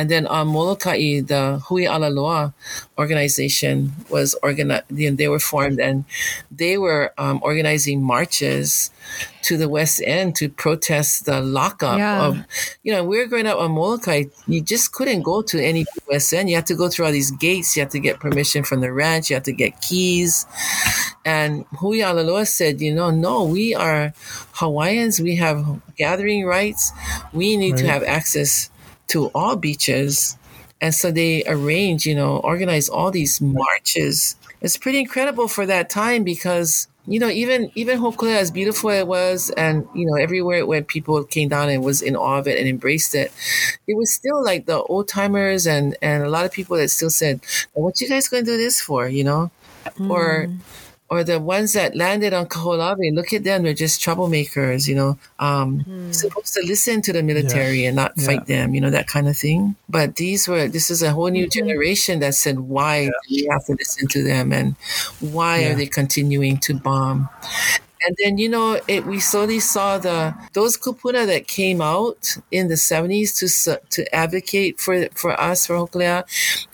And 0.00 0.10
then 0.10 0.26
on 0.26 0.48
Molokai, 0.48 1.20
the 1.20 1.60
Hui 1.68 1.84
Alaloa 1.86 2.54
organization 2.96 3.92
was 4.08 4.34
organized. 4.42 4.84
They 4.88 5.28
were 5.28 5.38
formed 5.38 5.78
and 5.78 6.04
they 6.50 6.78
were 6.78 7.12
um, 7.18 7.38
organizing 7.42 8.02
marches 8.02 8.90
to 9.42 9.58
the 9.58 9.68
West 9.68 10.00
End 10.04 10.36
to 10.36 10.48
protest 10.48 11.26
the 11.26 11.40
lockup 11.42 11.98
Yeah. 11.98 12.24
of 12.26 12.38
you 12.82 12.92
know, 12.92 13.04
we 13.04 13.18
were 13.18 13.26
growing 13.26 13.46
up 13.46 13.58
on 13.58 13.72
Molokai, 13.72 14.24
you 14.46 14.62
just 14.62 14.92
couldn't 14.92 15.20
go 15.22 15.42
to 15.42 15.62
any 15.62 15.84
West 16.08 16.32
End. 16.32 16.48
You 16.48 16.56
had 16.56 16.66
to 16.66 16.74
go 16.74 16.88
through 16.88 17.06
all 17.06 17.12
these 17.12 17.30
gates. 17.32 17.76
You 17.76 17.82
had 17.82 17.90
to 17.90 18.00
get 18.00 18.20
permission 18.20 18.64
from 18.64 18.80
the 18.80 18.92
ranch. 18.92 19.28
You 19.28 19.36
had 19.36 19.44
to 19.44 19.52
get 19.52 19.82
keys. 19.82 20.46
And 21.26 21.66
Hui 21.78 22.00
Alaloa 22.00 22.46
said, 22.46 22.80
you 22.80 22.94
know, 22.94 23.10
no, 23.10 23.44
we 23.44 23.74
are 23.74 24.14
Hawaiians. 24.52 25.20
We 25.20 25.36
have 25.36 25.82
gathering 25.96 26.46
rights. 26.46 26.92
We 27.34 27.56
need 27.58 27.76
to 27.78 27.86
have 27.86 28.02
access 28.02 28.69
to 29.10 29.26
all 29.34 29.56
beaches. 29.56 30.36
And 30.80 30.94
so 30.94 31.10
they 31.10 31.44
arrange, 31.46 32.06
you 32.06 32.14
know, 32.14 32.38
organize 32.38 32.88
all 32.88 33.10
these 33.10 33.40
marches. 33.40 34.36
It's 34.62 34.76
pretty 34.76 34.98
incredible 34.98 35.48
for 35.48 35.66
that 35.66 35.90
time 35.90 36.24
because 36.24 36.88
you 37.06 37.18
know, 37.18 37.28
even 37.28 37.72
even 37.74 37.98
Hokulea, 37.98 38.36
as 38.36 38.50
beautiful 38.50 38.90
it 38.90 39.06
was, 39.06 39.50
and 39.56 39.86
you 39.94 40.06
know, 40.06 40.14
everywhere 40.14 40.58
it 40.58 40.68
went, 40.68 40.86
people 40.86 41.24
came 41.24 41.48
down 41.48 41.68
and 41.68 41.82
was 41.82 42.02
in 42.02 42.14
awe 42.14 42.38
of 42.38 42.46
it 42.46 42.58
and 42.58 42.68
embraced 42.68 43.14
it. 43.14 43.32
It 43.88 43.96
was 43.96 44.14
still 44.14 44.44
like 44.44 44.66
the 44.66 44.82
old 44.82 45.08
timers 45.08 45.66
and 45.66 45.96
and 46.02 46.22
a 46.22 46.28
lot 46.28 46.44
of 46.44 46.52
people 46.52 46.76
that 46.76 46.88
still 46.90 47.10
said, 47.10 47.40
"What 47.72 48.00
you 48.00 48.08
guys 48.08 48.28
going 48.28 48.44
to 48.44 48.50
do 48.52 48.56
this 48.56 48.80
for?" 48.80 49.08
You 49.08 49.24
know, 49.24 49.50
or 50.08 50.44
hmm. 50.44 50.56
Or 51.10 51.24
the 51.24 51.40
ones 51.40 51.72
that 51.72 51.96
landed 51.96 52.32
on 52.32 52.46
Kaho'olawe, 52.46 53.12
look 53.14 53.32
at 53.32 53.42
them, 53.42 53.64
they're 53.64 53.74
just 53.74 54.00
troublemakers, 54.00 54.86
you 54.86 54.94
know. 54.94 55.18
Um, 55.40 55.84
Supposed 56.12 56.54
to 56.54 56.62
listen 56.64 57.02
to 57.02 57.12
the 57.12 57.22
military 57.22 57.84
and 57.84 57.96
not 57.96 58.18
fight 58.20 58.46
them, 58.46 58.74
you 58.74 58.80
know, 58.80 58.90
that 58.90 59.08
kind 59.08 59.26
of 59.26 59.36
thing. 59.36 59.74
But 59.88 60.16
these 60.16 60.46
were, 60.46 60.68
this 60.68 60.88
is 60.90 61.02
a 61.02 61.10
whole 61.12 61.28
new 61.28 61.48
generation 61.48 62.20
that 62.20 62.34
said, 62.36 62.60
why 62.60 63.06
do 63.06 63.12
we 63.28 63.48
have 63.50 63.64
to 63.66 63.72
listen 63.72 64.06
to 64.08 64.22
them 64.22 64.52
and 64.52 64.76
why 65.18 65.60
Yeah. 65.60 65.72
are 65.72 65.74
they 65.74 65.86
continuing 65.86 66.58
to 66.58 66.74
bomb? 66.74 67.28
And 68.06 68.16
then, 68.22 68.38
you 68.38 68.48
know, 68.48 68.80
it, 68.88 69.04
we 69.04 69.20
slowly 69.20 69.60
saw 69.60 69.98
the 69.98 70.34
those 70.54 70.76
kupuna 70.78 71.26
that 71.26 71.46
came 71.46 71.80
out 71.82 72.36
in 72.50 72.68
the 72.68 72.74
70s 72.76 73.36
to 73.38 73.80
to 73.90 74.14
advocate 74.14 74.80
for 74.80 75.08
for 75.14 75.38
us, 75.38 75.66
for 75.66 75.74
Hokulea, 75.74 76.24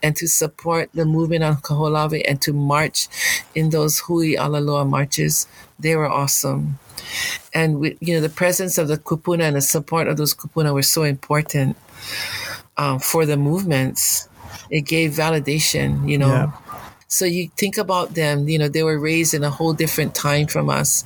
and 0.03 0.14
to 0.16 0.29
support 0.29 0.91
the 0.95 1.05
movement 1.05 1.43
on 1.43 1.57
Kaho'olawe 1.57 2.22
and 2.29 2.41
to 2.43 2.53
march 2.53 3.09
in 3.55 3.70
those 3.70 3.99
Hui 4.01 4.37
Alaloa 4.37 4.85
marches. 4.85 5.47
They 5.79 5.97
were 5.97 6.09
awesome. 6.09 6.79
And, 7.55 7.81
we, 7.81 7.97
you 8.01 8.14
know, 8.14 8.20
the 8.20 8.29
presence 8.29 8.79
of 8.79 8.89
the 8.89 8.97
kupuna 8.99 9.43
and 9.45 9.57
the 9.57 9.61
support 9.61 10.09
of 10.09 10.16
those 10.16 10.35
kupuna 10.35 10.72
were 10.74 10.83
so 10.83 11.03
important 11.03 11.77
um, 12.77 12.99
for 12.99 13.27
the 13.27 13.37
movements. 13.37 14.29
It 14.70 14.83
gave 14.83 15.12
validation, 15.12 16.09
you 16.09 16.18
know. 16.18 16.29
Yeah. 16.29 16.53
So 17.09 17.25
you 17.25 17.51
think 17.57 17.79
about 17.79 18.15
them, 18.15 18.49
you 18.49 18.59
know, 18.59 18.69
they 18.69 18.83
were 18.83 18.99
raised 18.99 19.33
in 19.33 19.45
a 19.45 19.51
whole 19.51 19.73
different 19.73 20.15
time 20.15 20.47
from 20.49 20.69
us. 20.69 21.05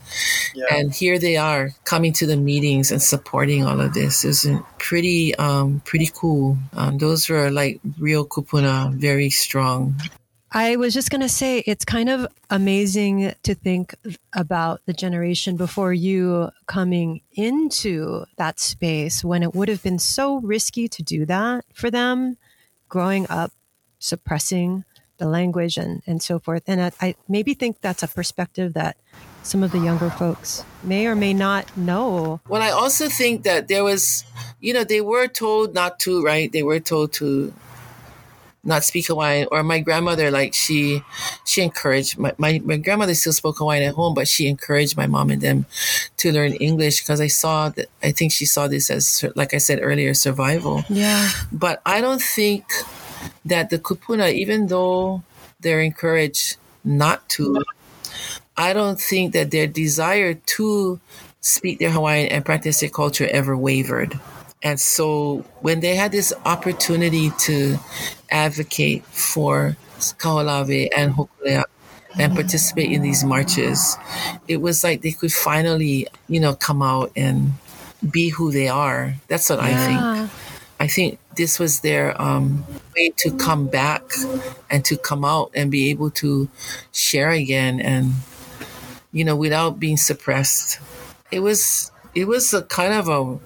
And 0.70 0.92
here 0.92 1.18
they 1.18 1.36
are 1.36 1.70
coming 1.84 2.12
to 2.14 2.26
the 2.26 2.36
meetings 2.36 2.90
and 2.90 3.02
supporting 3.02 3.66
all 3.66 3.80
of 3.80 3.92
this. 3.92 4.24
Isn't 4.24 4.64
pretty 4.78 5.34
um 5.36 5.80
pretty 5.84 6.10
cool. 6.14 6.56
Um, 6.72 6.98
those 6.98 7.28
were 7.28 7.50
like 7.50 7.80
real 7.98 8.26
kupuna, 8.26 8.94
very 8.94 9.30
strong. 9.30 9.94
I 10.52 10.74
was 10.76 10.94
just 10.94 11.10
going 11.10 11.20
to 11.20 11.28
say 11.28 11.62
it's 11.64 11.84
kind 11.84 12.08
of 12.08 12.26
amazing 12.50 13.32
to 13.44 13.54
think 13.54 13.94
about 14.34 14.80
the 14.84 14.92
generation 14.92 15.56
before 15.56 15.92
you 15.92 16.50
coming 16.66 17.20
into 17.32 18.24
that 18.36 18.58
space 18.58 19.22
when 19.22 19.44
it 19.44 19.54
would 19.54 19.68
have 19.68 19.82
been 19.84 20.00
so 20.00 20.40
risky 20.40 20.88
to 20.88 21.04
do 21.04 21.24
that 21.26 21.64
for 21.72 21.88
them 21.88 22.36
growing 22.88 23.28
up 23.30 23.52
suppressing 24.00 24.84
the 25.20 25.28
language 25.28 25.76
and, 25.76 26.02
and 26.06 26.20
so 26.20 26.40
forth. 26.40 26.64
And 26.66 26.82
I, 26.82 26.90
I 27.00 27.14
maybe 27.28 27.54
think 27.54 27.80
that's 27.80 28.02
a 28.02 28.08
perspective 28.08 28.74
that 28.74 28.96
some 29.42 29.62
of 29.62 29.70
the 29.70 29.78
younger 29.78 30.10
folks 30.10 30.64
may 30.82 31.06
or 31.06 31.14
may 31.14 31.32
not 31.32 31.76
know. 31.76 32.40
Well, 32.48 32.60
I 32.60 32.70
also 32.70 33.08
think 33.08 33.44
that 33.44 33.68
there 33.68 33.84
was, 33.84 34.24
you 34.58 34.74
know, 34.74 34.82
they 34.82 35.00
were 35.00 35.28
told 35.28 35.74
not 35.74 36.00
to, 36.00 36.24
right? 36.24 36.50
They 36.50 36.64
were 36.64 36.80
told 36.80 37.12
to 37.14 37.54
not 38.62 38.84
speak 38.84 39.06
Hawaiian 39.06 39.48
or 39.50 39.62
my 39.62 39.78
grandmother 39.80 40.30
like 40.30 40.52
she 40.52 41.02
she 41.46 41.62
encouraged 41.62 42.18
my, 42.18 42.34
my, 42.36 42.60
my 42.62 42.76
grandmother 42.76 43.14
still 43.14 43.32
spoke 43.32 43.56
Hawaiian 43.58 43.88
at 43.88 43.94
home 43.94 44.12
but 44.12 44.28
she 44.28 44.48
encouraged 44.48 44.96
my 44.96 45.06
mom 45.06 45.30
and 45.30 45.40
them 45.40 45.64
to 46.18 46.30
learn 46.30 46.52
English 46.52 47.00
because 47.00 47.22
I 47.22 47.28
saw 47.28 47.70
that 47.70 47.88
I 48.02 48.12
think 48.12 48.32
she 48.32 48.44
saw 48.44 48.68
this 48.68 48.90
as 48.90 49.24
like 49.34 49.54
I 49.54 49.58
said 49.58 49.78
earlier 49.80 50.12
survival 50.12 50.84
yeah 50.90 51.30
but 51.50 51.80
I 51.86 52.02
don't 52.02 52.20
think 52.20 52.64
that 53.44 53.70
the 53.70 53.78
kupuna 53.78 54.32
even 54.32 54.66
though 54.68 55.22
they're 55.60 55.80
encouraged 55.80 56.56
not 56.84 57.28
to 57.28 57.62
I 58.56 58.72
don't 58.72 59.00
think 59.00 59.32
that 59.32 59.50
their 59.50 59.66
desire 59.66 60.34
to 60.34 61.00
speak 61.40 61.78
their 61.78 61.90
Hawaiian 61.90 62.30
and 62.30 62.44
practice 62.44 62.80
their 62.80 62.90
culture 62.90 63.28
ever 63.30 63.56
wavered 63.56 64.18
and 64.62 64.78
so 64.78 65.44
when 65.60 65.80
they 65.80 65.94
had 65.96 66.12
this 66.12 66.32
opportunity 66.44 67.30
to 67.40 67.78
advocate 68.30 69.04
for 69.06 69.76
Kaho'olawe 69.98 70.88
and 70.96 71.14
Hokulea 71.14 71.64
and 72.18 72.34
participate 72.34 72.90
in 72.92 73.02
these 73.02 73.24
marches, 73.24 73.96
it 74.48 74.58
was 74.58 74.84
like 74.84 75.02
they 75.02 75.12
could 75.12 75.32
finally, 75.32 76.06
you 76.28 76.40
know, 76.40 76.54
come 76.54 76.82
out 76.82 77.12
and 77.16 77.52
be 78.10 78.28
who 78.28 78.52
they 78.52 78.68
are. 78.68 79.14
That's 79.28 79.48
what 79.48 79.60
yeah. 79.60 79.64
I 79.64 79.86
think. 79.86 80.30
I 80.80 80.86
think 80.86 81.18
this 81.40 81.58
was 81.58 81.80
their 81.80 82.20
um, 82.20 82.66
way 82.94 83.08
to 83.16 83.30
come 83.30 83.66
back 83.66 84.02
and 84.68 84.84
to 84.84 84.94
come 84.94 85.24
out 85.24 85.50
and 85.54 85.70
be 85.70 85.88
able 85.88 86.10
to 86.10 86.50
share 86.92 87.30
again 87.30 87.80
and, 87.80 88.12
you 89.10 89.24
know, 89.24 89.34
without 89.34 89.80
being 89.80 89.96
suppressed. 89.96 90.78
It 91.32 91.40
was 91.40 91.90
it 92.14 92.26
was 92.26 92.52
a 92.52 92.60
kind 92.64 92.92
of 92.92 93.08
a 93.08 93.38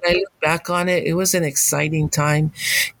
when 0.00 0.16
I 0.16 0.18
look 0.18 0.40
back 0.40 0.70
on 0.70 0.88
it, 0.88 1.04
it 1.04 1.14
was 1.14 1.34
an 1.34 1.44
exciting 1.44 2.08
time. 2.08 2.52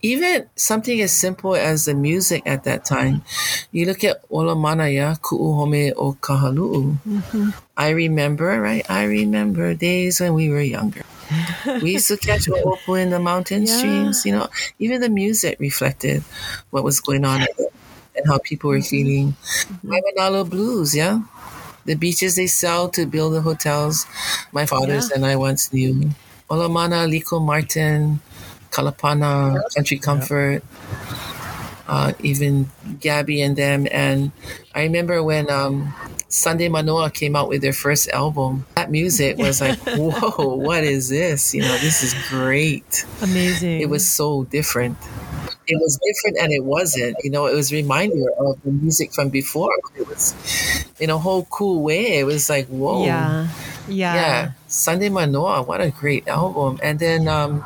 Even 0.02 0.46
something 0.56 1.00
as 1.00 1.12
simple 1.12 1.54
as 1.54 1.84
the 1.84 1.94
music 1.94 2.42
at 2.46 2.64
that 2.64 2.84
time. 2.84 3.22
You 3.72 3.86
look 3.86 4.04
at 4.04 4.22
Ola 4.30 4.54
Manaya, 4.54 5.18
Ku'uhome 5.20 5.92
o 5.96 6.12
Kahalu'u. 6.12 6.96
Mm-hmm. 7.06 7.50
I 7.76 7.90
remember, 7.90 8.60
right? 8.60 8.88
I 8.90 9.04
remember 9.04 9.74
days 9.74 10.20
when 10.20 10.34
we 10.34 10.50
were 10.50 10.60
younger. 10.60 11.04
we 11.82 11.92
used 11.92 12.08
to 12.08 12.16
catch 12.16 12.48
o'opu 12.48 13.00
in 13.00 13.10
the 13.10 13.20
mountain 13.20 13.66
yeah. 13.66 13.76
streams, 13.76 14.26
you 14.26 14.32
know. 14.32 14.48
Even 14.78 15.00
the 15.00 15.08
music 15.08 15.58
reflected 15.60 16.22
what 16.70 16.84
was 16.84 17.00
going 17.00 17.24
on 17.24 17.40
and 18.16 18.26
how 18.26 18.38
people 18.38 18.70
were 18.70 18.78
mm-hmm. 18.78 18.88
feeling. 18.90 19.26
Mm-hmm. 19.84 20.50
Blues, 20.50 20.94
yeah? 20.94 21.22
The 21.86 21.94
beaches 21.94 22.36
they 22.36 22.46
sell 22.46 22.88
to 22.90 23.06
build 23.06 23.32
the 23.34 23.40
hotels 23.40 24.06
my 24.52 24.66
fathers 24.66 25.08
yeah. 25.08 25.16
and 25.16 25.26
I 25.26 25.36
once 25.36 25.72
knew. 25.72 26.10
Olomana, 26.50 27.08
Liko 27.08 27.40
Martin, 27.40 28.20
Kalapana, 28.70 29.60
Country 29.74 29.98
Comfort, 29.98 30.64
uh, 31.86 32.12
even 32.20 32.70
Gabby 33.00 33.40
and 33.40 33.56
them. 33.56 33.86
And 33.90 34.32
I 34.74 34.82
remember 34.82 35.22
when 35.22 35.50
um, 35.50 35.94
Sunday 36.28 36.68
Manoa 36.68 37.10
came 37.10 37.36
out 37.36 37.48
with 37.48 37.62
their 37.62 37.72
first 37.72 38.08
album. 38.10 38.66
That 38.76 38.90
music 38.90 39.38
was 39.38 39.60
like, 39.60 39.78
whoa, 39.96 40.56
what 40.56 40.84
is 40.84 41.08
this? 41.08 41.54
You 41.54 41.62
know, 41.62 41.76
this 41.78 42.02
is 42.02 42.14
great. 42.28 43.04
Amazing. 43.22 43.80
It 43.80 43.88
was 43.88 44.08
so 44.08 44.44
different. 44.44 44.96
It 45.66 45.76
was 45.76 46.00
different 46.04 46.38
and 46.38 46.52
it 46.52 46.64
wasn't. 46.64 47.16
You 47.22 47.30
know, 47.30 47.46
it 47.46 47.54
was 47.54 47.72
a 47.72 47.76
reminder 47.76 48.26
of 48.38 48.60
the 48.62 48.72
music 48.72 49.12
from 49.12 49.28
before. 49.28 49.70
It 49.96 50.08
was 50.08 50.34
in 50.98 51.10
a 51.10 51.18
whole 51.18 51.44
cool 51.44 51.82
way. 51.82 52.18
It 52.18 52.24
was 52.24 52.48
like, 52.50 52.66
whoa. 52.66 53.04
Yeah. 53.04 53.48
Yeah. 53.88 54.14
Yeah. 54.14 54.52
Sunday 54.70 55.08
Manoa, 55.08 55.62
what 55.62 55.80
a 55.80 55.90
great 55.90 56.28
album. 56.28 56.78
And 56.80 56.98
then 57.00 57.26
um, 57.26 57.62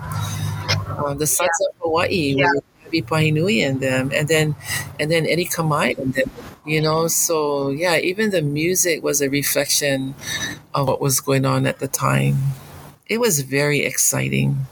uh, 0.88 1.12
the 1.12 1.26
Sons 1.26 1.50
yeah. 1.60 1.68
of 1.68 1.74
Hawaii 1.82 2.34
yeah. 2.38 2.48
with 2.90 3.06
Pahinui 3.06 3.60
and 3.66 3.80
them, 3.80 4.10
and 4.12 4.26
then 4.26 4.56
and 4.98 5.10
then 5.10 5.26
Eddie 5.26 5.44
Kamae 5.44 5.98
and 5.98 6.14
them. 6.14 6.30
You 6.64 6.80
know, 6.80 7.08
so 7.08 7.68
yeah, 7.68 7.98
even 7.98 8.30
the 8.30 8.40
music 8.40 9.02
was 9.02 9.20
a 9.20 9.28
reflection 9.28 10.14
of 10.74 10.88
what 10.88 11.00
was 11.00 11.20
going 11.20 11.44
on 11.44 11.66
at 11.66 11.78
the 11.78 11.88
time. 11.88 12.36
It 13.06 13.20
was 13.20 13.40
very 13.40 13.80
exciting. 13.80 14.66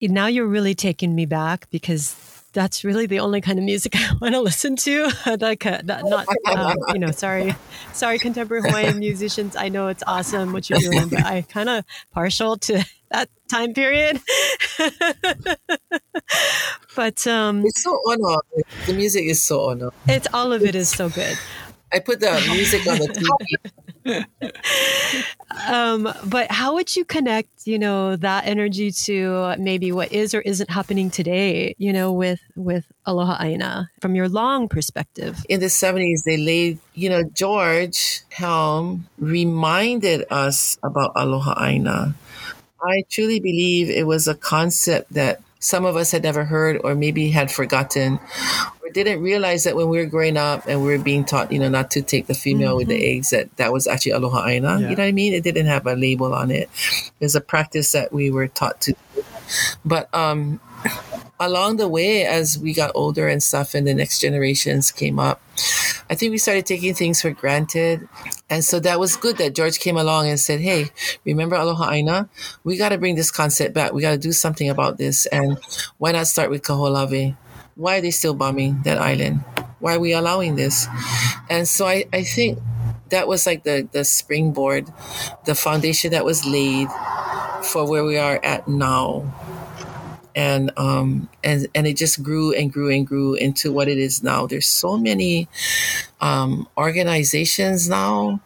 Now 0.00 0.26
you're 0.26 0.46
really 0.46 0.74
taking 0.74 1.14
me 1.14 1.24
back 1.24 1.70
because 1.70 2.12
that's 2.58 2.82
really 2.82 3.06
the 3.06 3.20
only 3.20 3.40
kind 3.40 3.56
of 3.56 3.64
music 3.64 3.94
I 3.96 4.14
want 4.20 4.34
to 4.34 4.40
listen 4.40 4.74
to. 4.76 5.10
like, 5.40 5.64
uh, 5.64 5.80
not, 5.84 6.26
um, 6.50 6.76
you 6.92 6.98
know, 6.98 7.12
sorry, 7.12 7.54
sorry, 7.92 8.18
contemporary 8.18 8.62
Hawaiian 8.68 8.98
musicians. 9.08 9.54
I 9.54 9.68
know 9.68 9.86
it's 9.88 10.02
awesome 10.06 10.52
what 10.52 10.68
you're 10.68 10.80
doing, 10.80 11.08
but 11.08 11.24
I 11.24 11.42
kind 11.42 11.68
of 11.68 11.84
partial 12.12 12.56
to 12.58 12.84
that 13.10 13.30
time 13.48 13.72
period. 13.74 14.20
but 16.96 17.26
um, 17.26 17.64
it's 17.64 17.82
so 17.82 17.98
honor. 18.08 18.40
The 18.86 18.92
music 18.94 19.24
is 19.26 19.40
so 19.40 19.70
honor. 19.70 19.90
It's 20.08 20.26
all 20.34 20.52
of 20.52 20.62
it 20.62 20.74
is 20.74 20.88
so 20.90 21.08
good. 21.08 21.38
I 21.92 21.98
put 22.00 22.20
the 22.20 22.30
music 22.50 22.86
on 22.86 22.98
the 22.98 23.08
TV 24.08 24.26
um, 25.68 26.12
but 26.24 26.50
how 26.50 26.74
would 26.74 26.94
you 26.94 27.04
connect, 27.04 27.66
you 27.66 27.78
know, 27.78 28.16
that 28.16 28.46
energy 28.46 28.90
to 28.90 29.54
maybe 29.58 29.92
what 29.92 30.12
is 30.12 30.34
or 30.34 30.40
isn't 30.40 30.70
happening 30.70 31.10
today, 31.10 31.74
you 31.78 31.92
know, 31.92 32.12
with 32.12 32.40
with 32.56 32.86
Aloha 33.06 33.42
Aina 33.42 33.90
from 34.00 34.14
your 34.14 34.28
long 34.28 34.68
perspective? 34.68 35.44
In 35.48 35.60
the 35.60 35.66
70s, 35.66 36.24
they 36.24 36.36
laid, 36.36 36.78
you 36.94 37.08
know, 37.10 37.22
George 37.24 38.22
Helm 38.30 39.08
reminded 39.18 40.24
us 40.30 40.78
about 40.82 41.12
Aloha 41.16 41.54
Aina. 41.64 42.14
I 42.80 43.02
truly 43.10 43.40
believe 43.40 43.90
it 43.90 44.06
was 44.06 44.28
a 44.28 44.34
concept 44.34 45.12
that 45.14 45.40
some 45.58 45.84
of 45.84 45.96
us 45.96 46.12
had 46.12 46.22
never 46.22 46.44
heard 46.44 46.80
or 46.84 46.94
maybe 46.94 47.30
had 47.30 47.50
forgotten 47.50 48.20
or 48.77 48.77
didn't 48.94 49.22
realize 49.22 49.64
that 49.64 49.76
when 49.76 49.88
we 49.88 49.98
were 49.98 50.06
growing 50.06 50.36
up 50.36 50.66
and 50.66 50.82
we 50.82 50.88
were 50.88 51.02
being 51.02 51.24
taught, 51.24 51.52
you 51.52 51.58
know, 51.58 51.68
not 51.68 51.90
to 51.92 52.02
take 52.02 52.26
the 52.26 52.34
female 52.34 52.70
mm-hmm. 52.70 52.76
with 52.78 52.88
the 52.88 52.94
mm-hmm. 52.94 53.18
eggs, 53.18 53.30
that 53.30 53.56
that 53.56 53.72
was 53.72 53.86
actually 53.86 54.12
aloha 54.12 54.46
aina. 54.46 54.78
Yeah. 54.80 54.90
You 54.90 54.96
know 54.96 55.02
what 55.02 55.08
I 55.08 55.12
mean? 55.12 55.34
It 55.34 55.44
didn't 55.44 55.66
have 55.66 55.86
a 55.86 55.94
label 55.94 56.34
on 56.34 56.50
it. 56.50 56.68
It's 57.20 57.34
a 57.34 57.40
practice 57.40 57.92
that 57.92 58.12
we 58.12 58.30
were 58.30 58.48
taught 58.48 58.80
to 58.82 58.92
do. 58.92 59.24
But 59.84 60.12
um, 60.14 60.60
along 61.40 61.76
the 61.76 61.88
way, 61.88 62.24
as 62.26 62.58
we 62.58 62.72
got 62.74 62.90
older 62.94 63.28
and 63.28 63.42
stuff, 63.42 63.74
and 63.74 63.86
the 63.86 63.94
next 63.94 64.20
generations 64.20 64.90
came 64.90 65.18
up, 65.18 65.40
I 66.10 66.14
think 66.14 66.30
we 66.30 66.38
started 66.38 66.66
taking 66.66 66.94
things 66.94 67.22
for 67.22 67.30
granted. 67.30 68.08
And 68.50 68.64
so 68.64 68.80
that 68.80 68.98
was 68.98 69.16
good 69.16 69.36
that 69.38 69.54
George 69.54 69.78
came 69.78 69.96
along 69.96 70.28
and 70.28 70.40
said, 70.40 70.60
Hey, 70.60 70.90
remember 71.24 71.56
Aloha 71.56 71.90
Aina? 71.90 72.28
We 72.64 72.76
got 72.76 72.90
to 72.90 72.98
bring 72.98 73.14
this 73.14 73.30
concept 73.30 73.74
back. 73.74 73.92
We 73.92 74.02
got 74.02 74.12
to 74.12 74.18
do 74.18 74.32
something 74.32 74.68
about 74.68 74.98
this. 74.98 75.26
And 75.26 75.58
why 75.98 76.12
not 76.12 76.26
start 76.26 76.50
with 76.50 76.62
Kaho'olawe? 76.62 77.36
Why 77.78 77.98
are 77.98 78.00
they 78.00 78.10
still 78.10 78.34
bombing 78.34 78.82
that 78.82 78.98
island? 78.98 79.44
Why 79.78 79.94
are 79.94 80.00
we 80.00 80.12
allowing 80.12 80.56
this? 80.56 80.88
And 81.48 81.68
so 81.68 81.86
I, 81.86 82.06
I 82.12 82.24
think 82.24 82.58
that 83.10 83.28
was 83.28 83.46
like 83.46 83.62
the, 83.62 83.88
the 83.92 84.04
springboard, 84.04 84.92
the 85.46 85.54
foundation 85.54 86.10
that 86.10 86.24
was 86.24 86.44
laid 86.44 86.88
for 87.62 87.88
where 87.88 88.04
we 88.04 88.18
are 88.18 88.40
at 88.42 88.66
now 88.66 89.32
and 90.34 90.70
um, 90.76 91.28
and 91.42 91.66
and 91.74 91.86
it 91.86 91.96
just 91.96 92.22
grew 92.22 92.52
and 92.52 92.72
grew 92.72 92.90
and 92.90 93.06
grew 93.06 93.34
into 93.34 93.72
what 93.72 93.88
it 93.88 93.98
is 93.98 94.22
now. 94.22 94.46
There's 94.46 94.66
so 94.66 94.96
many 94.96 95.48
um, 96.20 96.68
organizations 96.76 97.88
now 97.88 98.40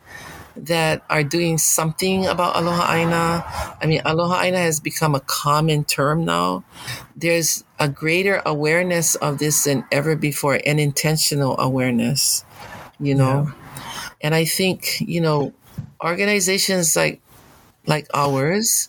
that 0.56 1.02
are 1.08 1.22
doing 1.22 1.58
something 1.58 2.26
about 2.26 2.56
Aloha 2.56 2.92
Aina. 2.92 3.44
I 3.80 3.86
mean, 3.86 4.02
Aloha 4.04 4.40
Aina 4.42 4.58
has 4.58 4.80
become 4.80 5.14
a 5.14 5.20
common 5.20 5.84
term 5.84 6.24
now. 6.24 6.64
There's 7.16 7.64
a 7.78 7.88
greater 7.88 8.42
awareness 8.44 9.14
of 9.16 9.38
this 9.38 9.64
than 9.64 9.84
ever 9.90 10.16
before, 10.16 10.60
an 10.66 10.78
intentional 10.78 11.58
awareness. 11.58 12.44
You 13.00 13.14
know, 13.16 13.46
yeah. 13.46 14.02
and 14.20 14.34
I 14.34 14.44
think 14.44 15.00
you 15.00 15.20
know 15.20 15.52
organizations 16.02 16.94
like 16.94 17.20
like 17.86 18.06
ours, 18.14 18.88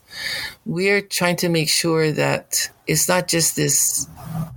we're 0.66 1.01
trying 1.01 1.36
to 1.38 1.49
make 1.49 1.70
sure 1.70 2.11
that 2.11 2.70
it's 2.86 3.07
not 3.07 3.28
just 3.28 3.55
this 3.55 4.07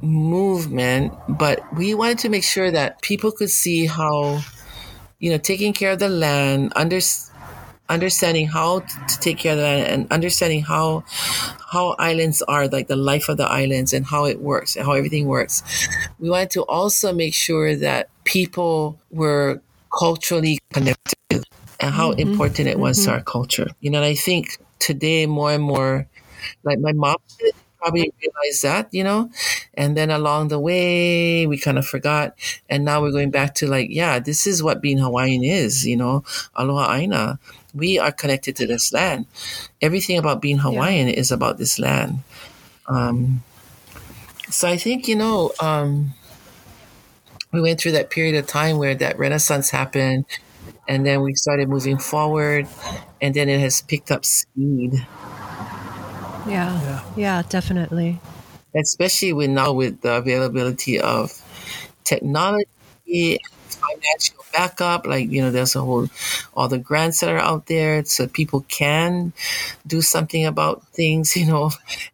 movement, 0.02 1.14
but 1.28 1.60
we 1.74 1.94
wanted 1.94 2.18
to 2.18 2.28
make 2.28 2.44
sure 2.44 2.70
that 2.70 3.00
people 3.02 3.32
could 3.32 3.50
see 3.50 3.86
how, 3.86 4.40
you 5.18 5.30
know, 5.30 5.38
taking 5.38 5.72
care 5.72 5.92
of 5.92 5.98
the 5.98 6.08
land, 6.08 6.72
under, 6.76 7.00
understanding 7.88 8.48
how 8.48 8.80
to 8.80 9.20
take 9.20 9.38
care 9.38 9.52
of 9.52 9.58
the 9.58 9.64
land, 9.64 9.88
and 9.88 10.12
understanding 10.12 10.62
how 10.62 11.04
how 11.72 11.96
islands 11.98 12.42
are, 12.42 12.68
like 12.68 12.88
the 12.88 12.96
life 12.96 13.28
of 13.28 13.36
the 13.36 13.46
islands 13.46 13.92
and 13.92 14.06
how 14.06 14.24
it 14.24 14.40
works 14.40 14.76
and 14.76 14.86
how 14.86 14.92
everything 14.92 15.26
works. 15.26 15.62
We 16.18 16.30
wanted 16.30 16.50
to 16.50 16.62
also 16.62 17.12
make 17.12 17.34
sure 17.34 17.74
that 17.76 18.08
people 18.24 18.98
were 19.10 19.60
culturally 19.96 20.58
connected 20.72 21.44
and 21.80 21.94
how 21.94 22.12
mm-hmm. 22.12 22.20
important 22.20 22.68
it 22.68 22.78
was 22.78 22.98
mm-hmm. 22.98 23.10
to 23.10 23.16
our 23.16 23.22
culture. 23.22 23.66
You 23.80 23.90
know, 23.90 23.98
and 23.98 24.06
I 24.06 24.14
think 24.14 24.58
today 24.78 25.26
more 25.26 25.52
and 25.52 25.62
more, 25.62 26.06
like 26.62 26.78
my 26.78 26.92
mom 26.92 27.16
probably 27.86 28.12
realized 28.20 28.62
that, 28.62 28.88
you 28.92 29.04
know, 29.04 29.30
and 29.74 29.96
then 29.96 30.10
along 30.10 30.48
the 30.48 30.58
way 30.58 31.46
we 31.46 31.56
kind 31.56 31.78
of 31.78 31.86
forgot, 31.86 32.34
and 32.68 32.84
now 32.84 33.00
we're 33.00 33.12
going 33.12 33.30
back 33.30 33.54
to 33.54 33.66
like, 33.66 33.88
yeah, 33.90 34.18
this 34.18 34.46
is 34.46 34.62
what 34.62 34.82
being 34.82 34.98
Hawaiian 34.98 35.44
is, 35.44 35.86
you 35.86 35.96
know, 35.96 36.24
aloha 36.54 36.92
aina. 36.94 37.38
We 37.74 37.98
are 37.98 38.10
connected 38.10 38.56
to 38.56 38.66
this 38.66 38.92
land. 38.92 39.26
Everything 39.80 40.18
about 40.18 40.40
being 40.40 40.58
Hawaiian 40.58 41.08
yeah. 41.08 41.14
is 41.14 41.30
about 41.30 41.58
this 41.58 41.78
land. 41.78 42.20
Um, 42.88 43.42
so 44.50 44.68
I 44.68 44.76
think 44.76 45.08
you 45.08 45.16
know. 45.16 45.52
Um, 45.60 46.14
we 47.52 47.60
went 47.62 47.80
through 47.80 47.92
that 47.92 48.10
period 48.10 48.34
of 48.34 48.46
time 48.46 48.76
where 48.76 48.94
that 48.94 49.18
renaissance 49.18 49.70
happened 49.70 50.26
and 50.88 51.06
then 51.06 51.22
we 51.22 51.34
started 51.34 51.68
moving 51.68 51.96
forward 51.96 52.66
and 53.20 53.34
then 53.34 53.48
it 53.48 53.60
has 53.60 53.80
picked 53.82 54.10
up 54.10 54.24
speed 54.24 55.06
yeah. 56.46 56.82
Yeah, 56.82 57.04
yeah 57.16 57.42
definitely. 57.48 58.20
Especially 58.74 59.32
with 59.32 59.50
now 59.50 59.72
with 59.72 60.00
the 60.02 60.16
availability 60.16 61.00
of 61.00 61.32
technology 62.04 63.38
financial 63.76 64.44
backup 64.52 65.06
like 65.06 65.30
you 65.30 65.42
know 65.42 65.50
there's 65.50 65.76
a 65.76 65.80
whole 65.80 66.08
all 66.54 66.68
the 66.68 66.78
grants 66.78 67.20
that 67.20 67.30
are 67.30 67.38
out 67.38 67.66
there 67.66 68.04
so 68.04 68.26
people 68.26 68.64
can 68.68 69.32
do 69.86 70.00
something 70.00 70.46
about 70.46 70.86
things 70.88 71.36
you 71.40 71.46
know 71.46 71.70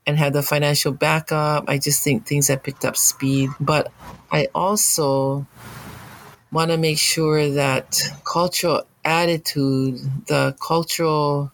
and 0.06 0.18
have 0.18 0.32
the 0.32 0.42
financial 0.42 0.92
backup. 0.92 1.64
I 1.68 1.78
just 1.78 2.02
think 2.02 2.26
things 2.26 2.48
have 2.48 2.62
picked 2.62 2.84
up 2.84 2.96
speed. 2.96 3.50
But 3.60 3.92
i 4.30 4.48
also 4.54 5.46
want 6.50 6.70
to 6.70 6.78
make 6.78 6.98
sure 6.98 7.50
that 7.50 8.00
cultural 8.24 8.82
attitude 9.04 9.98
the 10.26 10.54
cultural 10.60 11.50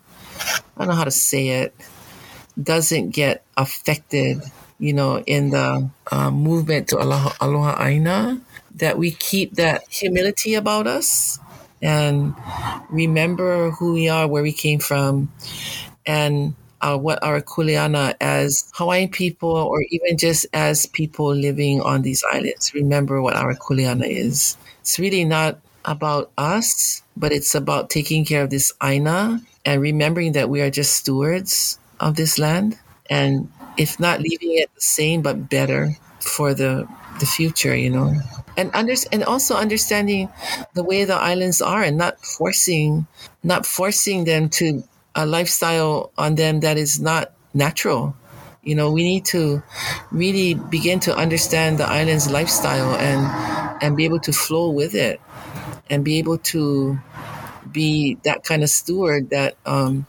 i 0.76 0.78
don't 0.78 0.88
know 0.88 0.94
how 0.94 1.04
to 1.04 1.10
say 1.10 1.48
it 1.48 1.74
doesn't 2.62 3.10
get 3.10 3.44
affected 3.56 4.42
you 4.78 4.92
know 4.92 5.18
in 5.26 5.50
the 5.50 5.88
uh, 6.10 6.30
movement 6.30 6.88
to 6.88 6.98
aloha, 6.98 7.32
aloha 7.40 7.84
aina 7.84 8.40
that 8.74 8.98
we 8.98 9.10
keep 9.10 9.54
that 9.54 9.82
humility 9.90 10.54
about 10.54 10.86
us 10.86 11.38
and 11.82 12.34
remember 12.90 13.70
who 13.70 13.94
we 13.94 14.08
are, 14.08 14.26
where 14.26 14.42
we 14.42 14.52
came 14.52 14.80
from, 14.80 15.30
and 16.06 16.54
uh, 16.80 16.96
what 16.96 17.22
our 17.22 17.40
kuleana 17.40 18.14
as 18.20 18.70
Hawaiian 18.74 19.10
people, 19.10 19.50
or 19.50 19.82
even 19.90 20.18
just 20.18 20.46
as 20.52 20.86
people 20.86 21.34
living 21.34 21.80
on 21.80 22.02
these 22.02 22.24
islands. 22.30 22.74
Remember 22.74 23.20
what 23.22 23.36
our 23.36 23.54
kuleana 23.54 24.06
is. 24.08 24.56
It's 24.80 24.98
really 24.98 25.24
not 25.24 25.58
about 25.84 26.30
us, 26.36 27.02
but 27.16 27.32
it's 27.32 27.54
about 27.54 27.90
taking 27.90 28.24
care 28.24 28.42
of 28.42 28.50
this 28.50 28.72
aina 28.82 29.40
and 29.64 29.80
remembering 29.80 30.32
that 30.32 30.50
we 30.50 30.60
are 30.60 30.70
just 30.70 30.96
stewards 30.96 31.78
of 32.00 32.16
this 32.16 32.38
land, 32.38 32.78
and 33.10 33.50
if 33.76 33.98
not 34.00 34.20
leaving 34.20 34.56
it 34.58 34.70
the 34.74 34.80
same 34.80 35.22
but 35.22 35.48
better 35.48 35.96
for 36.20 36.54
the 36.54 36.88
the 37.20 37.26
future, 37.26 37.74
you 37.74 37.90
know? 37.90 38.14
And 38.56 38.70
under, 38.74 38.94
and 39.12 39.24
also 39.24 39.54
understanding 39.56 40.28
the 40.74 40.82
way 40.82 41.04
the 41.04 41.14
islands 41.14 41.60
are 41.60 41.82
and 41.82 41.96
not 41.96 42.18
forcing 42.24 43.06
not 43.42 43.66
forcing 43.66 44.24
them 44.24 44.48
to 44.50 44.82
a 45.14 45.26
lifestyle 45.26 46.12
on 46.18 46.34
them 46.34 46.60
that 46.60 46.76
is 46.76 47.00
not 47.00 47.32
natural. 47.54 48.14
You 48.62 48.74
know 48.74 48.92
we 48.92 49.02
need 49.02 49.24
to 49.26 49.62
really 50.10 50.54
begin 50.54 51.00
to 51.00 51.16
understand 51.16 51.78
the 51.78 51.88
island's 51.88 52.30
lifestyle 52.30 52.94
and 52.96 53.82
and 53.82 53.96
be 53.96 54.04
able 54.04 54.20
to 54.20 54.32
flow 54.32 54.70
with 54.70 54.94
it 54.94 55.20
and 55.88 56.04
be 56.04 56.18
able 56.18 56.38
to 56.38 56.98
be 57.72 58.14
that 58.24 58.44
kind 58.44 58.62
of 58.62 58.70
steward 58.70 59.30
that 59.30 59.56
um, 59.66 60.06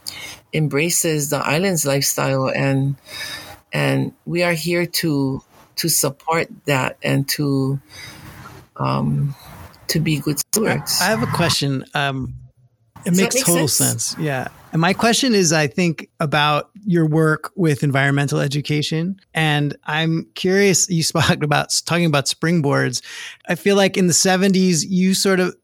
embraces 0.52 1.30
the 1.30 1.38
island's 1.38 1.86
lifestyle 1.86 2.48
and 2.48 2.96
and 3.72 4.12
we 4.24 4.42
are 4.42 4.52
here 4.52 4.86
to 4.86 5.42
to 5.76 5.88
support 5.88 6.48
that 6.66 6.96
and 7.02 7.28
to 7.28 7.80
um, 8.76 9.34
to 9.88 10.00
be 10.00 10.18
good 10.18 10.38
stewards. 10.38 11.00
I 11.00 11.04
have 11.04 11.22
a 11.22 11.26
question. 11.26 11.84
Um, 11.94 12.34
it 13.06 13.16
makes 13.16 13.34
make 13.34 13.44
total 13.44 13.68
sense? 13.68 14.04
sense. 14.04 14.22
Yeah. 14.22 14.48
And 14.72 14.80
my 14.80 14.92
question 14.92 15.34
is, 15.34 15.52
I 15.52 15.66
think 15.66 16.08
about 16.20 16.70
your 16.84 17.06
work 17.06 17.50
with 17.56 17.82
environmental 17.82 18.40
education. 18.40 19.18
And 19.34 19.76
I'm 19.84 20.26
curious, 20.34 20.88
you 20.88 21.02
spoke 21.02 21.42
about 21.42 21.70
talking 21.86 22.04
about 22.04 22.26
springboards. 22.26 23.02
I 23.48 23.54
feel 23.54 23.76
like 23.76 23.96
in 23.96 24.06
the 24.06 24.12
70s, 24.12 24.84
you 24.86 25.14
sort 25.14 25.40
of, 25.40 25.56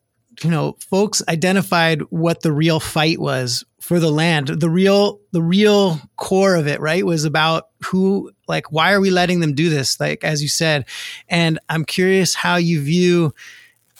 you 0.43 0.51
know, 0.51 0.77
folks 0.81 1.23
identified 1.29 2.01
what 2.11 2.43
the 2.43 2.53
real 2.53 2.81
fight 2.81 3.19
was 3.19 3.65
for 3.81 4.01
the 4.01 4.11
land. 4.11 4.49
The 4.49 4.71
real, 4.71 5.21
the 5.33 5.43
real 5.43 6.01
core 6.17 6.55
of 6.55 6.67
it, 6.67 6.81
right, 6.81 7.05
was 7.05 7.25
about 7.25 7.69
who 7.85 8.31
like 8.49 8.71
why 8.73 8.93
are 8.93 9.01
we 9.01 9.11
letting 9.11 9.41
them 9.41 9.55
do 9.55 9.69
this 9.69 9.99
like 10.01 10.25
as 10.25 10.43
you 10.43 10.49
said 10.49 10.85
and 11.29 11.59
i'm 11.69 11.85
curious 11.85 12.35
how 12.35 12.57
you 12.57 12.81
view 12.81 13.33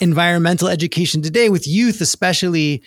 environmental 0.01 0.69
education 0.69 1.23
today 1.23 1.49
with 1.49 1.67
youth 1.67 2.01
especially 2.01 2.83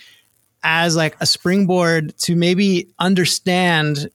as 0.64 0.96
like 0.96 1.16
a 1.20 1.26
springboard 1.26 2.16
to 2.18 2.36
maybe 2.36 2.90
understand 3.00 4.10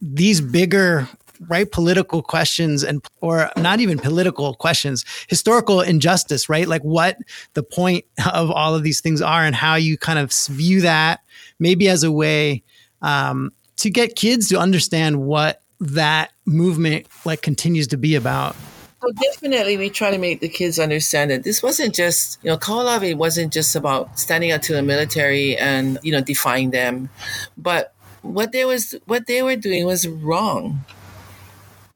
these 0.00 0.40
bigger 0.40 1.08
right 1.48 1.70
political 1.72 2.22
questions 2.22 2.82
and 2.82 3.04
or 3.20 3.50
not 3.56 3.80
even 3.80 3.98
political 3.98 4.54
questions 4.54 5.04
historical 5.28 5.80
injustice 5.80 6.48
right 6.48 6.68
like 6.68 6.82
what 6.82 7.16
the 7.54 7.62
point 7.62 8.04
of 8.32 8.50
all 8.50 8.74
of 8.74 8.82
these 8.82 9.00
things 9.00 9.22
are 9.22 9.44
and 9.44 9.54
how 9.54 9.74
you 9.74 9.96
kind 9.96 10.18
of 10.18 10.32
view 10.32 10.80
that 10.82 11.20
maybe 11.58 11.88
as 11.88 12.02
a 12.02 12.12
way 12.12 12.62
um, 13.02 13.52
to 13.76 13.90
get 13.90 14.16
kids 14.16 14.48
to 14.48 14.58
understand 14.58 15.22
what 15.22 15.62
that 15.80 16.32
movement 16.44 17.06
like 17.24 17.42
continues 17.42 17.86
to 17.88 17.96
be 17.96 18.14
about? 18.14 18.54
Well, 19.02 19.12
definitely, 19.12 19.78
we 19.78 19.88
try 19.88 20.10
to 20.10 20.18
make 20.18 20.40
the 20.40 20.48
kids 20.48 20.78
understand 20.78 21.30
that 21.30 21.42
this 21.42 21.62
wasn't 21.62 21.94
just, 21.94 22.38
you 22.42 22.50
know, 22.50 22.58
Kaho'olawe 22.58 23.16
wasn't 23.16 23.50
just 23.50 23.74
about 23.74 24.18
standing 24.18 24.52
up 24.52 24.60
to 24.62 24.74
the 24.74 24.82
military 24.82 25.56
and, 25.56 25.98
you 26.02 26.12
know, 26.12 26.20
defying 26.20 26.70
them, 26.70 27.08
but 27.56 27.94
what 28.20 28.52
they 28.52 28.66
was 28.66 28.94
what 29.06 29.26
they 29.26 29.42
were 29.42 29.56
doing 29.56 29.86
was 29.86 30.06
wrong. 30.06 30.84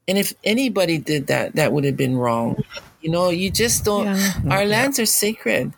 And 0.07 0.17
if 0.17 0.33
anybody 0.43 0.97
did 0.97 1.27
that, 1.27 1.55
that 1.55 1.73
would 1.73 1.83
have 1.83 1.97
been 1.97 2.17
wrong. 2.17 2.63
You 3.01 3.11
know, 3.11 3.29
you 3.29 3.49
just 3.49 3.85
don't. 3.85 4.05
Yeah. 4.05 4.33
Our 4.49 4.65
lands 4.65 4.99
are 4.99 5.05
sacred. 5.05 5.73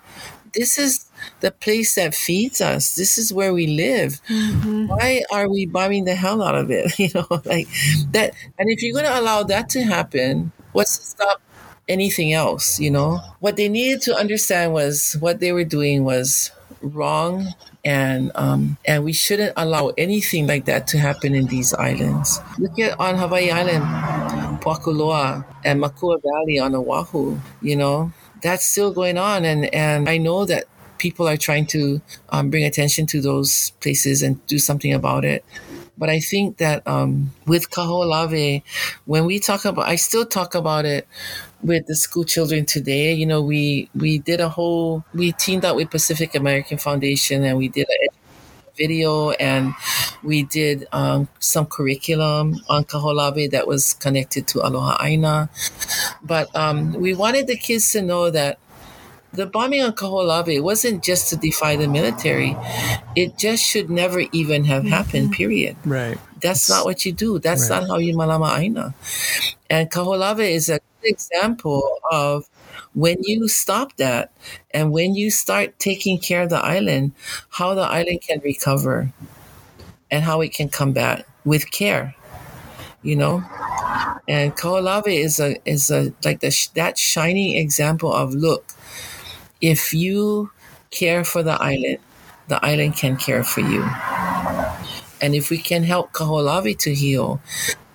This 0.53 0.78
is 0.78 1.05
the 1.39 1.51
place 1.51 1.95
that 1.95 2.15
feeds 2.15 2.61
us. 2.61 2.95
This 2.95 3.17
is 3.17 3.34
where 3.34 3.53
we 3.53 3.67
live. 3.67 4.21
Mm-hmm. 4.28 4.88
Why 4.88 5.23
are 5.32 5.49
we 5.49 5.65
bombing 5.65 6.05
the 6.05 6.15
hell 6.15 6.41
out 6.41 6.55
of 6.55 6.71
it? 6.71 6.97
You 6.99 7.09
know, 7.13 7.28
like 7.45 7.67
that. 8.11 8.34
And 8.57 8.69
if 8.69 8.82
you're 8.82 8.93
going 8.93 9.05
to 9.05 9.19
allow 9.19 9.43
that 9.43 9.69
to 9.69 9.84
happen, 9.84 10.51
what's 10.71 10.97
to 10.97 11.05
stop 11.05 11.41
anything 11.88 12.34
else? 12.34 12.80
You 12.80 12.91
know, 12.91 13.19
what 13.39 13.55
they 13.55 13.69
needed 13.69 14.01
to 14.03 14.15
understand 14.15 14.73
was 14.73 15.15
what 15.19 15.39
they 15.39 15.51
were 15.51 15.63
doing 15.63 16.03
was 16.03 16.51
wrong 16.82 17.53
and 17.88 18.31
um, 18.35 18.77
and 18.83 19.05
we 19.05 19.13
shouldn't 19.13 19.53
allow 19.55 19.93
anything 19.97 20.45
like 20.45 20.65
that 20.65 20.88
to 20.88 20.99
happen 20.99 21.33
in 21.33 21.47
these 21.47 21.73
islands. 21.73 22.41
Look 22.59 22.77
at 22.79 22.99
on 22.99 23.15
Hawaii 23.15 23.49
Island, 23.49 23.85
Pohakuloa 24.61 25.45
and 25.63 25.79
Makua 25.79 26.17
Valley 26.19 26.59
on 26.59 26.75
Oahu. 26.75 27.39
You 27.61 27.77
know 27.77 28.11
that's 28.43 28.65
still 28.65 28.91
going 28.91 29.17
on, 29.17 29.45
and 29.45 29.73
and 29.73 30.09
I 30.09 30.17
know 30.17 30.43
that 30.43 30.65
people 30.97 31.29
are 31.29 31.38
trying 31.38 31.65
to 31.67 32.01
um, 32.29 32.49
bring 32.49 32.65
attention 32.65 33.05
to 33.05 33.21
those 33.21 33.71
places 33.79 34.21
and 34.21 34.45
do 34.47 34.59
something 34.59 34.91
about 34.91 35.23
it. 35.23 35.45
But 35.97 36.09
I 36.09 36.19
think 36.19 36.57
that 36.57 36.85
um, 36.85 37.31
with 37.45 37.71
Kaho'olawe, 37.71 38.61
when 39.05 39.25
we 39.25 39.39
talk 39.39 39.65
about, 39.65 39.88
I 39.88 39.95
still 39.95 40.25
talk 40.25 40.53
about 40.55 40.85
it 40.85 41.07
with 41.64 41.88
the 41.88 41.95
school 41.95 42.24
children 42.24 42.66
today. 42.66 43.14
You 43.14 43.26
know, 43.26 43.41
we 43.41 43.89
we 43.95 44.20
did 44.20 44.39
a 44.39 44.49
whole, 44.49 45.03
we 45.14 45.32
teamed 45.34 45.66
up 45.66 45.76
with 45.76 45.89
Pacific 45.89 46.36
American 46.36 46.78
Foundation 46.78 47.43
and 47.43 47.58
we 47.58 47.68
did 47.68 47.88
a 47.89 48.08
video 48.78 49.32
and 49.32 49.74
we 50.24 50.43
did 50.43 50.88
um, 50.91 51.28
some 51.39 51.66
curriculum 51.66 52.55
on 52.70 52.86
Kaho'olawe 52.86 53.49
that 53.51 53.68
was 53.68 53.95
connected 53.95 54.47
to 54.49 54.66
Aloha 54.66 54.97
Aina. 55.03 55.49
But 56.24 56.55
um, 56.55 56.93
we 56.93 57.14
wanted 57.14 57.47
the 57.47 57.58
kids 57.58 57.91
to 57.93 58.01
know 58.01 58.30
that 58.30 58.60
the 59.34 59.45
bombing 59.45 59.84
on 59.84 59.93
Kaho'olawe 59.93 60.62
wasn't 60.62 61.03
just 61.03 61.30
to 61.30 61.36
defy 61.36 61.76
the 61.76 61.88
military. 61.88 62.55
It 63.16 63.38
just 63.38 63.64
should 63.64 63.89
never 63.89 64.22
even 64.32 64.64
have 64.66 64.84
mm-hmm. 64.84 64.93
happened, 64.93 65.32
period. 65.34 65.76
Right. 65.86 66.18
That's 66.41 66.70
not 66.70 66.86
what 66.86 67.05
you 67.05 67.12
do. 67.12 67.39
That's 67.39 67.70
right. 67.70 67.82
not 67.82 67.89
how 67.89 67.97
you 67.97 68.16
malama 68.16 68.58
aina. 68.58 68.95
And 69.70 69.89
Kaho'olawe 69.91 70.49
is 70.49 70.70
a 70.70 70.80
example 71.08 71.99
of 72.12 72.49
when 72.93 73.18
you 73.24 73.47
stop 73.47 73.95
that 73.97 74.32
and 74.72 74.91
when 74.91 75.16
you 75.16 75.32
start 75.32 75.80
taking 75.80 76.20
care 76.20 76.43
of 76.43 76.49
the 76.49 76.64
island, 76.64 77.14
how 77.49 77.74
the 77.74 77.82
island 77.82 78.22
can 78.22 78.39
recover 78.43 79.12
and 80.12 80.24
how 80.24 80.41
it 80.41 80.53
can 80.53 80.70
come 80.70 80.93
back 80.93 81.26
with 81.45 81.72
care, 81.72 82.16
you 83.03 83.16
know? 83.16 83.43
And 84.28 84.55
Kaho'olawe 84.55 85.08
is 85.08 85.39
a 85.39 85.55
is 85.70 85.89
a 85.89 86.14
like 86.24 86.41
the 86.41 86.51
that 86.76 86.97
shining 86.97 87.58
example 87.58 88.14
of 88.14 88.34
look, 88.34 88.74
if 89.62 89.93
you 89.93 90.51
care 90.91 91.24
for 91.24 91.43
the 91.43 91.62
island, 91.62 91.99
the 92.47 92.64
island 92.66 92.97
can 92.97 93.18
care 93.18 93.43
for 93.43 93.62
you. 93.62 93.84
And 95.22 95.34
if 95.36 95.49
we 95.49 95.58
can 95.58 95.84
help 95.84 96.14
Kaho'olawe 96.14 96.78
to 96.80 96.93
heal, 96.93 97.41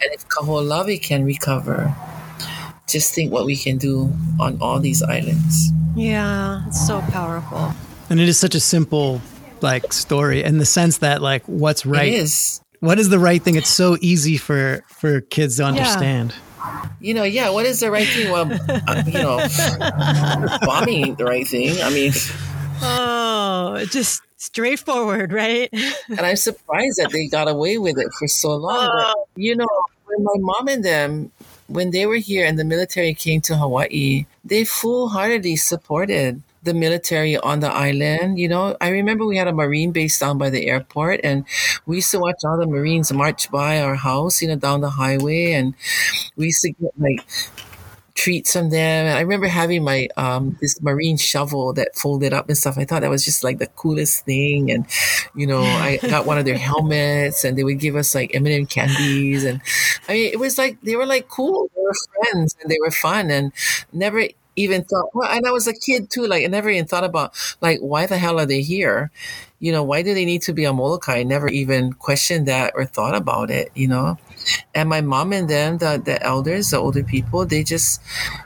and 0.00 0.12
if 0.12 0.26
Kaho'olawe 0.28 1.00
can 1.02 1.24
recover, 1.24 1.94
just 2.92 3.14
think 3.14 3.32
what 3.32 3.46
we 3.46 3.56
can 3.56 3.78
do 3.78 4.12
on 4.38 4.58
all 4.60 4.78
these 4.78 5.02
islands. 5.02 5.72
Yeah, 5.96 6.66
it's 6.66 6.86
so 6.86 7.00
powerful. 7.10 7.72
And 8.10 8.20
it 8.20 8.28
is 8.28 8.38
such 8.38 8.54
a 8.54 8.60
simple 8.60 9.20
like 9.60 9.92
story 9.92 10.42
in 10.42 10.58
the 10.58 10.66
sense 10.66 10.98
that 10.98 11.22
like 11.22 11.44
what's 11.46 11.86
right 11.86 12.08
it 12.08 12.14
is. 12.14 12.60
What 12.80 12.98
is 12.98 13.08
the 13.08 13.18
right 13.18 13.40
thing? 13.42 13.54
It's 13.56 13.70
so 13.70 13.96
easy 14.00 14.36
for 14.36 14.84
for 14.88 15.20
kids 15.20 15.56
to 15.56 15.64
understand. 15.64 16.34
Yeah. 16.34 16.88
you 17.00 17.14
know, 17.14 17.22
yeah, 17.24 17.50
what 17.50 17.64
is 17.66 17.80
the 17.80 17.90
right 17.90 18.06
thing? 18.06 18.30
Well, 18.30 18.50
uh, 18.68 19.02
you 19.06 19.14
know, 19.14 19.46
bombing 20.62 21.06
ain't 21.06 21.18
the 21.18 21.24
right 21.24 21.46
thing. 21.46 21.80
I 21.82 21.90
mean, 21.90 22.12
oh, 22.82 23.84
just 23.90 24.22
straightforward, 24.36 25.32
right? 25.32 25.68
and 25.72 26.20
I'm 26.20 26.36
surprised 26.36 26.98
that 26.98 27.10
they 27.12 27.28
got 27.28 27.48
away 27.48 27.78
with 27.78 27.98
it 27.98 28.08
for 28.18 28.26
so 28.28 28.56
long. 28.56 28.88
But, 28.96 29.16
you 29.36 29.54
know, 29.54 29.68
when 30.06 30.24
my 30.24 30.34
mom 30.38 30.68
and 30.68 30.84
them, 30.84 31.32
when 31.72 31.90
they 31.90 32.06
were 32.06 32.16
here 32.16 32.44
and 32.46 32.58
the 32.58 32.64
military 32.64 33.14
came 33.14 33.40
to 33.42 33.56
Hawaii, 33.56 34.26
they 34.44 34.64
full 34.64 35.08
heartedly 35.08 35.56
supported 35.56 36.42
the 36.62 36.74
military 36.74 37.36
on 37.36 37.60
the 37.60 37.70
island. 37.70 38.38
You 38.38 38.48
know, 38.48 38.76
I 38.80 38.88
remember 38.88 39.26
we 39.26 39.36
had 39.36 39.48
a 39.48 39.52
Marine 39.52 39.90
base 39.90 40.18
down 40.18 40.38
by 40.38 40.50
the 40.50 40.68
airport, 40.68 41.20
and 41.24 41.44
we 41.86 41.96
used 41.96 42.10
to 42.12 42.20
watch 42.20 42.40
all 42.44 42.58
the 42.58 42.66
Marines 42.66 43.12
march 43.12 43.50
by 43.50 43.80
our 43.80 43.96
house, 43.96 44.42
you 44.42 44.48
know, 44.48 44.56
down 44.56 44.80
the 44.80 44.90
highway, 44.90 45.52
and 45.52 45.74
we 46.36 46.46
used 46.46 46.62
to 46.62 46.72
get 46.72 46.92
like 46.98 47.20
treats 48.14 48.52
from 48.52 48.70
them. 48.70 49.06
And 49.06 49.16
I 49.16 49.20
remember 49.20 49.46
having 49.46 49.84
my 49.84 50.08
um 50.16 50.56
this 50.60 50.80
marine 50.82 51.16
shovel 51.16 51.72
that 51.74 51.96
folded 51.96 52.32
up 52.32 52.48
and 52.48 52.56
stuff. 52.56 52.78
I 52.78 52.84
thought 52.84 53.02
that 53.02 53.10
was 53.10 53.24
just 53.24 53.44
like 53.44 53.58
the 53.58 53.66
coolest 53.68 54.24
thing. 54.24 54.70
And 54.70 54.86
you 55.34 55.46
know, 55.46 55.62
I 55.62 55.96
got 56.02 56.26
one 56.26 56.38
of 56.38 56.44
their 56.44 56.58
helmets, 56.58 57.44
and 57.44 57.56
they 57.56 57.64
would 57.64 57.78
give 57.80 57.96
us 57.96 58.14
like 58.14 58.34
M&M 58.34 58.66
candies, 58.66 59.44
and 59.44 59.60
I 60.08 60.12
mean, 60.14 60.32
it 60.32 60.38
was 60.38 60.58
like 60.58 60.80
they 60.82 60.96
were 60.96 61.06
like 61.06 61.28
cool. 61.28 61.70
They 61.74 61.82
were 61.82 61.94
friends, 62.22 62.56
and 62.62 62.70
they 62.70 62.78
were 62.80 62.90
fun, 62.90 63.30
and 63.30 63.52
never 63.92 64.24
even 64.56 64.84
thought. 64.84 65.10
Well, 65.14 65.30
and 65.30 65.46
I 65.46 65.50
was 65.50 65.66
a 65.66 65.72
kid 65.74 66.10
too. 66.10 66.26
Like 66.26 66.44
I 66.44 66.48
never 66.48 66.70
even 66.70 66.86
thought 66.86 67.04
about 67.04 67.34
like 67.60 67.78
why 67.80 68.06
the 68.06 68.18
hell 68.18 68.38
are 68.38 68.46
they 68.46 68.62
here? 68.62 69.10
You 69.62 69.70
know, 69.70 69.84
why 69.84 70.02
do 70.02 70.12
they 70.12 70.24
need 70.24 70.42
to 70.42 70.52
be 70.52 70.64
a 70.64 70.72
Molokai? 70.72 71.18
I 71.18 71.22
never 71.22 71.46
even 71.46 71.92
questioned 71.92 72.48
that 72.48 72.72
or 72.74 72.84
thought 72.84 73.14
about 73.14 73.48
it. 73.48 73.70
You 73.76 73.86
know. 73.86 74.18
And 74.74 74.88
my 74.88 75.00
mom 75.00 75.32
and 75.32 75.48
them, 75.48 75.78
the, 75.78 76.02
the 76.04 76.20
elders, 76.20 76.70
the 76.70 76.78
older 76.78 77.04
people, 77.04 77.46
they 77.46 77.62
just, 77.62 78.02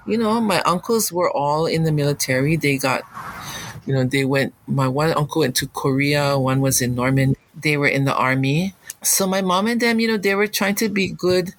you 0.06 0.18
know, 0.18 0.42
my 0.42 0.60
uncles 0.62 1.10
were 1.10 1.30
all 1.30 1.64
in 1.64 1.84
the 1.84 1.92
military. 1.92 2.56
They 2.56 2.76
got, 2.76 3.00
you 3.86 3.94
know, 3.94 4.04
they 4.04 4.26
went, 4.26 4.52
my 4.66 4.88
one 4.88 5.16
uncle 5.16 5.40
went 5.40 5.56
to 5.56 5.68
Korea, 5.68 6.38
one 6.38 6.60
was 6.60 6.82
in 6.82 6.94
Norman. 6.94 7.34
They 7.58 7.78
were 7.78 7.88
in 7.88 8.04
the 8.04 8.14
army. 8.14 8.74
So 9.02 9.26
my 9.26 9.40
mom 9.40 9.68
and 9.68 9.80
them, 9.80 10.00
you 10.00 10.08
know, 10.08 10.18
they 10.18 10.34
were 10.34 10.48
trying 10.48 10.74
to 10.76 10.90
be 10.90 11.08
good 11.08 11.54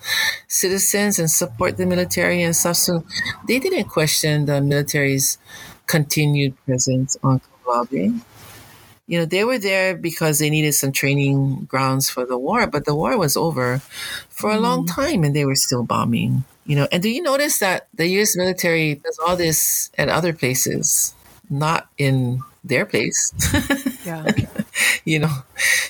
citizens 0.48 1.18
and 1.18 1.32
support 1.32 1.78
the 1.78 1.88
military 1.88 2.44
and 2.44 2.56
stuff. 2.56 2.76
So 2.76 3.06
they 3.48 3.58
didn't 3.58 3.86
question 3.86 4.46
the 4.46 4.62
military's 4.62 5.40
continued 5.88 6.54
presence 6.66 7.18
on 7.24 7.42
Kaho'olawe 7.66 8.22
you 9.08 9.18
know, 9.18 9.26
they 9.26 9.44
were 9.44 9.58
there 9.58 9.96
because 9.96 10.40
they 10.40 10.50
needed 10.50 10.74
some 10.74 10.92
training 10.92 11.66
grounds 11.66 12.10
for 12.10 12.26
the 12.26 12.38
war, 12.38 12.68
but 12.68 12.86
the 12.86 12.96
war 12.96 13.18
was 13.18 13.38
over 13.38 13.80
for 14.30 14.52
a 14.52 14.60
long 14.60 14.86
time 14.86 15.24
and 15.24 15.36
they 15.36 15.46
were 15.46 15.56
still 15.56 15.84
bombing. 15.84 16.44
You 16.66 16.76
know, 16.76 16.88
and 16.92 17.02
do 17.02 17.10
you 17.10 17.22
notice 17.22 17.60
that 17.60 17.88
the 17.96 18.08
US 18.20 18.36
military 18.36 18.96
does 18.96 19.18
all 19.26 19.38
this 19.38 19.90
at 19.98 20.10
other 20.10 20.34
places, 20.34 21.14
not 21.50 21.88
in 21.98 22.42
their 22.64 22.86
place? 22.86 23.34
Yeah. 24.08 24.24
you 25.04 25.20
know, 25.20 25.28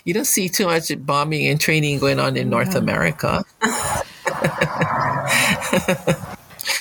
you 0.03 0.11
don't 0.13 0.25
see 0.25 0.49
too 0.49 0.65
much 0.65 0.89
bombing 1.05 1.45
and 1.45 1.61
training 1.61 1.99
going 1.99 2.19
on 2.19 2.35
in 2.35 2.49
North 2.49 2.71
Yeah. 2.73 2.79
America. 2.79 3.45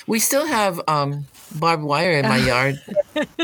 we 0.07 0.19
still 0.19 0.47
have 0.47 0.81
um, 0.89 1.27
barbed 1.55 1.83
wire 1.83 2.13
in 2.13 2.29
my 2.29 2.37
yard. 2.39 2.81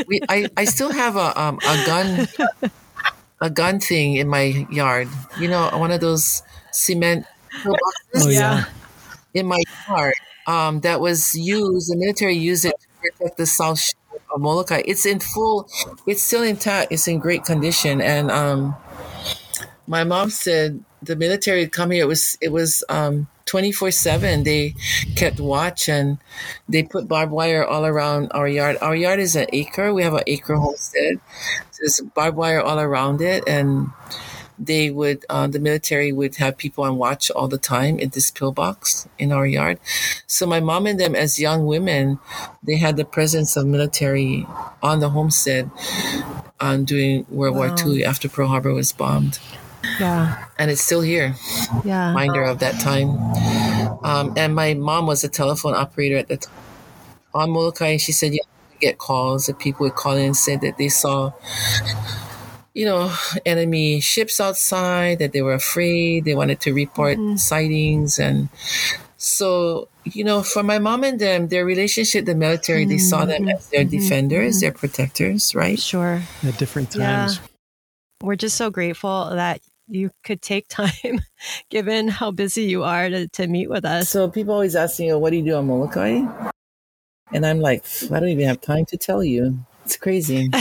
We, 0.07 0.19
I, 0.29 0.47
I 0.57 0.65
still 0.65 0.91
have 0.91 1.15
a 1.15 1.39
um, 1.39 1.59
a 1.65 1.85
gun 1.85 2.27
a 3.43 3.49
gun 3.51 3.79
thing 3.79 4.15
in 4.15 4.27
my 4.29 4.65
yard. 4.71 5.09
You 5.39 5.49
know, 5.49 5.69
one 5.75 5.91
of 5.91 5.99
those 6.01 6.43
cement 6.71 7.27
pillboxes 7.61 8.25
Oh. 8.25 8.29
Yeah. 8.29 8.65
in 9.35 9.45
my 9.47 9.61
yard 9.87 10.15
um, 10.47 10.79
that 10.81 11.01
was 11.01 11.35
used. 11.35 11.91
The 11.91 11.97
military 11.97 12.35
used 12.35 12.65
it 12.65 12.73
to 12.79 12.87
protect 13.01 13.37
the 13.37 13.45
South 13.45 13.79
Shore 13.79 14.19
of 14.33 14.41
Molokai. 14.41 14.83
It's 14.85 15.05
in 15.05 15.19
full. 15.19 15.67
It's 16.07 16.23
still 16.23 16.43
intact. 16.43 16.91
It's 16.91 17.07
in 17.07 17.19
great 17.19 17.43
condition. 17.45 18.01
And 18.01 18.31
um, 18.31 18.75
my 19.87 20.03
mom 20.03 20.29
said 20.29 20.83
the 21.01 21.15
military 21.15 21.61
had 21.61 21.71
come 21.71 21.91
here. 21.91 22.03
It 22.03 22.07
was 22.07 22.37
it 22.41 22.51
was 22.51 22.83
um, 22.89 23.27
24/7. 23.45 24.43
They 24.45 24.75
kept 25.15 25.39
watch 25.39 25.89
and 25.89 26.17
they 26.69 26.83
put 26.83 27.07
barbed 27.07 27.31
wire 27.31 27.65
all 27.65 27.85
around 27.85 28.31
our 28.33 28.47
yard. 28.47 28.77
Our 28.81 28.95
yard 28.95 29.19
is 29.19 29.35
an 29.35 29.47
acre. 29.53 29.93
We 29.93 30.03
have 30.03 30.13
an 30.13 30.23
acre 30.27 30.55
homestead. 30.55 31.19
There's 31.83 31.99
barbed 32.15 32.37
wire 32.37 32.61
all 32.61 32.79
around 32.79 33.19
it 33.19 33.43
and 33.45 33.91
they 34.57 34.89
would 34.89 35.25
uh, 35.29 35.47
the 35.47 35.59
military 35.59 36.13
would 36.13 36.37
have 36.37 36.55
people 36.55 36.85
on 36.85 36.97
watch 36.97 37.29
all 37.31 37.49
the 37.49 37.57
time 37.57 37.99
in 37.99 38.09
this 38.09 38.31
pillbox 38.31 39.05
in 39.19 39.33
our 39.33 39.45
yard. 39.45 39.79
So 40.25 40.45
my 40.45 40.61
mom 40.61 40.85
and 40.87 40.97
them 40.97 41.13
as 41.13 41.39
young 41.39 41.65
women 41.65 42.19
they 42.63 42.77
had 42.77 42.95
the 42.95 43.03
presence 43.03 43.57
of 43.57 43.67
military 43.67 44.47
on 44.81 45.01
the 45.01 45.09
homestead 45.09 45.69
um, 46.61 46.85
during 46.85 47.25
world 47.29 47.57
war 47.57 47.75
ii 47.85 48.05
after 48.05 48.29
pearl 48.29 48.47
harbor 48.47 48.73
was 48.73 48.93
bombed. 48.93 49.39
Yeah. 49.99 50.45
and 50.57 50.71
it's 50.71 50.79
still 50.79 51.01
here. 51.01 51.35
Yeah. 51.83 52.07
reminder 52.07 52.43
of 52.43 52.59
that 52.59 52.79
time. 52.79 53.09
Um, 54.05 54.33
and 54.37 54.55
my 54.55 54.73
mom 54.73 55.05
was 55.07 55.25
a 55.25 55.29
telephone 55.29 55.75
operator 55.75 56.15
at 56.15 56.29
the 56.29 56.37
time 56.37 56.53
on 57.33 57.49
molokai 57.49 57.87
and 57.87 58.01
she 58.01 58.11
said 58.13 58.31
yeah 58.31 58.52
get 58.85 58.97
calls 58.97 59.47
that 59.47 59.59
people 59.59 59.85
would 59.85 59.95
call 59.95 60.13
in 60.13 60.25
and 60.25 60.37
said 60.37 60.61
that 60.61 60.77
they 60.77 60.89
saw 60.89 61.31
you 62.73 62.85
know, 62.85 63.13
enemy 63.45 63.99
ships 63.99 64.39
outside, 64.39 65.19
that 65.19 65.31
they 65.31 65.41
were 65.41 65.53
afraid, 65.53 66.25
they 66.25 66.35
wanted 66.35 66.59
to 66.61 66.73
report 66.73 67.17
mm-hmm. 67.17 67.35
sightings. 67.35 68.17
And 68.17 68.49
so, 69.17 69.89
you 70.03 70.23
know, 70.23 70.41
for 70.41 70.63
my 70.63 70.79
mom 70.79 71.03
and 71.03 71.19
them, 71.19 71.49
their 71.49 71.65
relationship, 71.65 72.25
the 72.25 72.35
military, 72.35 72.85
they 72.85 72.97
saw 72.97 73.25
them 73.25 73.47
as 73.47 73.69
their 73.69 73.81
mm-hmm. 73.81 73.91
defenders, 73.91 74.55
mm-hmm. 74.55 74.61
their 74.61 74.71
protectors, 74.71 75.53
right? 75.53 75.79
Sure. 75.79 76.21
At 76.43 76.57
different 76.57 76.95
Yeah. 76.95 77.27
times. 77.27 77.39
We're 78.21 78.37
just 78.37 78.57
so 78.57 78.71
grateful 78.71 79.29
that 79.31 79.61
you 79.87 80.09
could 80.23 80.41
take 80.41 80.67
time, 80.69 81.21
given 81.69 82.07
how 82.07 82.31
busy 82.31 82.63
you 82.63 82.83
are, 82.83 83.09
to, 83.09 83.27
to 83.27 83.47
meet 83.47 83.69
with 83.69 83.85
us. 83.85 84.09
So 84.09 84.29
people 84.29 84.53
always 84.53 84.75
ask 84.75 84.99
me, 84.99 85.11
oh, 85.11 85.19
what 85.19 85.29
do 85.29 85.37
you 85.37 85.43
do 85.43 85.55
on 85.55 85.67
Molokai? 85.67 86.51
And 87.31 87.45
I'm 87.45 87.59
like, 87.59 87.85
I 88.11 88.19
don't 88.19 88.29
even 88.29 88.47
have 88.47 88.61
time 88.61 88.85
to 88.85 88.97
tell 88.97 89.23
you. 89.23 89.65
It's 89.85 89.97
crazy. 89.97 90.49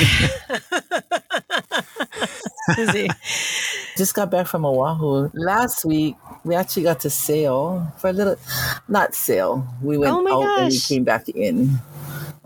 Just 3.96 4.14
got 4.14 4.30
back 4.30 4.46
from 4.46 4.64
Oahu. 4.64 5.30
Last 5.34 5.84
week, 5.84 6.16
we 6.44 6.54
actually 6.54 6.84
got 6.84 7.00
to 7.00 7.10
sail 7.10 7.92
for 7.98 8.08
a 8.10 8.12
little, 8.12 8.36
not 8.88 9.14
sail. 9.14 9.66
We 9.82 9.98
went 9.98 10.14
Oh 10.14 10.44
out 10.44 10.58
and 10.58 10.70
we 10.70 10.78
came 10.80 11.04
back 11.04 11.28
in 11.28 11.78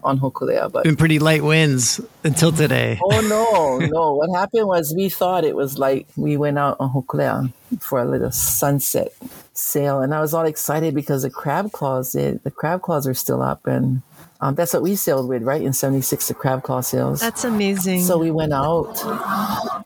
on 0.07 0.19
Hokulea. 0.19 0.71
But 0.71 0.85
Been 0.85 0.97
pretty 0.97 1.19
light 1.19 1.43
winds 1.43 2.01
until 2.25 2.53
today. 2.53 2.99
oh 3.05 3.21
no, 3.21 3.87
no. 3.87 4.15
What 4.15 4.31
happened 4.39 4.67
was 4.67 4.95
we 4.97 5.09
thought 5.09 5.45
it 5.45 5.57
was 5.57 5.79
like 5.79 6.07
we 6.17 6.37
went 6.37 6.59
out 6.59 6.77
on 6.81 6.93
Hokulea 6.93 7.53
for 7.81 8.01
a 8.01 8.05
little 8.05 8.31
sunset 8.31 9.13
sail. 9.53 10.01
And 10.01 10.15
I 10.15 10.21
was 10.21 10.35
all 10.35 10.45
excited 10.45 10.95
because 10.95 11.23
the 11.23 11.31
crab 11.31 11.73
claws, 11.73 12.13
the, 12.13 12.41
the 12.43 12.51
crab 12.51 12.83
claws 12.83 13.07
are 13.07 13.15
still 13.15 13.43
up. 13.43 13.67
And 13.67 14.03
um, 14.41 14.55
that's 14.55 14.73
what 14.73 14.83
we 14.83 14.97
sailed 14.97 15.29
with, 15.29 15.43
right? 15.43 15.63
In 15.63 15.73
76, 15.73 16.29
the 16.29 16.35
crab 16.35 16.63
claw 16.63 16.81
sails. 16.81 17.21
That's 17.21 17.45
amazing. 17.45 18.03
So 18.03 18.19
we 18.19 18.31
went 18.31 18.53
out, 18.53 19.03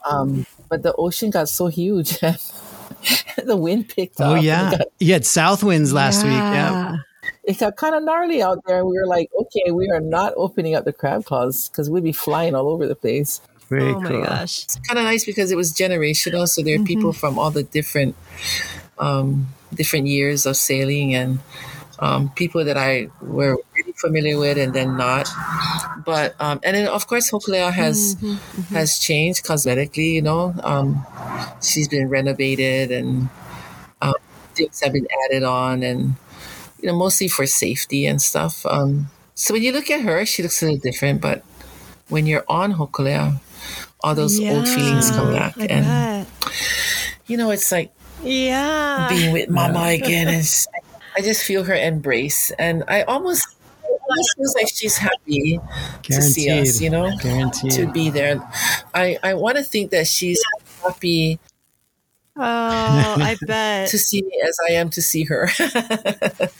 um, 0.08 0.46
but 0.68 0.82
the 0.82 0.94
ocean 0.94 1.30
got 1.30 1.48
so 1.48 1.68
huge, 1.68 2.18
the 3.44 3.56
wind 3.56 3.88
picked 3.88 4.20
up. 4.20 4.30
Oh 4.30 4.34
and 4.34 4.44
yeah, 4.44 4.70
got, 4.72 4.86
you 4.98 5.12
had 5.12 5.24
south 5.24 5.62
winds 5.62 5.92
last 5.92 6.24
week. 6.24 6.32
Yeah, 6.32 6.96
it 7.50 7.58
got 7.58 7.76
kind 7.76 7.94
of 7.94 8.04
gnarly 8.04 8.42
out 8.42 8.62
there. 8.66 8.84
We 8.84 8.96
were 8.96 9.06
like, 9.06 9.28
okay, 9.38 9.72
we 9.72 9.90
are 9.90 10.00
not 10.00 10.32
opening 10.36 10.74
up 10.74 10.84
the 10.84 10.92
crab 10.92 11.24
claws 11.24 11.68
because 11.68 11.90
we'd 11.90 12.04
be 12.04 12.12
flying 12.12 12.54
all 12.54 12.68
over 12.68 12.86
the 12.86 12.94
place. 12.94 13.40
very 13.68 13.92
oh 13.92 14.00
my 14.00 14.24
gosh. 14.24 14.64
It's 14.64 14.76
kind 14.76 14.98
of 14.98 15.04
nice 15.04 15.24
because 15.24 15.50
it 15.50 15.56
was 15.56 15.72
generational. 15.72 16.46
So 16.48 16.62
there 16.62 16.80
are 16.80 16.84
people 16.84 17.12
from 17.12 17.38
all 17.38 17.50
the 17.50 17.64
different, 17.64 18.14
um, 18.98 19.48
different 19.74 20.06
years 20.06 20.46
of 20.46 20.56
sailing 20.56 21.14
and 21.14 21.40
um, 21.98 22.30
people 22.30 22.64
that 22.64 22.76
I 22.76 23.08
were 23.20 23.56
really 23.76 23.92
familiar 23.92 24.38
with 24.38 24.56
and 24.58 24.72
then 24.72 24.96
not. 24.96 25.28
But 26.04 26.34
um, 26.40 26.60
and 26.62 26.76
then 26.76 26.88
of 26.88 27.06
course 27.06 27.30
Hokulea 27.30 27.72
has 27.72 28.16
has 28.70 28.98
changed 28.98 29.44
cosmetically. 29.44 30.12
You 30.14 30.22
know, 30.22 30.54
um, 30.62 31.04
she's 31.62 31.88
been 31.88 32.08
renovated 32.08 32.90
and 32.90 33.28
um, 34.00 34.14
things 34.54 34.80
have 34.80 34.92
been 34.92 35.06
added 35.26 35.42
on, 35.42 35.82
and 35.82 36.14
you 36.82 36.88
know 36.90 36.96
mostly 36.96 37.28
for 37.28 37.46
safety 37.46 38.06
and 38.06 38.20
stuff. 38.20 38.64
Um, 38.66 39.10
so 39.34 39.54
when 39.54 39.62
you 39.62 39.72
look 39.72 39.90
at 39.90 40.00
her, 40.02 40.24
she 40.26 40.42
looks 40.42 40.62
a 40.62 40.66
little 40.66 40.80
different, 40.80 41.20
but 41.20 41.42
when 42.08 42.26
you're 42.26 42.44
on 42.48 42.74
Hokulea, 42.74 43.40
all 44.02 44.14
those 44.14 44.38
old 44.40 44.68
feelings 44.68 45.10
come 45.10 45.32
back, 45.32 45.54
I 45.58 45.66
and 45.66 45.84
bet. 45.84 46.26
you 47.26 47.36
know 47.36 47.50
it's 47.50 47.70
like 47.72 47.90
Yeah. 48.22 49.06
being 49.08 49.32
with 49.32 49.48
Mama 49.48 49.88
again. 49.96 50.28
Is 50.28 50.66
I 51.16 51.20
just 51.22 51.44
feel 51.44 51.64
her 51.64 51.74
embrace, 51.74 52.50
and 52.58 52.84
I 52.88 53.02
almost 53.02 53.46
almost 53.84 54.36
feels 54.36 54.54
like 54.54 54.68
she's 54.72 54.96
happy 54.96 55.60
to 56.04 56.22
see 56.22 56.50
us. 56.50 56.80
You 56.80 56.90
know, 56.90 57.10
Guaranteed. 57.20 57.72
to 57.72 57.86
be 57.92 58.10
there. 58.10 58.40
I 58.94 59.18
I 59.22 59.34
want 59.34 59.56
to 59.58 59.62
think 59.64 59.90
that 59.92 60.06
she's 60.06 60.40
happy 60.82 61.38
Oh, 62.42 63.16
I 63.22 63.36
bet. 63.46 63.88
to 63.90 63.98
see 63.98 64.22
me 64.22 64.40
as 64.46 64.56
I 64.68 64.72
am 64.72 64.88
to 64.90 65.02
see 65.02 65.24
her. 65.24 65.48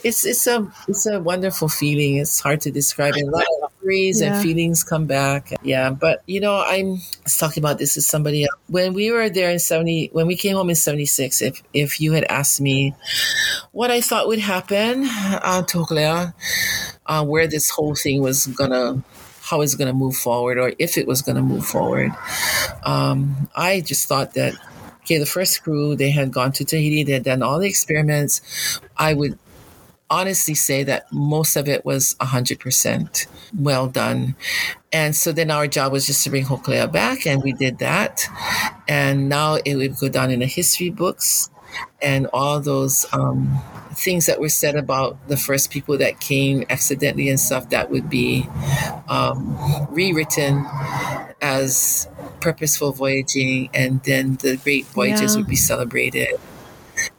it's 0.04 0.24
it's 0.26 0.46
a 0.46 0.70
it's 0.88 1.06
a 1.06 1.20
wonderful 1.20 1.68
feeling. 1.68 2.16
It's 2.16 2.40
hard 2.40 2.60
to 2.62 2.70
describe. 2.70 3.14
And 3.16 3.28
a 3.28 3.30
lot 3.30 3.44
of 3.62 3.70
memories 3.80 4.20
Yeah. 4.20 4.34
and 4.34 4.42
feelings 4.42 4.84
come 4.84 5.06
back. 5.06 5.52
Yeah, 5.62 5.90
but 5.90 6.22
you 6.26 6.40
know, 6.40 6.62
I'm 6.66 6.98
talking 7.38 7.62
about 7.62 7.78
this 7.78 7.96
with 7.96 8.04
somebody 8.04 8.44
else. 8.44 8.52
When 8.68 8.92
we 8.94 9.10
were 9.10 9.30
there 9.30 9.50
in 9.50 9.58
seventy, 9.58 10.10
when 10.12 10.26
we 10.26 10.36
came 10.36 10.56
home 10.56 10.68
in 10.70 10.76
seventy 10.76 11.06
six, 11.06 11.40
if 11.40 11.62
if 11.72 12.00
you 12.00 12.12
had 12.12 12.24
asked 12.24 12.60
me 12.60 12.94
what 13.72 13.90
I 13.90 14.00
thought 14.02 14.28
would 14.28 14.38
happen 14.40 15.04
uh, 15.06 15.62
to 15.62 15.78
Hokulea, 15.78 16.34
uh, 17.06 17.24
where 17.24 17.46
this 17.46 17.70
whole 17.70 17.94
thing 17.94 18.20
was 18.22 18.46
gonna. 18.48 19.02
How 19.42 19.62
it's 19.62 19.74
going 19.74 19.88
to 19.88 19.94
move 19.94 20.14
forward, 20.14 20.58
or 20.58 20.72
if 20.78 20.96
it 20.96 21.08
was 21.08 21.22
going 21.22 21.34
to 21.34 21.42
move 21.42 21.66
forward. 21.66 22.12
Um, 22.84 23.48
I 23.56 23.80
just 23.80 24.06
thought 24.06 24.34
that 24.34 24.54
okay, 25.00 25.18
the 25.18 25.26
first 25.26 25.62
crew, 25.62 25.96
they 25.96 26.10
had 26.10 26.32
gone 26.32 26.52
to 26.52 26.64
Tahiti, 26.64 27.04
they 27.04 27.12
had 27.12 27.24
done 27.24 27.42
all 27.42 27.58
the 27.58 27.68
experiments. 27.68 28.80
I 28.96 29.14
would 29.14 29.38
honestly 30.10 30.54
say 30.54 30.82
that 30.84 31.10
most 31.12 31.56
of 31.56 31.68
it 31.68 31.84
was 31.84 32.16
100% 32.20 33.26
well 33.58 33.86
done. 33.86 34.34
And 34.92 35.14
so 35.14 35.30
then 35.30 35.50
our 35.50 35.68
job 35.68 35.92
was 35.92 36.06
just 36.06 36.24
to 36.24 36.30
bring 36.30 36.44
Hokulea 36.44 36.90
back, 36.90 37.26
and 37.26 37.42
we 37.42 37.52
did 37.52 37.78
that. 37.78 38.24
And 38.88 39.28
now 39.28 39.58
it 39.64 39.76
would 39.76 39.96
go 39.96 40.08
down 40.08 40.30
in 40.30 40.40
the 40.40 40.46
history 40.46 40.90
books 40.90 41.48
and 42.02 42.26
all 42.32 42.60
those 42.60 43.06
um, 43.12 43.58
things 43.94 44.26
that 44.26 44.40
were 44.40 44.48
said 44.48 44.76
about 44.76 45.28
the 45.28 45.36
first 45.36 45.70
people 45.70 45.98
that 45.98 46.20
came 46.20 46.64
accidentally 46.70 47.28
and 47.28 47.38
stuff 47.38 47.68
that 47.70 47.90
would 47.90 48.08
be 48.08 48.46
um, 49.08 49.56
rewritten 49.90 50.64
as 51.42 52.08
purposeful 52.40 52.92
voyaging, 52.92 53.68
and 53.74 54.02
then 54.04 54.36
the 54.36 54.56
great 54.56 54.86
voyages 54.86 55.34
Yeah. 55.34 55.40
would 55.40 55.48
be 55.48 55.56
celebrated. 55.56 56.38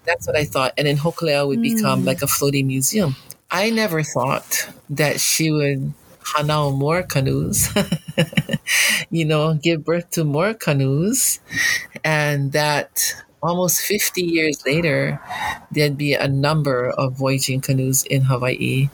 That's 0.06 0.28
what 0.28 0.36
I 0.36 0.46
thought. 0.46 0.74
And 0.78 0.88
then 0.88 0.98
Hokulea 0.98 1.48
would 1.48 1.62
become 1.62 2.06
like 2.06 2.22
a 2.22 2.28
floating 2.28 2.68
museum. 2.68 3.16
I 3.50 3.70
never 3.70 4.04
thought 4.04 4.70
that 4.90 5.20
she 5.20 5.52
would 5.52 5.94
hanau 6.36 6.72
more 6.72 7.04
canoes, 7.04 7.68
you 9.10 9.26
know, 9.26 9.54
give 9.56 9.84
birth 9.84 10.10
to 10.12 10.24
more 10.24 10.54
canoes, 10.54 11.40
and 12.04 12.52
that 12.54 13.16
almost 13.42 13.82
50 13.82 14.22
years 14.22 14.64
later, 14.66 15.20
there'd 15.72 15.98
be 15.98 16.14
a 16.14 16.28
number 16.28 16.90
of 16.90 17.14
voyaging 17.18 17.62
canoes 17.62 18.04
in 18.04 18.24
Hawaii 18.24 18.90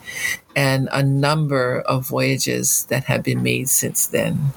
and 0.55 0.89
a 0.91 1.03
number 1.03 1.81
of 1.81 2.07
voyages 2.07 2.85
that 2.89 3.05
have 3.05 3.23
been 3.23 3.43
made 3.43 3.69
since 3.69 4.07
then. 4.07 4.53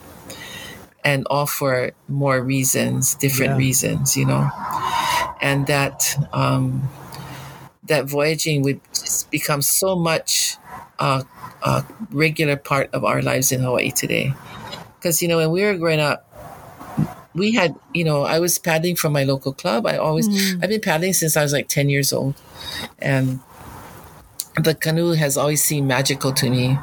And 1.02 1.26
all 1.30 1.46
for 1.46 1.92
more 2.08 2.42
reasons, 2.42 3.14
different 3.14 3.52
Yeah. 3.52 3.56
reasons, 3.66 4.16
you 4.16 4.26
know. 4.26 4.50
And 5.40 5.66
that 5.66 6.16
um, 6.32 6.88
that 7.84 8.04
voyaging 8.06 8.62
would 8.62 8.80
become 9.30 9.62
so 9.62 9.96
much 9.96 10.56
uh, 10.98 11.22
a 11.62 11.84
regular 12.12 12.56
part 12.56 12.90
of 12.92 13.04
our 13.04 13.22
lives 13.22 13.52
in 13.52 13.60
Hawaii 13.60 13.90
today. 13.90 14.34
Because 14.98 15.22
you 15.22 15.28
know, 15.28 15.38
when 15.38 15.50
we 15.50 15.62
were 15.62 15.76
growing 15.76 16.00
up, 16.00 16.29
we 17.34 17.52
had 17.52 17.74
you 17.94 18.04
know 18.04 18.22
I 18.22 18.38
was 18.38 18.58
paddling 18.58 18.96
from 18.96 19.12
my 19.12 19.24
local 19.24 19.52
club. 19.52 19.86
I 19.86 19.96
always 19.96 20.28
I've 20.62 20.68
been 20.68 20.80
paddling 20.80 21.12
since 21.12 21.36
I 21.36 21.42
was 21.42 21.52
like 21.52 21.68
ten 21.68 21.88
years 21.88 22.12
old, 22.12 22.34
and 22.98 23.40
the 24.56 24.74
canoe 24.74 25.12
has 25.12 25.36
always 25.36 25.62
seemed 25.62 25.88
magical 25.88 26.32
to 26.32 26.50
me. 26.50 26.78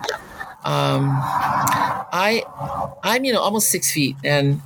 Um, 0.64 1.10
I 1.22 2.43
I'm 3.04 3.24
you 3.26 3.34
know 3.34 3.41
almost 3.41 3.70
six 3.70 3.91
feet, 3.91 4.16
and 4.24 4.62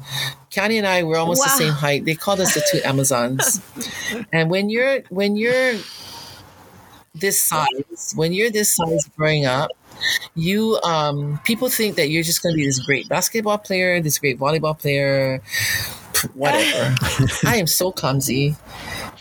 Kiani 0.51 0.77
and 0.77 0.87
I 0.87 1.03
were 1.03 1.17
almost 1.17 1.43
the 1.43 1.49
same 1.49 1.73
height. 1.73 2.05
They 2.05 2.15
called 2.15 2.39
us 2.39 2.53
the 2.53 2.67
two 2.71 2.81
Amazons. 2.83 3.61
and 4.33 4.49
when 4.49 4.69
you're 4.69 5.01
when 5.09 5.35
you're 5.35 5.75
this 7.13 7.41
size, 7.41 8.13
when 8.15 8.33
you're 8.33 8.49
this 8.49 8.75
size 8.75 9.09
growing 9.15 9.45
up, 9.45 9.71
you 10.35 10.79
um 10.83 11.39
people 11.43 11.69
think 11.69 11.95
that 11.95 12.09
you're 12.09 12.23
just 12.23 12.41
going 12.43 12.53
to 12.53 12.57
be 12.57 12.65
this 12.65 12.79
great 12.79 13.07
basketball 13.09 13.57
player, 13.57 14.01
this 14.01 14.17
great 14.19 14.39
volleyball 14.39 14.77
player, 14.77 15.41
whatever. 16.33 16.95
I 17.45 17.57
am 17.57 17.67
so 17.67 17.91
clumsy, 17.91 18.55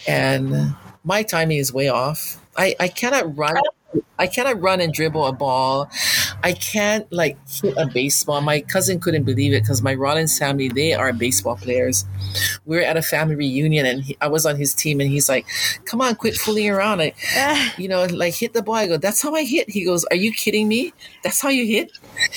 and 0.07 0.75
my 1.05 1.23
timing 1.23 1.59
is 1.59 1.73
way 1.73 1.89
off. 1.89 2.41
I 2.57 2.75
I 2.81 2.89
cannot 2.89 3.37
run. 3.37 3.57
I 4.19 4.27
cannot 4.27 4.61
run 4.61 4.81
and 4.81 4.93
dribble 4.93 5.25
a 5.25 5.33
ball. 5.33 5.91
I 6.43 6.53
can't 6.53 7.11
like 7.11 7.39
hit 7.49 7.75
a 7.79 7.87
baseball. 7.87 8.43
My 8.43 8.61
cousin 8.61 9.01
couldn't 9.01 9.25
believe 9.25 9.55
it 9.55 9.63
because 9.63 9.81
my 9.81 9.95
Rawlins 9.95 10.39
family, 10.39 10.69
they 10.69 10.93
are 10.93 11.13
baseball 11.15 11.57
players. 11.57 12.05
We 12.67 12.77
were 12.77 12.83
at 12.83 12.99
a 12.99 13.03
family 13.03 13.35
reunion 13.35 13.87
and 13.87 14.03
he, 14.03 14.19
I 14.21 14.29
was 14.29 14.45
on 14.45 14.57
his 14.57 14.75
team 14.75 15.01
and 15.01 15.09
he's 15.09 15.29
like, 15.29 15.47
come 15.87 16.03
on, 16.03 16.17
quit 16.17 16.35
fooling 16.35 16.69
around. 16.69 17.01
I, 17.01 17.15
you 17.79 17.89
know, 17.89 18.05
like 18.05 18.35
hit 18.35 18.53
the 18.53 18.63
ball. 18.63 18.75
I 18.75 18.87
go, 18.87 18.99
that's 18.99 19.23
how 19.23 19.35
I 19.35 19.43
hit. 19.43 19.71
He 19.71 19.85
goes, 19.85 20.05
are 20.07 20.17
you 20.17 20.33
kidding 20.33 20.69
me? 20.69 20.93
That's 21.25 21.41
how 21.41 21.49
you 21.49 21.65
hit? 21.65 21.91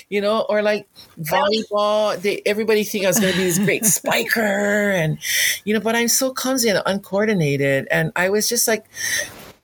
You 0.10 0.22
know, 0.22 0.46
or 0.48 0.62
like 0.62 0.88
volleyball, 1.20 2.20
they, 2.22 2.42
everybody 2.46 2.86
think 2.86 3.04
I 3.04 3.10
was 3.10 3.20
going 3.20 3.34
to 3.34 3.38
be 3.38 3.44
this 3.44 3.60
great 3.60 3.86
spiker 3.98 4.92
and, 4.92 5.18
you 5.66 5.74
know, 5.74 5.82
but 5.82 5.96
I'm 5.96 6.08
so 6.08 6.34
clumsy 6.34 6.70
and 6.70 6.82
uncoordinated. 6.86 7.90
And 7.92 8.14
I 8.16 8.30
was 8.30 8.48
just 8.48 8.70
like, 8.70 8.86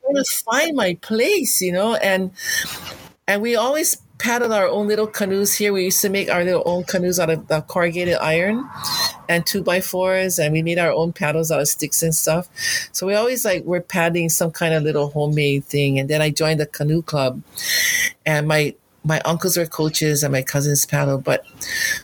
trying 0.10 0.24
to 0.24 0.32
find 0.32 0.76
my 0.76 0.96
place, 1.02 1.62
you 1.62 1.72
know, 1.72 1.96
and 1.96 2.32
and 3.28 3.42
we 3.42 3.56
always 3.56 3.98
paddled 4.18 4.52
our 4.52 4.68
own 4.68 4.88
little 4.88 5.08
canoes 5.08 5.56
here. 5.56 5.72
We 5.72 5.86
used 5.86 6.02
to 6.02 6.10
make 6.10 6.30
our 6.30 6.44
little 6.44 6.64
own 6.66 6.84
canoes 6.84 7.20
out 7.20 7.30
of 7.30 7.48
the 7.48 7.62
corrugated 7.62 8.16
iron 8.16 8.70
and 9.30 9.46
two 9.46 9.64
by 9.64 9.82
fours, 9.82 10.40
and 10.40 10.54
we 10.54 10.62
made 10.62 10.78
our 10.78 10.92
own 10.92 11.14
paddles 11.14 11.52
out 11.52 11.62
of 11.62 11.68
sticks 11.68 12.04
and 12.04 12.14
stuff. 12.14 12.50
So 12.92 13.08
we 13.08 13.16
always 13.16 13.46
like 13.46 13.64
were 13.64 13.82
paddling 13.82 14.30
some 14.30 14.52
kind 14.52 14.74
of 14.74 14.84
little 14.84 15.10
homemade 15.10 15.66
thing. 15.66 16.00
And 16.00 16.10
then 16.10 16.22
I 16.22 16.30
joined 16.30 16.60
the 16.60 16.66
canoe 16.66 17.02
club, 17.02 17.42
and 18.26 18.48
my 18.48 18.76
my 19.04 19.22
uncles 19.22 19.58
were 19.58 19.66
coaches 19.66 20.24
and 20.24 20.32
my 20.32 20.42
cousins 20.42 20.86
paddled. 20.86 21.24
But 21.24 21.46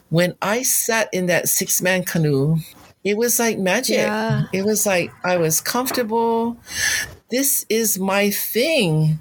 when 0.10 0.36
I 0.42 0.64
sat 0.64 1.10
in 1.12 1.26
that 1.26 1.50
six 1.50 1.82
man 1.82 2.04
canoe, 2.04 2.58
it 3.04 3.18
was 3.18 3.38
like 3.38 3.60
magic. 3.60 3.98
Yeah. 3.98 4.46
It 4.54 4.64
was 4.64 4.86
like 4.86 5.12
I 5.24 5.38
was 5.38 5.62
comfortable. 5.62 6.58
This 7.36 7.66
is 7.68 8.00
my 8.00 8.30
thing. 8.32 9.20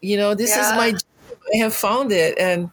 You 0.00 0.16
know, 0.16 0.34
this 0.34 0.50
is 0.56 0.66
my 0.80 0.88
I 1.54 1.56
have 1.58 1.74
found 1.74 2.10
it. 2.10 2.36
And 2.38 2.70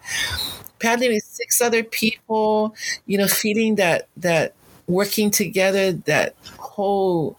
paddling 0.79 1.13
with 1.13 1.23
six 1.23 1.61
other 1.61 1.83
people, 1.83 2.75
you 3.05 3.17
know, 3.19 3.27
feeling 3.27 3.75
that 3.75 4.07
that 4.17 4.55
working 4.87 5.29
together, 5.29 5.91
that 5.91 6.35
whole 6.57 7.37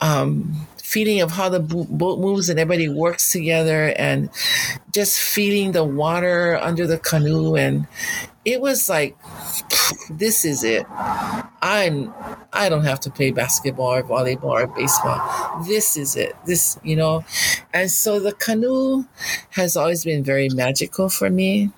um, 0.00 0.66
feeling 0.76 1.20
of 1.22 1.30
how 1.30 1.48
the 1.48 1.60
boat 1.60 2.18
moves 2.20 2.50
and 2.50 2.60
everybody 2.60 2.88
works 2.90 3.32
together, 3.32 3.94
and 3.96 4.28
just 4.92 5.18
feeling 5.18 5.72
the 5.72 5.84
water 5.84 6.58
under 6.58 6.86
the 6.86 6.98
canoe, 6.98 7.56
and 7.56 7.86
it 8.44 8.60
was 8.60 8.88
like, 8.88 9.16
this 10.10 10.44
is 10.44 10.64
it. 10.64 10.86
I'm 10.90 12.12
I 12.52 12.68
don't 12.68 12.84
have 12.84 13.00
to 13.00 13.10
play 13.10 13.30
basketball 13.30 13.94
or 13.94 14.02
volleyball 14.02 14.44
or 14.44 14.66
baseball. 14.66 15.62
This 15.66 15.96
is 15.96 16.16
it. 16.16 16.36
This, 16.44 16.78
you 16.82 16.96
know. 16.96 17.24
And 17.72 17.90
so 17.90 18.20
the 18.20 18.32
canoe 18.32 19.04
has 19.50 19.76
always 19.76 20.04
been 20.04 20.22
very 20.22 20.48
magical 20.50 21.08
for 21.08 21.30
me. 21.30 21.70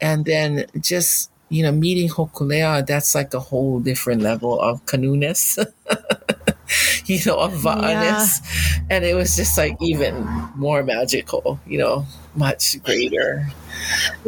And 0.00 0.24
then 0.24 0.66
just, 0.80 1.30
you 1.50 1.62
know, 1.62 1.72
meeting 1.72 2.08
Hokulea, 2.08 2.86
that's 2.86 3.14
like 3.14 3.34
a 3.34 3.40
whole 3.40 3.80
different 3.80 4.22
level 4.22 4.58
of 4.60 4.86
canoe-ness. 4.86 5.58
you 7.06 7.18
know, 7.26 7.36
of 7.36 7.52
va'aness. 7.52 8.40
And 8.88 9.04
it 9.04 9.14
was 9.14 9.36
just 9.36 9.58
like 9.58 9.76
even 9.82 10.24
more 10.54 10.82
magical, 10.82 11.60
you 11.66 11.78
know, 11.78 12.06
much 12.36 12.82
greater. 12.82 13.48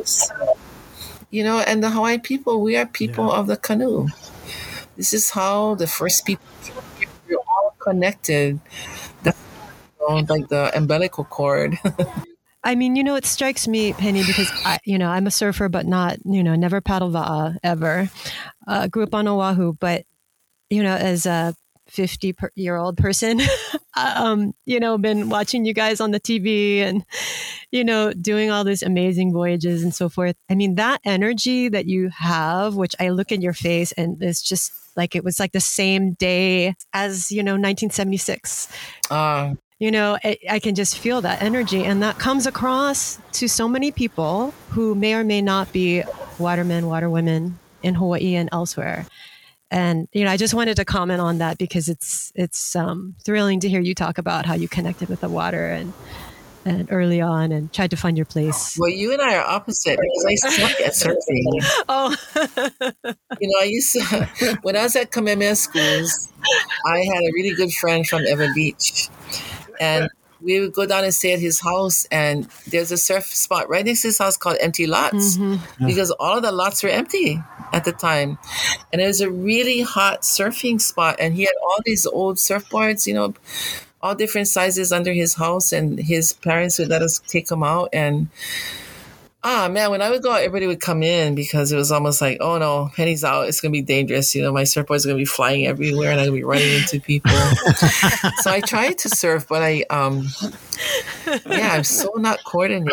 So, 0.04 0.56
you 1.32 1.42
know, 1.42 1.58
and 1.60 1.82
the 1.82 1.90
Hawaiian 1.90 2.20
people, 2.20 2.60
we 2.60 2.76
are 2.76 2.86
people 2.86 3.28
Yeah. 3.28 3.38
of 3.40 3.48
the 3.48 3.56
canoe. 3.56 4.06
This 4.96 5.12
is 5.12 5.30
how 5.30 5.74
the 5.74 5.88
first 5.88 6.24
people 6.24 6.44
we're 7.28 7.38
all 7.38 7.74
connected. 7.80 8.60
The, 9.24 9.34
you 9.98 10.08
know, 10.08 10.26
like 10.28 10.48
the 10.48 10.70
umbilical 10.76 11.24
cord. 11.24 11.78
I 12.64 12.76
mean, 12.76 12.94
you 12.94 13.02
know, 13.02 13.16
it 13.16 13.26
strikes 13.26 13.66
me, 13.66 13.92
Penny, 13.92 14.22
because 14.22 14.52
I, 14.64 14.78
you 14.84 14.98
know, 14.98 15.08
I'm 15.08 15.26
a 15.26 15.32
surfer, 15.32 15.68
but 15.68 15.86
not, 15.86 16.18
you 16.24 16.44
know, 16.44 16.54
never 16.54 16.80
paddle 16.80 17.10
va'a 17.10 17.56
ever. 17.64 18.08
Uh, 18.68 18.86
grew 18.86 19.02
up 19.02 19.14
on 19.14 19.26
Oahu, 19.26 19.72
but 19.80 20.04
you 20.70 20.82
know, 20.82 20.94
as 20.94 21.26
a 21.26 21.54
50 21.92 22.32
per- 22.32 22.50
year 22.54 22.76
old 22.76 22.96
person, 22.96 23.40
um, 23.96 24.54
you 24.64 24.80
know, 24.80 24.96
been 24.98 25.28
watching 25.28 25.64
you 25.64 25.74
guys 25.74 26.00
on 26.00 26.10
the 26.10 26.20
TV 26.20 26.78
and, 26.78 27.04
you 27.70 27.84
know, 27.84 28.12
doing 28.12 28.50
all 28.50 28.64
these 28.64 28.82
amazing 28.82 29.32
voyages 29.32 29.82
and 29.82 29.94
so 29.94 30.08
forth. 30.08 30.36
I 30.50 30.54
mean, 30.54 30.76
that 30.76 31.00
energy 31.04 31.68
that 31.68 31.86
you 31.86 32.08
have, 32.08 32.74
which 32.74 32.94
I 32.98 33.10
look 33.10 33.30
in 33.30 33.42
your 33.42 33.52
face 33.52 33.92
and 33.92 34.22
it's 34.22 34.42
just 34.42 34.72
like 34.96 35.14
it 35.14 35.24
was 35.24 35.38
like 35.38 35.52
the 35.52 35.60
same 35.60 36.14
day 36.14 36.74
as, 36.92 37.30
you 37.30 37.42
know, 37.42 37.52
1976 37.52 38.68
uh, 39.10 39.54
you 39.78 39.90
know 39.90 40.16
I, 40.22 40.38
I 40.48 40.58
can 40.60 40.76
just 40.76 40.96
feel 40.96 41.20
that 41.22 41.42
energy 41.42 41.82
and 41.84 42.02
that 42.04 42.18
comes 42.18 42.46
across 42.46 43.18
to 43.32 43.48
so 43.48 43.66
many 43.68 43.90
people 43.90 44.54
who 44.70 44.94
may 44.94 45.14
or 45.14 45.24
may 45.24 45.42
not 45.42 45.72
be 45.72 46.04
watermen 46.38 46.86
waterwomen 46.86 47.58
in 47.82 47.94
hawaii 47.96 48.36
and 48.36 48.48
elsewhere 48.52 49.06
and 49.72 50.06
you 50.12 50.24
know, 50.24 50.30
I 50.30 50.36
just 50.36 50.52
wanted 50.52 50.76
to 50.76 50.84
comment 50.84 51.20
on 51.22 51.38
that 51.38 51.56
because 51.56 51.88
it's 51.88 52.30
it's 52.34 52.76
um, 52.76 53.16
thrilling 53.24 53.58
to 53.60 53.68
hear 53.68 53.80
you 53.80 53.94
talk 53.94 54.18
about 54.18 54.44
how 54.44 54.54
you 54.54 54.68
connected 54.68 55.08
with 55.08 55.22
the 55.22 55.30
water 55.30 55.66
and 55.66 55.94
and 56.64 56.86
early 56.92 57.20
on 57.20 57.50
and 57.50 57.72
tried 57.72 57.90
to 57.90 57.96
find 57.96 58.16
your 58.16 58.26
place. 58.26 58.76
Well, 58.78 58.90
you 58.90 59.12
and 59.12 59.20
I 59.20 59.34
are 59.34 59.44
opposite 59.44 59.98
because 59.98 60.24
I 60.28 60.34
suck 60.50 60.80
at 60.80 60.92
surfing. 60.92 61.82
Oh, 61.88 62.14
You 63.40 63.48
know, 63.48 63.60
I 63.60 63.64
used 63.64 63.92
to, 63.92 64.58
when 64.62 64.76
I 64.76 64.84
was 64.84 64.94
at 64.94 65.10
Kamehameha 65.10 65.56
schools, 65.56 66.28
I 66.86 66.98
had 66.98 67.22
a 67.22 67.32
really 67.34 67.54
good 67.56 67.72
friend 67.72 68.06
from 68.06 68.22
Ewa 68.22 68.48
Beach. 68.54 69.08
And 69.80 70.08
we 70.42 70.60
would 70.60 70.72
go 70.72 70.86
down 70.86 71.04
and 71.04 71.14
stay 71.14 71.32
at 71.32 71.40
his 71.40 71.60
house, 71.60 72.06
and 72.10 72.44
there's 72.66 72.92
a 72.92 72.96
surf 72.96 73.26
spot 73.26 73.68
right 73.68 73.84
next 73.84 74.02
to 74.02 74.08
his 74.08 74.18
house 74.18 74.36
called 74.36 74.56
Empty 74.60 74.86
Lots 74.86 75.36
mm-hmm. 75.36 75.86
because 75.86 76.10
all 76.10 76.36
of 76.36 76.42
the 76.42 76.52
lots 76.52 76.82
were 76.82 76.88
empty 76.88 77.42
at 77.72 77.84
the 77.84 77.92
time. 77.92 78.38
And 78.92 79.00
it 79.00 79.06
was 79.06 79.20
a 79.20 79.30
really 79.30 79.80
hot 79.80 80.22
surfing 80.22 80.80
spot, 80.80 81.16
and 81.18 81.34
he 81.34 81.42
had 81.42 81.54
all 81.62 81.78
these 81.84 82.06
old 82.06 82.36
surfboards, 82.36 83.06
you 83.06 83.14
know, 83.14 83.34
all 84.00 84.14
different 84.14 84.48
sizes 84.48 84.92
under 84.92 85.12
his 85.12 85.34
house, 85.34 85.72
and 85.72 85.98
his 85.98 86.32
parents 86.32 86.78
would 86.78 86.88
let 86.88 87.02
us 87.02 87.20
take 87.20 87.46
them 87.46 87.62
out. 87.62 87.88
And 87.92 88.28
ah, 89.44 89.68
man, 89.68 89.90
when 89.90 90.02
I 90.02 90.10
would 90.10 90.22
go 90.22 90.32
out, 90.32 90.40
everybody 90.40 90.66
would 90.66 90.80
come 90.80 91.02
in 91.02 91.34
because 91.34 91.72
it 91.72 91.76
was 91.76 91.90
almost 91.90 92.20
like, 92.20 92.38
oh 92.40 92.58
no, 92.58 92.90
Penny's 92.94 93.24
out. 93.24 93.48
It's 93.48 93.60
going 93.60 93.72
to 93.72 93.76
be 93.76 93.82
dangerous. 93.82 94.34
You 94.34 94.42
know, 94.42 94.52
my 94.52 94.62
surfboard's 94.62 95.04
going 95.04 95.16
to 95.16 95.20
be 95.20 95.24
flying 95.24 95.66
everywhere 95.66 96.10
and 96.10 96.20
I'm 96.20 96.28
going 96.28 96.40
to 96.40 96.40
be 96.40 96.44
running 96.44 96.74
into 96.76 97.00
people. 97.00 97.30
so 98.40 98.50
I 98.50 98.60
tried 98.60 98.98
to 98.98 99.08
surf, 99.08 99.46
but 99.48 99.62
I, 99.62 99.84
um, 99.90 100.26
yeah, 101.46 101.72
I'm 101.72 101.84
so 101.84 102.12
not 102.16 102.44
coordinated. 102.44 102.92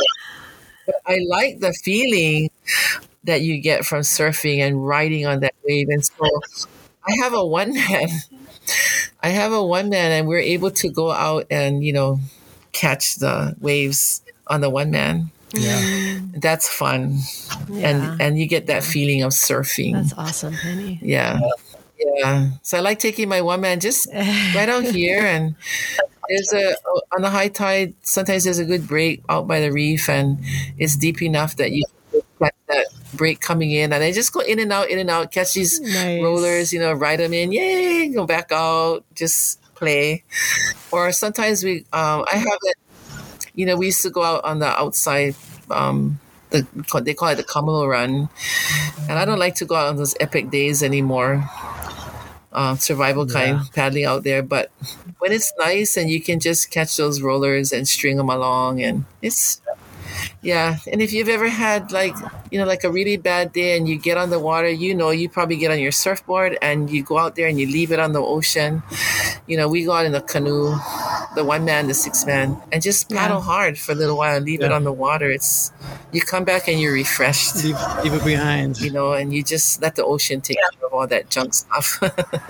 But 0.85 0.95
I 1.05 1.19
like 1.27 1.59
the 1.59 1.73
feeling 1.73 2.49
that 3.25 3.41
you 3.41 3.59
get 3.59 3.85
from 3.85 4.01
surfing 4.01 4.59
and 4.59 4.85
riding 4.85 5.25
on 5.27 5.41
that 5.41 5.53
wave. 5.63 5.89
And 5.89 6.03
so 6.03 6.25
I 7.07 7.15
have 7.23 7.33
a 7.33 7.45
one 7.45 7.73
man. 7.73 8.07
I 9.21 9.29
have 9.29 9.51
a 9.51 9.63
one 9.63 9.89
man, 9.89 10.11
and 10.11 10.27
we're 10.27 10.39
able 10.39 10.71
to 10.71 10.89
go 10.89 11.11
out 11.11 11.47
and 11.49 11.83
you 11.83 11.93
know 11.93 12.19
catch 12.71 13.15
the 13.15 13.55
waves 13.59 14.21
on 14.47 14.61
the 14.61 14.69
one 14.69 14.91
man. 14.91 15.31
Yeah. 15.53 16.18
That's 16.35 16.67
fun, 16.69 17.19
yeah. 17.69 17.89
and 17.89 18.21
and 18.21 18.39
you 18.39 18.47
get 18.47 18.67
that 18.67 18.83
feeling 18.83 19.23
of 19.23 19.31
surfing. 19.31 19.93
that's 19.93 20.13
awesome, 20.13 20.53
Penny. 20.53 20.99
yeah, 21.01 21.39
yeah. 21.97 22.51
So 22.61 22.77
I 22.77 22.81
like 22.81 22.99
taking 22.99 23.29
my 23.29 23.41
one 23.41 23.61
man 23.61 23.79
just 23.79 24.07
right 24.13 24.69
out 24.69 24.83
here, 24.83 25.21
and 25.25 25.55
there's 26.29 26.53
a 26.53 26.75
on 27.15 27.21
the 27.21 27.29
high 27.29 27.47
tide. 27.49 27.93
Sometimes 28.01 28.43
there's 28.43 28.59
a 28.59 28.65
good 28.65 28.87
break 28.87 29.23
out 29.29 29.47
by 29.47 29.59
the 29.59 29.71
reef, 29.71 30.09
and 30.09 30.39
it's 30.77 30.95
deep 30.95 31.21
enough 31.21 31.55
that 31.57 31.71
you 31.71 31.83
catch 32.39 32.53
that 32.67 32.87
break 33.13 33.39
coming 33.41 33.71
in, 33.71 33.91
and 33.93 34.03
I 34.03 34.11
just 34.11 34.31
go 34.33 34.39
in 34.41 34.59
and 34.59 34.71
out, 34.71 34.89
in 34.89 34.99
and 34.99 35.09
out, 35.09 35.31
catch 35.31 35.53
these 35.53 35.79
Nice. 35.79 36.21
rollers, 36.21 36.71
you 36.73 36.79
know, 36.79 36.93
ride 36.93 37.19
them 37.19 37.33
in, 37.33 37.51
yay, 37.51 38.09
go 38.09 38.25
back 38.25 38.51
out, 38.51 39.03
just 39.15 39.61
play. 39.75 40.23
Or 40.91 41.11
sometimes 41.11 41.63
we, 41.63 41.85
um, 41.93 42.25
I 42.31 42.35
have 42.35 42.59
it, 42.63 42.77
you 43.55 43.65
know, 43.65 43.75
we 43.77 43.87
used 43.87 44.03
to 44.03 44.09
go 44.09 44.23
out 44.23 44.43
on 44.45 44.59
the 44.59 44.67
outside, 44.67 45.35
um, 45.71 46.19
the, 46.49 46.65
they 47.01 47.13
call 47.13 47.29
it 47.29 47.35
the 47.35 47.43
Kamalo 47.43 47.87
run. 47.87 48.29
And 49.07 49.19
I 49.19 49.25
don't 49.25 49.39
like 49.39 49.55
to 49.55 49.65
go 49.65 49.75
out 49.75 49.87
on 49.87 49.97
those 49.97 50.15
epic 50.19 50.49
days 50.49 50.81
anymore, 50.83 51.49
uh, 52.51 52.75
survival 52.75 53.25
kind, 53.25 53.61
paddling 53.73 54.05
out 54.05 54.23
there. 54.23 54.41
But 54.41 54.71
when 55.19 55.31
it's 55.31 55.51
nice 55.59 55.97
and 55.97 56.09
you 56.09 56.21
can 56.21 56.39
just 56.39 56.71
catch 56.71 56.97
those 56.97 57.21
rollers 57.21 57.71
and 57.71 57.87
string 57.87 58.17
them 58.17 58.29
along, 58.29 58.81
and 58.81 59.05
it's, 59.21 59.61
yeah. 60.41 60.77
And 60.91 61.01
if 61.01 61.11
you've 61.13 61.29
ever 61.29 61.47
had 61.49 61.91
like, 61.91 62.15
you 62.51 62.59
know, 62.59 62.65
like 62.65 62.83
a 62.83 62.91
really 62.91 63.17
bad 63.17 63.53
day 63.53 63.77
and 63.77 63.87
you 63.87 63.97
get 63.97 64.17
on 64.17 64.29
the 64.29 64.39
water, 64.39 64.69
you 64.69 64.93
know, 64.95 65.09
you 65.11 65.29
probably 65.29 65.57
get 65.57 65.71
on 65.71 65.79
your 65.79 65.91
surfboard 65.91 66.57
and 66.61 66.89
you 66.89 67.03
go 67.03 67.17
out 67.17 67.35
there 67.35 67.47
and 67.47 67.59
you 67.59 67.65
leave 67.67 67.91
it 67.91 67.99
on 67.99 68.13
the 68.13 68.21
ocean. 68.21 68.81
You 69.47 69.57
know, 69.57 69.67
we 69.67 69.83
go 69.83 69.91
out 69.93 70.05
in 70.05 70.13
a 70.15 70.21
canoe, 70.21 70.75
the 71.35 71.43
one 71.43 71.65
man, 71.65 71.87
the 71.87 71.93
six 71.93 72.25
man, 72.25 72.57
and 72.71 72.81
just 72.81 73.09
paddle 73.09 73.37
Yeah. 73.37 73.43
hard 73.43 73.77
for 73.77 73.91
a 73.91 73.95
little 73.95 74.17
while 74.17 74.35
and 74.37 74.45
leave 74.45 74.61
it 74.61 74.71
on 74.71 74.83
the 74.83 74.93
water. 74.93 75.29
It's, 75.31 75.71
you 76.11 76.21
come 76.21 76.43
back 76.43 76.67
and 76.67 76.79
you're 76.79 76.93
refreshed, 76.93 77.63
Leave, 77.63 77.77
leave 78.03 78.13
it 78.13 78.23
behind. 78.23 78.79
you 78.79 78.91
know, 78.91 79.13
and 79.13 79.33
you 79.33 79.43
just 79.43 79.81
let 79.81 79.95
the 79.95 80.03
ocean 80.05 80.41
take 80.41 80.57
care 80.57 80.87
of 80.87 80.93
all 80.93 81.07
that 81.07 81.29
junk 81.29 81.53
stuff. 81.53 81.99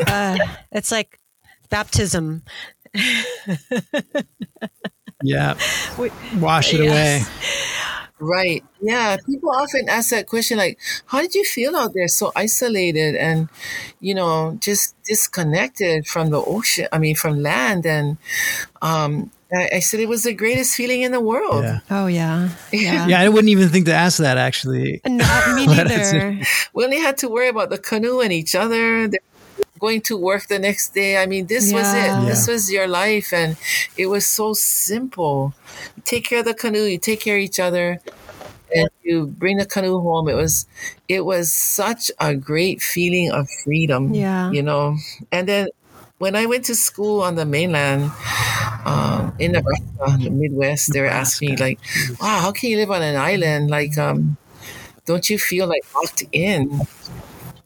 Uh, 0.08 0.38
it's 0.72 0.92
like 0.92 1.20
baptism. 1.70 2.44
Yeah. 5.24 5.56
We- 5.98 6.12
Wash 6.40 6.74
it 6.74 6.82
Yes. 6.84 6.92
away. 6.92 7.24
Right. 8.22 8.64
Yeah. 8.82 9.16
People 9.26 9.50
often 9.52 9.88
ask 9.88 10.10
that 10.10 10.28
question, 10.28 10.58
like, 10.58 10.78
how 11.06 11.22
did 11.22 11.34
you 11.36 11.46
feel 11.46 11.74
out 11.76 11.94
there 11.94 12.08
so 12.10 12.34
isolated 12.36 13.16
and, 13.16 13.48
you 14.02 14.14
know, 14.14 14.58
just 14.60 14.94
disconnected 15.06 16.06
from 16.06 16.30
the 16.30 16.42
ocean? 16.42 16.88
I 16.92 16.98
mean, 17.00 17.16
from 17.16 17.42
land. 17.42 17.86
And 17.86 18.18
um, 18.82 19.32
I, 19.56 19.70
I 19.76 19.80
said 19.80 20.02
it 20.02 20.10
was 20.10 20.24
the 20.24 20.34
greatest 20.34 20.76
feeling 20.76 21.02
in 21.02 21.14
the 21.14 21.22
world. 21.22 21.64
Yeah. 21.64 21.80
Oh 21.90 22.08
yeah, 22.08 22.50
yeah. 22.74 23.08
Yeah. 23.08 23.22
I 23.22 23.30
wouldn't 23.30 23.50
even 23.50 23.70
think 23.70 23.86
to 23.86 23.94
ask 23.94 24.18
that 24.20 24.38
actually. 24.38 25.00
Not 25.08 25.56
me 25.56 25.66
But 25.76 25.88
neither. 25.88 26.40
We 26.74 26.84
only 26.84 27.00
had 27.00 27.18
to 27.20 27.30
worry 27.30 27.48
about 27.48 27.70
the 27.70 27.78
canoe 27.78 28.20
and 28.20 28.34
each 28.34 28.54
other. 28.54 29.08
They're 29.08 29.20
Going 29.80 30.02
to 30.02 30.18
work 30.18 30.48
the 30.48 30.60
next 30.60 30.94
day. 30.94 31.18
I 31.22 31.26
mean, 31.26 31.48
this 31.48 31.72
was 31.74 31.94
Yeah. 31.94 32.24
it. 32.24 32.26
This 32.28 32.48
was 32.48 32.72
your 32.72 32.88
life. 32.88 33.34
And 33.34 33.58
it 33.98 34.08
was 34.08 34.26
so 34.28 34.54
simple. 34.54 35.54
You 35.96 36.04
take 36.06 36.26
care 36.26 36.40
of 36.40 36.46
the 36.46 36.54
canoe, 36.54 36.84
you 36.84 36.98
take 37.00 37.22
care 37.22 37.38
of 37.38 37.42
each 37.44 37.60
other. 37.60 38.00
and 38.76 38.90
you 39.04 39.26
bring 39.26 39.58
the 39.58 39.66
canoe 39.66 40.00
home. 40.00 40.30
It 40.30 40.36
was 40.36 40.68
it 41.08 41.26
was 41.26 41.54
such 41.54 42.12
a 42.20 42.36
great 42.36 42.82
feeling 42.82 43.32
of 43.32 43.50
freedom. 43.64 44.14
Yeah. 44.14 44.52
You 44.52 44.62
know. 44.64 44.98
And 45.32 45.48
then 45.50 45.70
when 46.20 46.36
I 46.36 46.46
went 46.46 46.66
to 46.66 46.76
school 46.76 47.22
on 47.22 47.36
the 47.36 47.46
mainland, 47.46 48.12
um, 48.86 49.34
in 49.40 49.54
Nebraska, 49.54 50.18
the 50.24 50.30
Midwest, 50.30 50.94
they 50.94 51.02
were 51.02 51.08
asking 51.08 51.52
me 51.52 51.58
like, 51.58 51.80
Wow, 52.22 52.40
how 52.42 52.52
can 52.52 52.70
you 52.70 52.78
live 52.78 52.92
on 52.92 53.02
an 53.02 53.16
island? 53.16 53.70
Like, 53.70 53.98
um, 53.98 54.38
don't 55.06 55.30
you 55.30 55.40
feel 55.40 55.68
like 55.68 55.84
locked 55.96 56.24
in? 56.32 56.82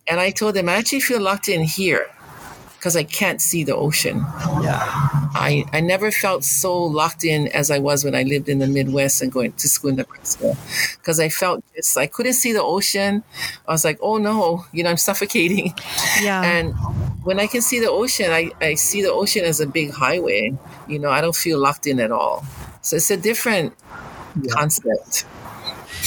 And 0.07 0.19
I 0.19 0.31
told 0.31 0.55
them 0.55 0.69
I 0.69 0.75
actually 0.75 0.99
feel 1.01 1.21
locked 1.21 1.47
in 1.47 1.63
here 1.63 2.07
because 2.75 2.95
I 2.97 3.03
can't 3.03 3.41
see 3.41 3.63
the 3.63 3.75
ocean. 3.75 4.17
Yeah. 4.61 4.77
I, 5.35 5.63
I 5.71 5.79
never 5.79 6.11
felt 6.11 6.43
so 6.43 6.77
locked 6.83 7.23
in 7.23 7.47
as 7.47 7.71
I 7.71 7.79
was 7.79 8.03
when 8.03 8.13
I 8.13 8.23
lived 8.23 8.49
in 8.49 8.59
the 8.59 8.67
Midwest 8.67 9.21
and 9.21 9.31
going 9.31 9.53
to 9.53 9.69
school 9.69 9.91
in 9.91 9.95
Nebraska 9.95 10.55
because 10.97 11.19
I 11.19 11.29
felt 11.29 11.63
just 11.75 11.97
I 11.97 12.07
couldn't 12.07 12.33
see 12.33 12.51
the 12.51 12.61
ocean. 12.61 13.23
I 13.67 13.71
was 13.71 13.85
like, 13.85 13.97
oh 14.01 14.17
no, 14.17 14.65
you 14.73 14.83
know, 14.83 14.89
I'm 14.89 14.97
suffocating. 14.97 15.73
Yeah. 16.21 16.41
And 16.43 16.73
when 17.23 17.39
I 17.39 17.47
can 17.47 17.61
see 17.61 17.79
the 17.79 17.89
ocean, 17.89 18.31
I, 18.31 18.51
I 18.61 18.73
see 18.75 19.01
the 19.01 19.11
ocean 19.11 19.45
as 19.45 19.61
a 19.61 19.65
big 19.67 19.91
highway. 19.91 20.53
You 20.87 20.99
know, 20.99 21.09
I 21.09 21.21
don't 21.21 21.35
feel 21.35 21.59
locked 21.59 21.87
in 21.87 21.99
at 22.01 22.11
all. 22.11 22.43
So 22.81 22.97
it's 22.97 23.09
a 23.09 23.17
different 23.17 23.73
concept. 24.49 25.25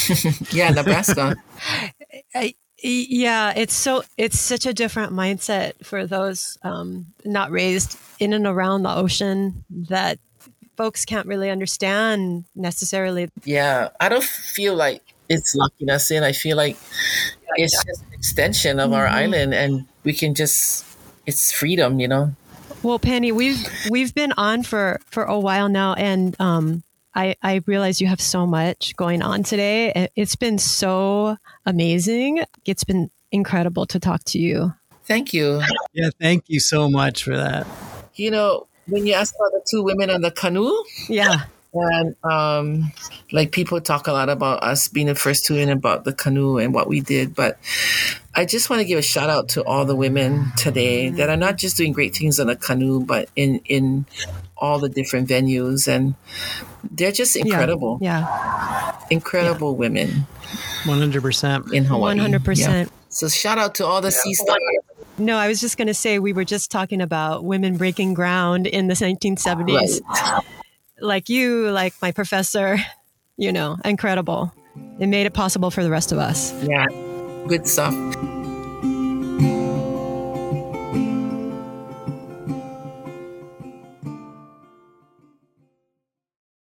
yeah, 0.53 0.71
Nebraska. 0.71 1.37
I, 2.35 2.55
y- 2.55 2.55
yeah, 2.83 3.53
it's 3.57 3.75
so 3.75 4.05
it's 4.17 4.39
such 4.39 4.67
a 4.67 4.75
different 4.75 5.13
mindset 5.13 5.73
for 5.85 6.07
those 6.07 6.59
um, 6.63 7.07
not 7.25 7.51
raised 7.51 7.99
in 8.19 8.33
and 8.33 8.47
around 8.47 8.83
the 8.83 8.95
ocean 8.95 9.65
that 9.71 10.19
folks 10.77 11.05
can't 11.05 11.27
really 11.27 11.51
understand 11.51 12.45
necessarily. 12.55 13.31
Yeah, 13.45 13.89
I 13.99 14.09
don't 14.09 14.25
feel 14.25 14.75
like 14.75 15.03
it's 15.29 15.55
locking 15.55 15.91
us 15.91 16.11
in. 16.11 16.23
I 16.23 16.33
feel 16.33 16.57
like 16.57 16.77
it's 17.57 17.85
just 17.85 18.03
an 18.03 18.13
extension 18.13 18.79
of 18.79 18.93
our 18.93 19.07
island, 19.07 19.55
and 19.55 19.87
we 20.05 20.13
can 20.13 20.35
just 20.35 20.85
it's 21.27 21.51
freedom, 21.53 21.99
you 22.01 22.09
know. 22.09 22.35
Well, 22.83 22.99
Penny, 22.99 23.33
we've 23.33 23.67
we've 23.91 24.15
been 24.15 24.33
on 24.37 24.63
for 24.63 25.01
for 25.07 25.25
a 25.25 25.39
while 25.39 25.69
now, 25.69 25.95
and 25.95 26.37
um, 26.41 26.83
I 27.17 27.35
I 27.43 27.63
realize 27.67 28.01
you 28.01 28.07
have 28.09 28.21
so 28.21 28.47
much 28.47 28.95
going 28.97 29.23
on 29.23 29.43
today. 29.43 29.93
It- 29.97 30.13
It's 30.17 30.37
been 30.37 30.59
so 30.59 31.37
amazing. 31.65 32.45
It's 32.65 32.85
been 32.85 33.11
incredible 33.33 33.87
to 33.87 33.99
talk 33.99 34.23
to 34.25 34.39
you. 34.39 34.73
Thank 35.05 35.33
you. 35.33 35.63
Yeah. 35.95 36.11
Thank 36.21 36.45
you 36.49 36.61
so 36.61 36.89
much 36.91 37.25
for 37.25 37.37
that. 37.37 37.67
You 38.15 38.31
know, 38.31 38.67
when 38.87 39.07
you 39.07 39.15
asked 39.15 39.35
about 39.37 39.53
the 39.53 39.63
two 39.71 39.83
women 39.83 40.11
on 40.11 40.21
the 40.21 40.31
canoe, 40.31 40.73
Yeah, 41.09 41.45
and 41.75 42.15
um, 42.25 42.93
like 43.33 43.53
people 43.53 43.81
talk 43.81 44.07
a 44.07 44.13
lot 44.13 44.29
about 44.29 44.63
us 44.63 44.89
being 44.89 45.07
the 45.09 45.15
first 45.15 45.45
two 45.45 45.57
in 45.57 45.69
about 45.69 46.05
the 46.05 46.13
canoe 46.13 46.59
and 46.59 46.73
what 46.75 46.89
we 46.89 47.01
did, 47.01 47.35
but 47.35 47.59
I 48.35 48.45
just 48.47 48.71
want 48.71 48.81
to 48.81 48.85
give 48.87 48.99
a 48.99 49.03
shout 49.03 49.29
out 49.31 49.49
to 49.51 49.63
all 49.65 49.85
the 49.85 49.97
women 49.97 50.53
today 50.57 51.11
that 51.11 51.29
are 51.31 51.37
not 51.37 51.57
just 51.57 51.77
doing 51.77 51.93
great 51.93 52.15
things 52.17 52.39
on 52.41 52.49
a 52.49 52.57
canoe, 52.57 53.01
but 53.05 53.29
in 53.37 53.61
in 53.67 54.07
all 54.59 54.79
the 54.79 54.89
different 54.89 55.29
venues, 55.29 55.87
and 55.89 56.15
they're 56.91 57.13
just 57.13 57.37
Yeah. 57.37 57.43
incredible, 57.45 57.99
Yeah, 58.01 58.93
incredible 59.11 59.77
women 59.77 60.27
One 60.85 60.99
hundred 60.99 61.23
percent. 61.23 61.73
in 61.73 61.85
Hawaii. 61.85 62.01
one 62.01 62.19
hundred 62.19 62.41
Yeah. 62.43 62.45
percent. 62.45 62.93
So 63.09 63.29
shout 63.29 63.59
out 63.59 63.75
to 63.77 63.87
all 63.87 64.01
the 64.01 64.11
sea 64.11 64.35
stars. 64.35 64.59
No, 65.19 65.37
I 65.39 65.49
was 65.49 65.61
just 65.61 65.79
going 65.79 65.87
to 65.89 65.95
say 65.95 66.19
we 66.19 66.35
were 66.35 66.45
just 66.45 66.71
talking 66.71 67.01
about 67.01 67.43
women 67.45 67.79
breaking 67.79 68.13
ground 68.13 68.67
in 68.67 68.89
the 68.89 68.95
1970s. 68.95 70.01
Like 71.01 71.31
you, 71.31 71.71
like 71.71 71.95
my 72.03 72.13
professor, 72.13 72.77
you 73.39 73.51
know, 73.53 73.79
incredible. 73.85 74.53
It 75.01 75.07
made 75.07 75.25
it 75.25 75.33
possible 75.33 75.71
for 75.71 75.83
the 75.83 75.89
rest 75.91 76.13
of 76.13 76.19
us. 76.19 76.53
Yeah, 76.63 76.85
good 77.49 77.67
stuff. 77.67 77.95